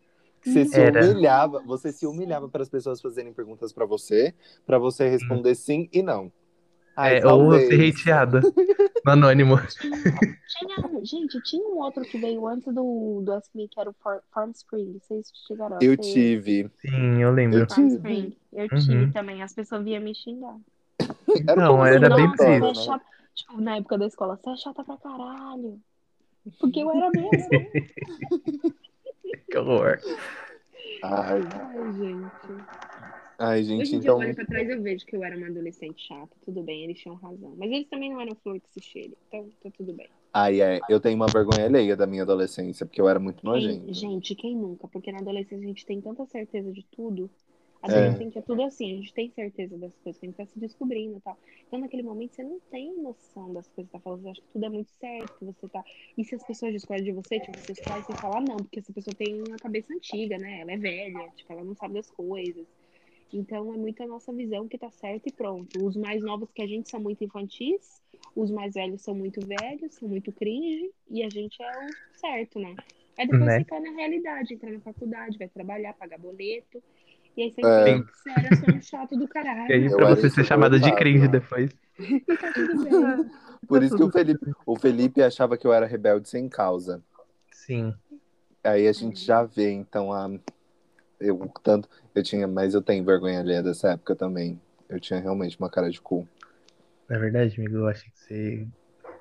Você 0.43 0.65
se 0.65 0.80
Era. 0.80 1.01
humilhava, 1.05 1.59
você 1.65 1.91
se 1.91 2.05
humilhava 2.05 2.47
para 2.49 2.61
as 2.61 2.69
pessoas 2.69 3.01
fazerem 3.01 3.34
perguntas 3.34 3.74
pra 3.74 3.86
você, 3.86 4.34
pra 4.65 4.78
você 4.78 5.09
responder 5.09 5.55
sim 5.55 5.89
e 5.91 6.03
não. 6.03 6.32
Ai, 6.95 7.19
É, 7.19 7.26
ou 7.26 7.59
ser 7.59 7.89
hateada 7.89 8.41
no 9.06 9.12
anônimo. 9.12 9.56
tinha, 10.47 11.04
gente, 11.04 11.41
tinha 11.41 11.68
um 11.68 11.78
outro 11.78 12.04
que 12.04 12.18
veio 12.18 12.47
antes 12.47 12.74
do, 12.74 13.22
do 13.24 13.34
Ask 13.34 13.54
Me, 13.54 13.68
que 13.68 13.80
era 13.80 13.89
o 13.89 13.95
Farm 14.32 14.51
Spring. 14.51 14.99
Vocês 15.01 15.32
chegaram 15.47 15.76
a 15.78 15.80
Eu 15.82 15.97
ter? 15.97 16.04
tive. 16.04 16.70
Sim, 16.80 17.22
eu 17.22 17.32
lembro. 17.32 17.60
Eu 17.60 17.68
Farm 17.68 17.88
tive. 17.88 17.95
Spring. 17.95 18.38
Eu 18.54 18.64
Uhum. 18.72 18.80
tive 18.80 19.12
também. 19.12 19.43
As 19.43 19.54
pessoas 19.54 19.84
vinham 19.84 20.01
me 20.01 20.16
xingar. 20.16 20.58
Era 21.47 21.56
Não, 21.56 21.86
era 21.86 22.10
bem 22.16 22.26
é 22.26 22.60
né? 22.68 22.74
chata. 22.74 23.06
Tipo, 23.36 23.60
na 23.60 23.78
época 23.78 23.97
da 23.97 24.06
escola, 24.06 24.38
você 24.38 24.49
é 24.51 24.56
chata 24.58 24.84
pra 24.84 24.97
caralho. 24.97 25.80
Porque 26.60 26.80
eu 26.82 26.91
era 26.91 27.10
mesmo. 27.10 27.49
Que 29.49 29.58
horror. 29.58 29.99
Ai, 31.04 31.41
Ai, 31.41 31.93
gente. 31.93 32.64
Ai, 33.46 33.60
Hoje 33.60 33.68
gente, 33.70 33.96
em 33.96 34.00
dia 34.00 34.10
eu 34.10 34.16
então. 34.16 34.18
olho 34.18 34.36
pra 34.36 34.46
trás 34.46 34.68
e 34.68 34.72
eu 34.72 34.82
vejo 34.82 35.06
que 35.06 35.16
eu 35.16 35.24
era 35.24 35.38
uma 35.38 35.48
adolescente 35.48 36.08
chata. 36.08 36.36
Tudo 36.46 36.64
bem, 36.64 36.84
eles 36.84 37.00
tinham 37.00 37.16
razão. 37.16 37.54
Mas 37.58 37.72
eles 37.72 37.88
também 37.89 38.12
não 38.12 38.22
eram 38.22 38.36
flor 38.36 38.60
que 38.60 38.70
se 38.70 38.82
cheire. 38.82 39.18
Então, 39.28 39.50
tá 39.62 39.70
tudo 39.78 39.94
bem. 39.94 40.08
Ai, 40.34 40.62
é, 40.62 40.80
eu 40.89 41.00
tenho 41.00 41.16
uma 41.16 41.30
vergonha 41.30 41.66
alheia 41.66 41.96
da 41.96 42.08
minha 42.08 42.24
adolescência, 42.24 42.86
porque 42.86 43.00
eu 43.00 43.08
era 43.08 43.20
muito 43.20 43.41
Quem- 43.41 43.50
nojento. 43.52 43.94
gente, 43.94 44.36
quem 44.36 44.56
nunca? 44.56 44.88
Porque 44.88 45.12
na 45.12 45.20
adolescência 45.20 45.64
a 45.64 45.68
gente 45.68 45.86
tem 45.86 46.02
tanta 46.02 46.26
certeza 46.26 46.72
de 46.72 46.84
tudo. 46.91 47.30
É. 47.84 47.88
Adolescente 47.88 48.38
é. 48.38 48.41
tudo 48.41 48.64
assim, 48.64 48.94
a 48.94 48.96
gente 48.96 49.14
tem 49.14 49.30
certeza 49.32 49.78
das 49.78 49.94
coisas, 49.98 50.18
que 50.18 50.26
a 50.26 50.30
gente 50.30 50.38
tá 50.38 50.46
se 50.46 50.58
descobrindo 50.58 51.18
e 51.18 51.22
tal. 51.22 51.38
Então, 51.68 51.80
naquele 51.80 52.02
momento, 52.02 52.34
você 52.34 52.41
não 52.41 52.58
tem 52.72 52.96
noção 52.98 53.54
das 53.54 53.68
coisas 53.68 53.91
que 53.91 53.98
tá 53.98 54.00
falando. 54.00 54.22
Você 54.22 54.30
acha 54.30 54.41
que 54.41 54.48
tudo 54.54 54.66
é 54.66 54.70
muito 54.70 54.89
certo, 55.00 55.38
que 55.38 55.46
você 55.46 55.68
tá. 55.68 55.84
E 56.18 56.24
se 56.24 56.34
as 56.34 56.44
pessoas 56.48 56.72
discordam 56.72 57.04
de 57.04 57.12
você, 57.12 57.39
tipo, 57.41 57.58
seus 57.60 57.80
pais, 57.82 58.06
você 58.06 58.14
fala, 58.14 58.39
não, 58.39 58.56
porque 58.56 58.80
essa 58.80 58.94
pessoa 58.94 59.14
tem 59.14 59.44
uma 59.46 59.58
cabeça 59.58 59.94
antiga, 59.94 60.38
né? 60.38 60.62
Ela 60.62 60.72
é 60.72 60.78
velha, 60.78 61.30
tipo, 61.36 61.52
ela 61.52 61.64
não 61.64 61.76
sabe 61.76 61.96
das 61.96 62.10
coisas. 62.10 62.66
Então, 63.34 63.73
é 63.73 63.77
muito 63.77 64.01
a 64.03 64.07
nossa 64.07 64.31
visão 64.31 64.67
que 64.67 64.77
tá 64.77 64.91
certa 64.91 65.27
e 65.27 65.31
pronto. 65.31 65.84
Os 65.84 65.95
mais 65.95 66.21
novos 66.21 66.51
que 66.51 66.61
a 66.61 66.67
gente 66.67 66.89
são 66.89 66.99
muito 66.99 67.23
infantis, 67.23 68.01
os 68.36 68.51
mais 68.51 68.75
velhos 68.75 69.01
são 69.01 69.15
muito 69.15 69.45
velhos, 69.45 69.95
são 69.95 70.07
muito 70.07 70.31
cringe, 70.31 70.91
e 71.09 71.23
a 71.23 71.29
gente 71.29 71.61
é 71.61 71.71
o 71.71 72.19
certo, 72.19 72.59
né? 72.59 72.75
Aí 73.17 73.25
depois 73.27 73.45
Né? 73.45 73.59
você 73.59 73.65
cai 73.65 73.79
na 73.79 73.91
realidade, 73.91 74.53
entra 74.53 74.71
na 74.71 74.79
faculdade, 74.79 75.38
vai 75.38 75.47
trabalhar, 75.47 75.93
pagar 75.93 76.19
boleto. 76.19 76.81
E 77.36 77.41
aí 77.43 77.51
você 77.51 77.61
É. 77.61 77.89
entende 77.89 78.03
que 78.05 78.17
você 78.17 78.29
era 78.29 78.55
só 78.55 78.67
um 78.67 78.81
chato 78.81 79.15
do 79.17 79.23
E 79.23 79.23
aí, 79.23 79.27
caralho. 79.27 79.95
Pra 79.95 80.09
você 80.09 80.29
ser 80.29 80.43
chamada 80.43 80.79
de 80.79 80.95
cringe 80.95 81.27
depois. 81.27 81.71
E 81.99 82.38
tá 82.38 82.51
tudo 82.53 82.84
bem. 82.84 82.91
Por 83.67 83.81
isso 83.81 83.95
que 83.95 84.03
o 84.03 84.11
Felipe, 84.11 84.51
o 84.65 84.75
Felipe 84.77 85.21
achava 85.23 85.57
que 85.57 85.65
eu 85.65 85.73
era 85.73 85.86
rebelde 85.86 86.29
sem 86.29 86.47
causa. 86.47 87.03
Sim. 87.51 87.93
Aí 88.63 88.88
a 88.88 88.91
gente 88.93 89.23
já 89.25 89.43
vê, 89.43 89.71
então, 89.71 90.11
a. 90.13 90.29
Eu 91.20 91.51
tanto. 91.64 91.89
Eu 92.14 92.24
tinha, 92.24 92.47
mas 92.47 92.74
eu 92.74 92.82
tenho 92.82 93.03
vergonha 93.03 93.39
alheia 93.39 93.64
dessa 93.64 93.91
época 93.91 94.16
também. 94.16 94.59
Eu 94.89 94.99
tinha 94.99 95.20
realmente 95.20 95.57
uma 95.57 95.70
cara 95.70 95.89
de 95.89 95.99
cu. 96.01 96.28
Na 97.09 97.18
verdade, 97.18 97.55
amigo, 97.59 97.78
eu 97.78 97.88
achei 97.88 98.09
que 98.11 98.20
você, 98.20 98.68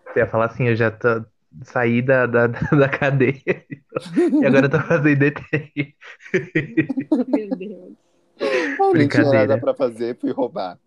você 0.07 0.20
ia 0.20 0.26
falar 0.26 0.47
assim, 0.47 0.68
eu 0.68 0.76
já 0.76 0.90
tô, 0.90 1.24
saí 1.62 2.03
da, 2.03 2.26
da, 2.26 2.47
da 2.76 2.88
cadeia 2.88 3.43
e 3.47 4.47
agora 4.47 4.66
eu 4.66 4.70
tô 4.70 4.80
fazendo 4.80 5.18
DT. 5.18 5.95
Meu 7.28 7.57
Deus. 7.57 7.93
Não 8.78 9.09
tinha 9.09 9.32
nada 9.32 9.59
pra 9.59 9.74
fazer, 9.74 10.16
fui 10.18 10.32
roubar. 10.32 10.78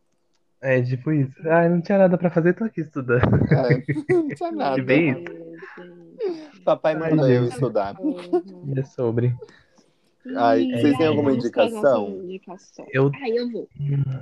É, 0.61 0.81
tipo 0.81 1.11
isso. 1.11 1.33
Ah, 1.47 1.69
não 1.69 1.81
tinha 1.81 1.97
nada 1.97 2.17
pra 2.17 2.29
fazer, 2.29 2.53
tô 2.53 2.63
aqui 2.63 2.81
estudando. 2.81 3.21
É, 3.51 3.83
não 4.13 4.29
tinha 4.29 4.51
nada. 4.51 4.81
bem. 4.81 5.23
Papai 6.63 6.95
Ai, 6.95 6.99
mandou 7.11 7.29
eu 7.29 7.45
estudar. 7.45 7.95
É 8.75 8.83
sobre. 8.83 9.35
Ai, 10.35 10.63
E 10.63 10.71
vocês 10.71 10.97
têm 10.97 11.05
aí, 11.05 11.07
alguma 11.07 11.31
indicação? 11.31 12.07
indicações. 12.21 12.89
Eu- 12.93 13.11
Ah, 13.13 13.29
eu 13.29 13.49
vou. 13.49 13.69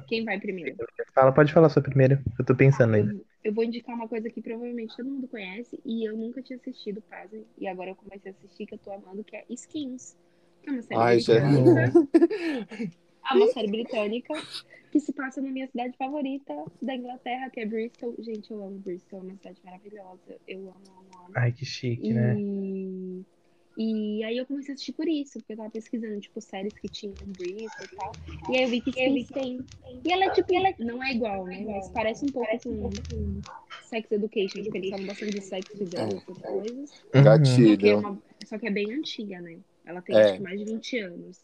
Quem 0.08 0.24
vai 0.26 0.40
primeiro? 0.40 0.76
Fala, 1.14 1.32
pode 1.32 1.54
falar 1.54 1.70
sua 1.70 1.82
primeira. 1.82 2.22
Eu 2.38 2.46
tô 2.46 2.56
pensando 2.56 2.96
ainda. 2.96 3.16
Eu, 3.44 3.54
vou 3.54 3.64
indicar 3.64 3.96
uma 3.96 4.08
coisa 4.08 4.30
que 4.30 4.42
provavelmente 4.42 4.96
todo 4.96 5.10
mundo 5.10 5.28
conhece 5.28 5.80
e 5.86 6.08
eu 6.08 6.16
nunca 6.16 6.42
tinha 6.42 6.58
assistido, 6.58 7.02
pasmem. 7.02 7.46
E 7.58 7.68
agora 7.68 7.92
eu 7.92 7.96
comecei 7.96 8.32
a 8.32 8.34
assistir, 8.34 8.66
que 8.66 8.76
eu 8.76 8.80
tô 8.80 8.92
amando, 8.92 9.24
que 9.24 9.36
é 9.36 9.46
Skins. 9.50 10.18
Que 10.62 10.70
é 10.70 10.74
uma 10.74 10.82
série 10.82 11.00
Ai, 11.00 11.18
britânica. 11.18 11.94
É 13.32 13.36
uma 13.36 13.48
série 13.48 13.68
britânica 13.72 14.34
que 14.92 15.00
se 15.00 15.14
passa 15.14 15.42
na 15.42 15.50
minha 15.50 15.66
cidade 15.68 15.96
favorita 15.98 16.54
da 16.82 16.94
Inglaterra, 16.94 17.50
que 17.50 17.62
é 17.62 17.66
Bristol. 17.66 18.14
Gente, 18.20 18.52
eu 18.52 18.62
amo 18.62 18.78
Bristol, 18.80 19.20
é 19.20 19.24
uma 19.24 19.36
cidade 19.38 19.62
maravilhosa. 19.64 20.38
Eu 20.48 20.60
amo, 20.60 20.74
amo, 20.88 21.26
amo. 21.26 21.34
Ai, 21.36 21.52
que 21.52 21.66
chique, 21.66 22.14
né? 22.14 22.36
E, 23.78 24.20
e 24.20 24.24
aí 24.24 24.38
eu 24.38 24.46
comecei 24.46 24.72
a 24.72 24.76
assistir 24.76 24.94
por 24.94 25.08
isso, 25.08 25.34
porque 25.40 25.54
eu 25.54 25.58
tava 25.58 25.70
pesquisando, 25.72 26.20
tipo, 26.20 26.40
séries 26.40 26.74
que 26.74 26.88
tinham 26.88 27.16
Bristol 27.26 27.86
e 27.92 27.96
tal. 27.96 28.12
E 28.52 28.58
aí 28.58 28.64
eu 28.64 28.70
vi 28.70 28.82
que 28.82 28.90
Skins 28.92 29.28
tem. 29.30 29.60
E 30.06 30.12
ela 30.12 30.26
é 30.26 30.30
tipo, 30.32 30.54
ela 30.56 30.70
é- 30.70 30.76
não 30.80 31.04
é 31.04 31.12
igual, 31.14 31.46
né? 31.46 31.64
Mas 31.66 31.90
parece 31.90 32.26
um 32.26 32.30
pouco 32.30 32.48
com 32.60 33.42
Sex 33.90 34.12
Education, 34.12 34.64
porque 34.64 34.78
eles 34.78 34.90
falam 34.92 35.06
bastante 35.08 35.34
de 35.34 35.42
sexo 35.42 35.72
e 35.82 35.86
drogas, 35.86 36.14
essas 36.22 36.38
coisas. 36.38 36.72
Uhum. 36.72 36.86
Só 36.88 37.10
que, 37.12 37.18
é 37.18 37.22
Gatilho. 37.22 38.00
uma- 38.00 38.24
só 38.46 38.58
que 38.60 38.68
é 38.68 38.72
bem 38.72 38.94
antiga, 38.94 39.42
né? 39.42 39.58
Ela 39.86 40.02
tem 40.02 40.16
É. 40.16 40.22
acho 40.22 40.34
que 40.36 40.44
mais 40.44 40.60
de 40.60 40.66
20 40.66 41.00
anos. 41.00 41.40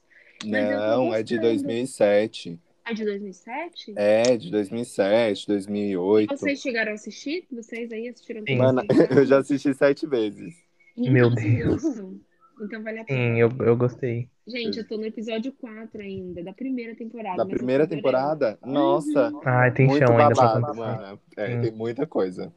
Mas 0.46 0.70
Não, 0.70 1.14
é 1.14 1.22
de 1.24 1.36
gostando. 1.36 1.42
2007. 1.42 2.60
É 2.86 2.94
de 2.94 3.04
2007? 3.06 3.94
É, 3.96 4.38
de 4.38 4.50
2007, 4.50 5.46
2008. 5.48 6.30
Vocês 6.38 6.60
chegaram 6.62 6.92
a 6.92 6.96
assistir? 6.96 7.46
Vocês 7.52 7.92
aí 7.92 8.08
assistiram. 8.08 8.44
Mano, 8.58 8.82
eu 9.22 9.26
já 9.26 9.40
assisti 9.40 9.74
sete 9.74 10.08
vezes. 10.08 10.56
Então 11.00 11.14
Meu 11.14 11.30
vocês 11.32 11.58
Deus. 11.58 11.84
Então 12.62 12.84
vale 12.84 13.00
a 13.00 13.06
pena. 13.06 13.20
Sim, 13.20 13.40
eu, 13.40 13.50
eu 13.66 13.78
gostei. 13.78 14.30
Gente, 14.46 14.80
eu 14.80 14.86
tô 14.86 14.98
no 14.98 15.06
episódio 15.06 15.54
4 15.54 16.02
ainda, 16.02 16.44
da 16.44 16.52
primeira 16.52 16.94
temporada. 16.94 17.38
Da 17.38 17.46
primeira 17.46 17.88
temporada, 17.88 18.60
nossa, 18.66 19.32
Ai, 19.46 19.72
tem 19.72 19.88
muito 19.88 20.06
chão 20.06 20.18
ainda 20.18 20.36
pra 20.36 20.60
babado, 20.60 20.78
mano. 20.78 21.20
É, 21.38 21.52
Sim. 21.52 21.62
tem 21.62 21.72
muita 21.72 22.06
coisa. 22.06 22.52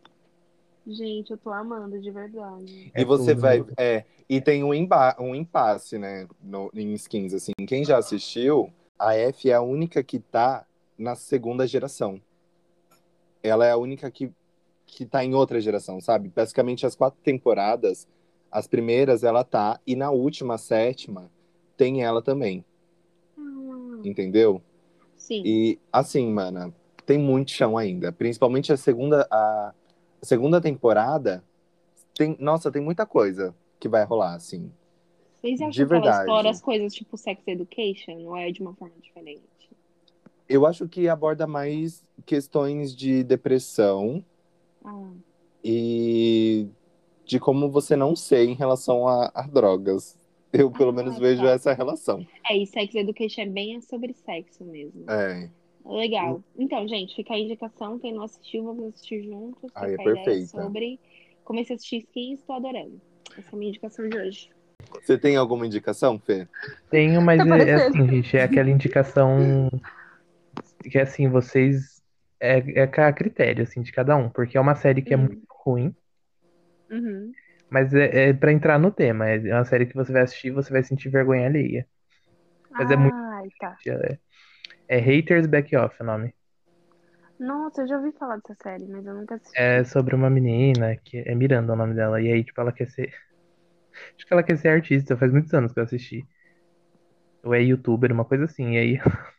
Gente, 0.85 1.31
eu 1.31 1.39
tô 1.39 1.51
amando, 1.51 2.01
de 2.01 2.11
verdade. 2.11 2.91
É 2.93 3.03
e 3.03 3.05
você 3.05 3.33
tudo. 3.33 3.43
vai. 3.43 3.65
É, 3.77 4.05
e 4.29 4.41
tem 4.41 4.65
um, 4.65 4.75
emba 4.75 5.15
um 5.21 5.37
impasse, 5.37 5.97
né? 5.99 6.27
No, 6.43 6.69
em 6.75 6.93
skins, 6.95 7.33
assim. 7.33 7.53
Quem 7.69 7.85
já 7.85 7.99
assistiu, 7.99 8.73
a 8.99 9.15
F 9.15 9.51
é 9.51 9.55
a 9.55 9.63
única 9.63 10.03
que 10.03 10.19
tá 10.19 10.67
na 10.99 11.15
segunda 11.15 11.65
geração. 11.65 12.21
Ela 13.41 13.67
é 13.67 13.71
a 13.71 13.77
única 13.77 14.11
que, 14.11 14.33
que 14.85 15.07
tá 15.07 15.25
em 15.25 15.33
outra 15.35 15.61
geração, 15.61 16.01
sabe? 16.01 16.29
Basicamente, 16.35 16.85
as 16.85 16.97
quatro 16.97 17.21
temporadas, 17.23 18.09
as 18.53 18.67
primeiras 18.69 19.25
ela 19.25 19.43
tá, 19.43 19.81
e 19.87 19.97
na 19.97 20.11
última, 20.11 20.59
sétima, 20.59 21.31
tem 21.77 22.05
ela 22.05 22.23
também, 22.23 22.65
Ah, 23.39 24.01
entendeu? 24.05 24.63
sim. 25.17 25.43
E 25.45 25.79
assim, 25.93 26.29
mana, 26.31 26.73
tem 27.07 27.19
muito 27.19 27.51
chão 27.51 27.79
ainda. 27.79 28.13
Principalmente 28.13 28.73
a 28.73 28.77
segunda, 28.77 29.27
a 29.31 29.73
segunda 30.23 30.61
temporada. 30.61 31.43
Tem, 32.15 32.37
nossa, 32.39 32.71
tem 32.71 32.83
muita 32.83 33.07
coisa 33.07 33.55
que 33.81 33.89
vai 33.89 34.05
rolar, 34.05 34.35
assim. 34.35 34.71
Vocês 35.41 35.61
acham 35.61 35.71
de 35.71 35.77
que 35.77 35.83
ela 35.83 35.91
verdade. 36.01 36.21
explora 36.21 36.51
as 36.51 36.61
coisas 36.61 36.95
tipo 36.95 37.17
sex 37.17 37.43
education 37.49 38.19
ou 38.27 38.37
é 38.37 38.53
de 38.53 38.61
uma 38.61 38.75
forma 38.75 38.95
diferente? 39.01 39.43
Eu 40.49 40.67
acho 40.67 40.87
que 40.89 41.09
aborda 41.09 41.47
mais 41.47 42.05
questões 42.27 42.95
de 42.95 43.25
depressão 43.25 44.25
Ah, 44.85 45.11
e 45.65 46.69
de 47.33 47.41
como 47.41 47.71
você 47.71 47.97
não 47.97 48.15
ser 48.15 48.47
em 48.47 48.53
relação 48.55 49.09
a, 49.09 49.31
a 49.35 49.43
drogas. 49.43 50.19
Eu, 50.53 50.71
pelo 50.71 50.91
Ah, 50.91 50.93
menos, 50.93 51.15
tá. 51.15 51.21
vejo 51.21 51.47
essa 51.47 51.73
relação. 51.73 52.27
é, 52.47 52.55
e 52.59 52.67
sex 52.67 52.95
education 52.95 53.41
é 53.41 53.47
bem 53.47 53.81
sobre 53.81 54.13
sexo 54.13 54.63
mesmo. 54.65 55.05
É. 55.11 55.49
Legal. 55.87 56.43
Então, 56.59 56.87
gente, 56.87 57.17
fica 57.17 57.33
a 57.33 57.39
indicação. 57.39 57.99
Quem 57.99 58.13
não 58.13 58.23
assistiu, 58.25 58.65
vamos 58.65 58.85
assistir 58.89 59.23
juntos. 59.25 59.71
Ai, 59.75 59.93
é 59.93 59.95
ideia 59.95 60.15
perfeita. 60.15 60.47
sobre. 60.49 61.01
Comecei 61.43 61.75
a 61.75 61.77
assistir 61.77 61.97
Skins, 62.01 62.39
estou 62.41 62.55
adorando. 62.57 63.01
Essa 63.37 63.49
é 63.49 63.55
a 63.55 63.57
minha 63.57 63.71
indicação 63.71 64.07
de 64.07 64.19
hoje. 64.19 64.51
Você 64.93 65.17
tem 65.17 65.37
alguma 65.37 65.67
indicação, 65.67 66.19
Fê? 66.19 66.47
Tenho, 66.91 67.23
mas 67.23 67.39
Tá 67.39 67.59
é, 67.59 67.71
é 67.71 67.75
assim, 67.75 68.07
gente, 68.09 68.37
é 68.37 68.43
aquela 68.43 68.69
indicação 68.71 69.71
que 70.83 70.99
assim, 70.99 71.29
vocês 71.29 72.03
é, 72.39 72.63
é 72.75 72.83
a 72.83 73.13
critério 73.13 73.63
assim 73.63 73.81
de 73.81 73.91
cada 73.91 74.17
um, 74.17 74.29
porque 74.29 74.59
é 74.59 74.61
uma 74.61 74.75
série 74.75 75.01
que 75.01 75.15
é 75.15 75.17
Hum. 75.17 75.21
muito 75.23 75.43
ruim, 75.65 75.95
Uhum. 76.93 77.33
mas 77.71 77.93
é, 77.95 78.29
é 78.31 78.33
para 78.35 78.53
entrar 78.53 78.79
no 78.79 78.91
tema, 78.93 79.29
é 79.29 79.39
uma 79.55 79.65
série 79.65 79.87
que 79.87 79.95
você 79.95 80.13
vai 80.13 80.23
assistir 80.23 80.49
e 80.49 80.51
você 80.51 80.73
vai 80.73 80.83
sentir 80.83 81.09
vergonha 81.11 81.47
alheia. 81.47 81.87
Mas 82.79 82.91
é 82.91 82.97
muito- 82.97 83.17
Ai, 83.17 83.49
tá. 83.59 83.79
É, 83.87 84.19
é 84.89 84.99
Haters 85.01 85.47
Back 85.47 85.75
Off 85.77 85.97
o 86.03 86.05
nome. 86.07 86.35
Nossa, 87.39 87.83
eu 87.83 87.89
já 87.89 87.97
ouvi 87.99 88.13
falar 88.13 88.37
dessa 88.37 88.55
série, 88.63 88.87
mas 88.89 89.05
eu 89.05 89.15
nunca 89.15 89.35
assisti. 89.35 89.57
É 89.57 89.85
sobre 89.85 90.15
uma 90.15 90.31
menina 90.31 90.97
que 90.97 91.19
é 91.19 91.35
Miranda 91.35 91.73
o 91.73 91.77
nome 91.77 91.95
dela, 91.95 92.21
e 92.21 92.31
aí 92.33 92.45
tipo 92.45 92.61
ela 92.61 92.73
quer 92.73 92.89
ser 92.89 93.13
acho 94.17 94.27
que 94.27 94.33
ela 94.33 94.43
quer 94.43 94.59
ser 94.59 94.69
artista, 94.69 95.17
faz 95.17 95.33
muitos 95.33 95.53
anos 95.55 95.73
que 95.73 95.81
eu 95.81 95.85
assisti. 95.85 96.27
Ou 97.45 97.55
é 97.55 97.63
youtuber, 97.63 98.13
uma 98.13 98.25
coisa 98.25 98.45
assim, 98.45 98.73
e 98.75 98.79
aí 98.79 98.99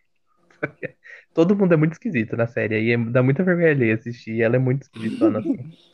Todo 1.33 1.55
mundo 1.55 1.73
é 1.73 1.77
muito 1.77 1.93
esquisito 1.93 2.35
na 2.37 2.47
série, 2.47 2.75
aí 2.75 2.91
é- 2.91 2.97
dá 2.97 3.23
muita 3.23 3.43
vergonha 3.43 3.71
alheia 3.71 3.95
assistir, 3.95 4.33
e 4.35 4.41
ela 4.41 4.55
é 4.55 4.59
muito 4.59 4.83
esquisitona, 4.83 5.39
assim. 5.39 5.57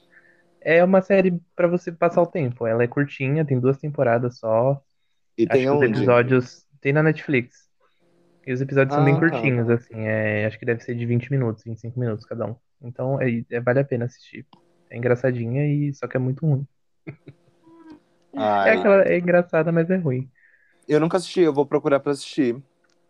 É 0.72 0.84
uma 0.84 1.02
série 1.02 1.42
pra 1.56 1.68
você 1.68 1.92
passar 1.92 2.22
o 2.22 2.28
tempo. 2.28 2.68
Ela 2.68 2.84
é 2.84 2.88
curtinha, 2.88 3.44
tem 3.44 3.60
duas 3.60 3.80
temporadas 3.80 4.38
só. 4.38 4.80
E 5.36 5.48
Acho 5.48 5.54
tem 5.54 5.64
que 5.64 5.68
os 5.70 5.76
onde? 5.76 5.86
episódios 5.98 6.66
tem 6.80 6.94
na 6.94 7.02
Netflix. 7.02 7.68
E 8.46 8.54
os 8.54 8.62
episódios 8.62 8.94
são 8.94 9.04
bem 9.04 9.16
Ah, 9.16 9.20
tá. 9.20 9.30
curtinhos, 9.32 9.68
assim. 9.68 9.96
É, 10.06 10.46
acho 10.46 10.60
que 10.60 10.66
deve 10.68 10.82
ser 10.84 10.94
de 10.94 11.08
20 11.08 11.32
minutos, 11.32 11.64
25 11.64 12.00
minutos 12.00 12.24
cada 12.24 12.46
um. 12.46 12.56
Então 12.84 13.20
é, 13.20 13.44
é- 13.50 13.60
vale 13.60 13.80
a 13.80 13.84
pena 13.84 14.06
assistir. 14.06 14.46
É 14.92 14.98
engraçadinha 14.98 15.66
e 15.66 15.92
só 15.96 16.08
que 16.08 16.18
é 16.18 16.20
muito 16.20 16.46
ruim. 16.46 16.68
É 18.32 18.38
Ai, 18.42 18.78
aquela 18.78 19.04
é 19.04 19.18
engraçada, 19.18 19.72
mas 19.72 19.90
é 19.90 19.98
ruim. 19.98 20.30
eu 20.88 21.00
nunca 21.00 21.18
assisti, 21.18 21.42
eu 21.42 21.52
vou 21.52 21.66
procurar 21.66 22.00
pra 22.00 22.12
assistir. 22.12 22.56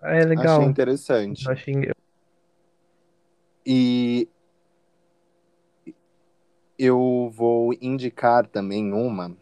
Ah, 0.02 0.16
É 0.16 0.24
legal. 0.24 0.60
Achei 0.60 0.66
interessante. 0.66 1.46
Eu 1.46 1.52
achei 1.52 1.92
E 3.66 4.28
eu 6.80 7.30
vou 7.36 7.74
indicar 7.82 8.48
também 8.48 8.94
uma 8.94 9.36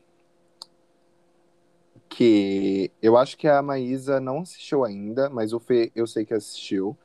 que 2.09 2.91
eu 3.01 3.17
acho 3.17 3.37
que 3.37 3.47
a 3.47 3.61
Maísa 3.61 4.19
não 4.19 4.39
assistiu 4.39 4.83
ainda, 4.83 5.29
mas 5.29 5.53
o 5.53 5.59
Fê 5.59 5.91
eu 5.95 6.07
sei 6.07 6.25
que 6.25 6.33
assistiu. 6.33 6.97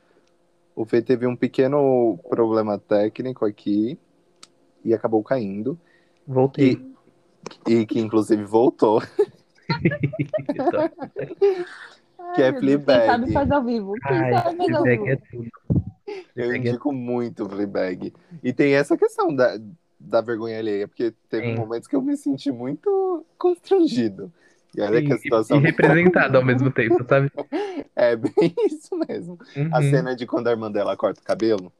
O 0.75 0.85
Fê 0.85 1.01
teve 1.01 1.27
um 1.27 1.35
pequeno 1.35 2.17
problema 2.29 2.79
técnico 2.79 3.45
aqui 3.45 3.97
e 4.83 4.93
acabou 4.93 5.23
caindo. 5.23 5.79
voltei. 6.27 6.81
E 7.67 7.85
que 7.85 7.99
inclusive 7.99 8.43
voltou, 8.45 9.01
que 12.33 12.41
é 12.41 12.51
Deus, 12.51 12.89
Quem 12.89 13.05
sabe 13.05 13.25
Fleabag. 13.25 13.27
faz 13.27 13.51
ao 13.51 13.63
vivo. 13.63 13.93
Quem 14.05 14.17
Ai, 14.17 14.25
sabe 14.25 14.55
faz 14.55 14.73
ao 14.73 14.85
Fleabag 14.85 15.09
é 15.09 15.15
vivo. 15.15 15.15
tudo. 15.15 15.49
Eu 16.35 16.49
Fleabag 16.49 16.69
é 16.69 16.73
indico 16.73 16.93
muito 16.93 17.49
Fleabag. 17.49 18.13
E 18.43 18.53
tem 18.53 18.75
essa 18.75 18.97
questão 18.97 19.35
da, 19.35 19.57
da 20.03 20.21
vergonha 20.21 20.59
alheia, 20.59 20.87
porque 20.87 21.13
teve 21.29 21.49
Sim. 21.49 21.55
momentos 21.55 21.87
que 21.87 21.95
eu 21.95 22.01
me 22.01 22.17
senti 22.17 22.51
muito 22.51 23.25
constrangido. 23.37 24.31
E 24.75 24.81
olha 24.81 25.01
que 25.03 25.13
a 25.13 25.17
situação 25.17 25.59
e 25.59 25.59
representado 25.59 26.37
ao 26.37 26.45
mesmo 26.45 26.71
tempo, 26.71 27.05
sabe? 27.07 27.31
é 27.95 28.15
bem 28.15 28.31
isso 28.67 28.95
mesmo. 29.07 29.37
A 29.69 29.81
Uhum. 29.81 29.81
cena 29.81 30.15
de 30.15 30.25
quando 30.25 30.47
a 30.47 30.51
irmã 30.51 30.71
dela 30.71 30.95
corta 30.97 31.21
o 31.21 31.23
cabelo, 31.23 31.71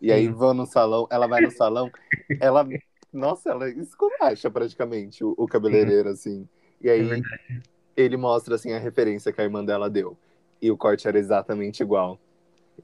e 0.00 0.12
aí 0.12 0.28
Sim. 0.28 0.30
vão 0.30 0.54
no 0.54 0.66
salão, 0.66 1.08
ela 1.10 1.26
vai 1.28 1.40
no 1.42 1.50
salão, 1.50 1.92
ela. 2.40 2.68
Nossa, 3.12 3.50
ela 3.50 3.68
esculacha 3.70 4.50
praticamente 4.50 5.24
o, 5.24 5.34
o 5.38 5.48
cabeleireiro, 5.48 6.10
assim. 6.10 6.48
E 6.80 6.90
É 6.96 7.02
aí 7.02 7.04
verdade. 7.04 7.62
ele 7.96 8.16
mostra 8.16 8.56
assim 8.56 8.72
a 8.72 8.78
referência 8.78 9.32
que 9.32 9.40
a 9.40 9.44
irmã 9.44 9.64
dela 9.64 9.90
deu. 9.90 10.16
E 10.62 10.70
o 10.70 10.76
corte 10.76 11.08
era 11.08 11.18
exatamente 11.18 11.82
igual. 11.82 12.18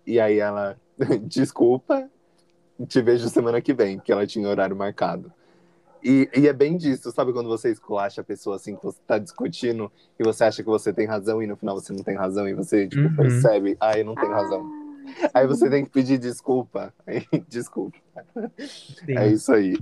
E 0.06 0.20
aí 0.20 0.38
ela, 0.38 0.78
desculpa, 1.22 2.10
te 2.86 3.00
vejo 3.02 3.28
semana 3.28 3.60
que 3.60 3.72
vem, 3.74 3.98
que 3.98 4.12
ela 4.12 4.26
tinha 4.26 4.48
horário 4.48 4.76
marcado. 4.76 5.32
E, 6.02 6.28
e 6.34 6.48
é 6.48 6.52
bem 6.52 6.78
disso, 6.78 7.12
sabe 7.12 7.32
quando 7.32 7.48
você 7.48 7.70
esculacha 7.70 8.22
a 8.22 8.24
pessoa 8.24 8.56
assim, 8.56 8.74
que 8.74 8.82
você 8.82 8.98
tá 9.06 9.18
discutindo 9.18 9.92
e 10.18 10.24
você 10.24 10.44
acha 10.44 10.62
que 10.62 10.68
você 10.68 10.92
tem 10.94 11.06
razão 11.06 11.42
e 11.42 11.46
no 11.46 11.56
final 11.56 11.74
você 11.78 11.92
não 11.92 12.02
tem 12.02 12.16
razão 12.16 12.48
e 12.48 12.54
você, 12.54 12.88
tipo, 12.88 13.02
Uhum. 13.02 13.16
percebe, 13.16 13.76
ah, 13.78 13.98
eu 13.98 14.04
não 14.06 14.14
tenho 14.14 14.32
razão. 14.32 14.66
Aí 15.34 15.46
você 15.46 15.68
tem 15.68 15.84
que 15.84 15.90
pedir 15.90 16.16
desculpa. 16.18 16.94
Aí, 17.06 17.26
desculpa. 17.48 17.98
Sim. 18.58 19.16
É 19.18 19.28
isso 19.28 19.52
aí. 19.52 19.76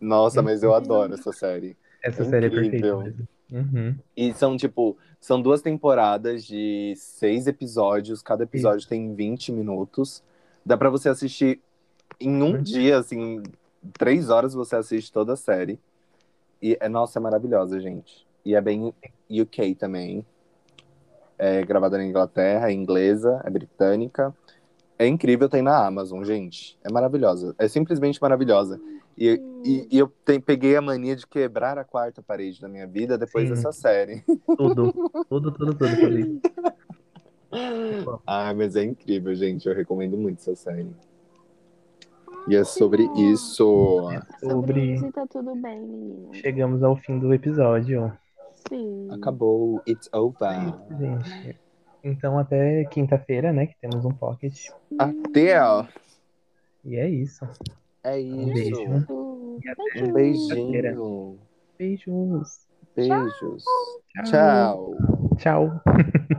Nossa, 0.00 0.42
mas 0.42 0.62
eu 0.62 0.74
adoro 0.74 1.14
essa 1.14 1.32
série. 1.32 1.76
Essa 2.02 2.22
É 2.22 2.24
série 2.24 2.46
é 2.46 2.50
perfeita 2.50 3.02
mesmo. 3.02 3.28
Uhum. 3.52 3.94
E 4.16 4.32
são, 4.34 4.56
tipo, 4.56 4.96
são 5.20 5.40
duas 5.42 5.60
temporadas 5.60 6.44
de 6.44 6.94
seis 6.96 7.46
episódios. 7.46 8.22
Cada 8.22 8.44
episódio 8.44 8.88
tem 8.88 9.14
20 9.14 9.52
minutos. 9.52 10.22
Dá 10.64 10.76
pra 10.76 10.88
você 10.88 11.08
assistir 11.10 11.60
em 12.20 12.42
um 12.42 12.52
Uhum. 12.52 12.62
dia, 12.62 12.98
assim, 12.98 13.42
três 13.98 14.28
horas 14.30 14.54
você 14.54 14.76
assiste 14.76 15.12
toda 15.12 15.32
a 15.32 15.36
série. 15.36 15.78
E, 16.62 16.76
é, 16.80 16.88
nossa, 16.88 17.18
é 17.18 17.22
maravilhosa, 17.22 17.80
gente. 17.80 18.26
E 18.44 18.54
é 18.54 18.60
bem 18.60 18.92
UK 19.30 19.74
também. 19.74 20.24
É 21.38 21.62
gravada 21.64 21.96
na 21.96 22.04
Inglaterra, 22.04 22.68
é 22.68 22.72
inglesa, 22.72 23.40
é 23.44 23.50
britânica. 23.50 24.34
É 24.98 25.06
incrível, 25.06 25.48
tem 25.48 25.62
na 25.62 25.86
Amazon, 25.86 26.22
gente. 26.24 26.78
É 26.84 26.92
maravilhosa. 26.92 27.54
É 27.58 27.66
simplesmente 27.66 28.20
maravilhosa. 28.20 28.78
E, 29.16 29.40
e, 29.64 29.88
e 29.90 29.98
eu 29.98 30.12
te- 30.24 30.38
peguei 30.40 30.76
a 30.76 30.82
mania 30.82 31.16
de 31.16 31.26
quebrar 31.26 31.78
a 31.78 31.84
quarta 31.84 32.22
parede 32.22 32.60
da 32.60 32.68
minha 32.68 32.86
vida 32.86 33.16
depois 33.16 33.48
Sim. 33.48 33.54
dessa 33.54 33.72
série. 33.72 34.22
Tudo, 34.56 34.92
tudo, 35.28 35.50
tudo, 35.52 35.74
tudo. 35.74 35.96
tudo. 35.96 36.40
Ah, 38.26 38.54
mas 38.54 38.76
é 38.76 38.84
incrível, 38.84 39.34
gente. 39.34 39.66
Eu 39.68 39.74
recomendo 39.74 40.16
muito 40.16 40.38
essa 40.38 40.54
série. 40.54 40.86
E 42.48 42.56
é 42.56 42.64
sobre 42.64 43.04
isso. 43.16 44.08
Sobre 44.40 44.50
Sobre. 44.50 44.94
isso 44.94 45.12
tá 45.12 45.26
tudo 45.26 45.54
bem, 45.54 45.80
menina. 45.80 46.34
Chegamos 46.34 46.82
ao 46.82 46.96
fim 46.96 47.18
do 47.18 47.32
episódio. 47.32 48.12
Sim. 48.68 49.08
Acabou. 49.12 49.80
It's 49.86 50.08
É 50.12 50.18
over. 50.18 50.74
gente. 50.98 51.56
Então 52.02 52.38
até 52.38 52.84
quinta-feira, 52.86 53.52
né? 53.52 53.66
Que 53.66 53.76
temos 53.80 54.04
um 54.04 54.10
pocket. 54.12 54.68
Até, 54.98 55.62
ó. 55.62 55.84
E 56.84 56.96
é 56.96 57.08
isso. 57.08 57.46
É 58.02 58.16
Um 58.16 58.48
isso. 58.48 58.52
beijo. 58.54 59.06
Um 59.96 60.12
beijinho. 60.12 61.38
Beijos. 61.78 62.66
Beijos. 62.96 63.64
Tchau. 64.24 64.94
Tchau. 65.36 65.80
Tchau. 65.80 66.36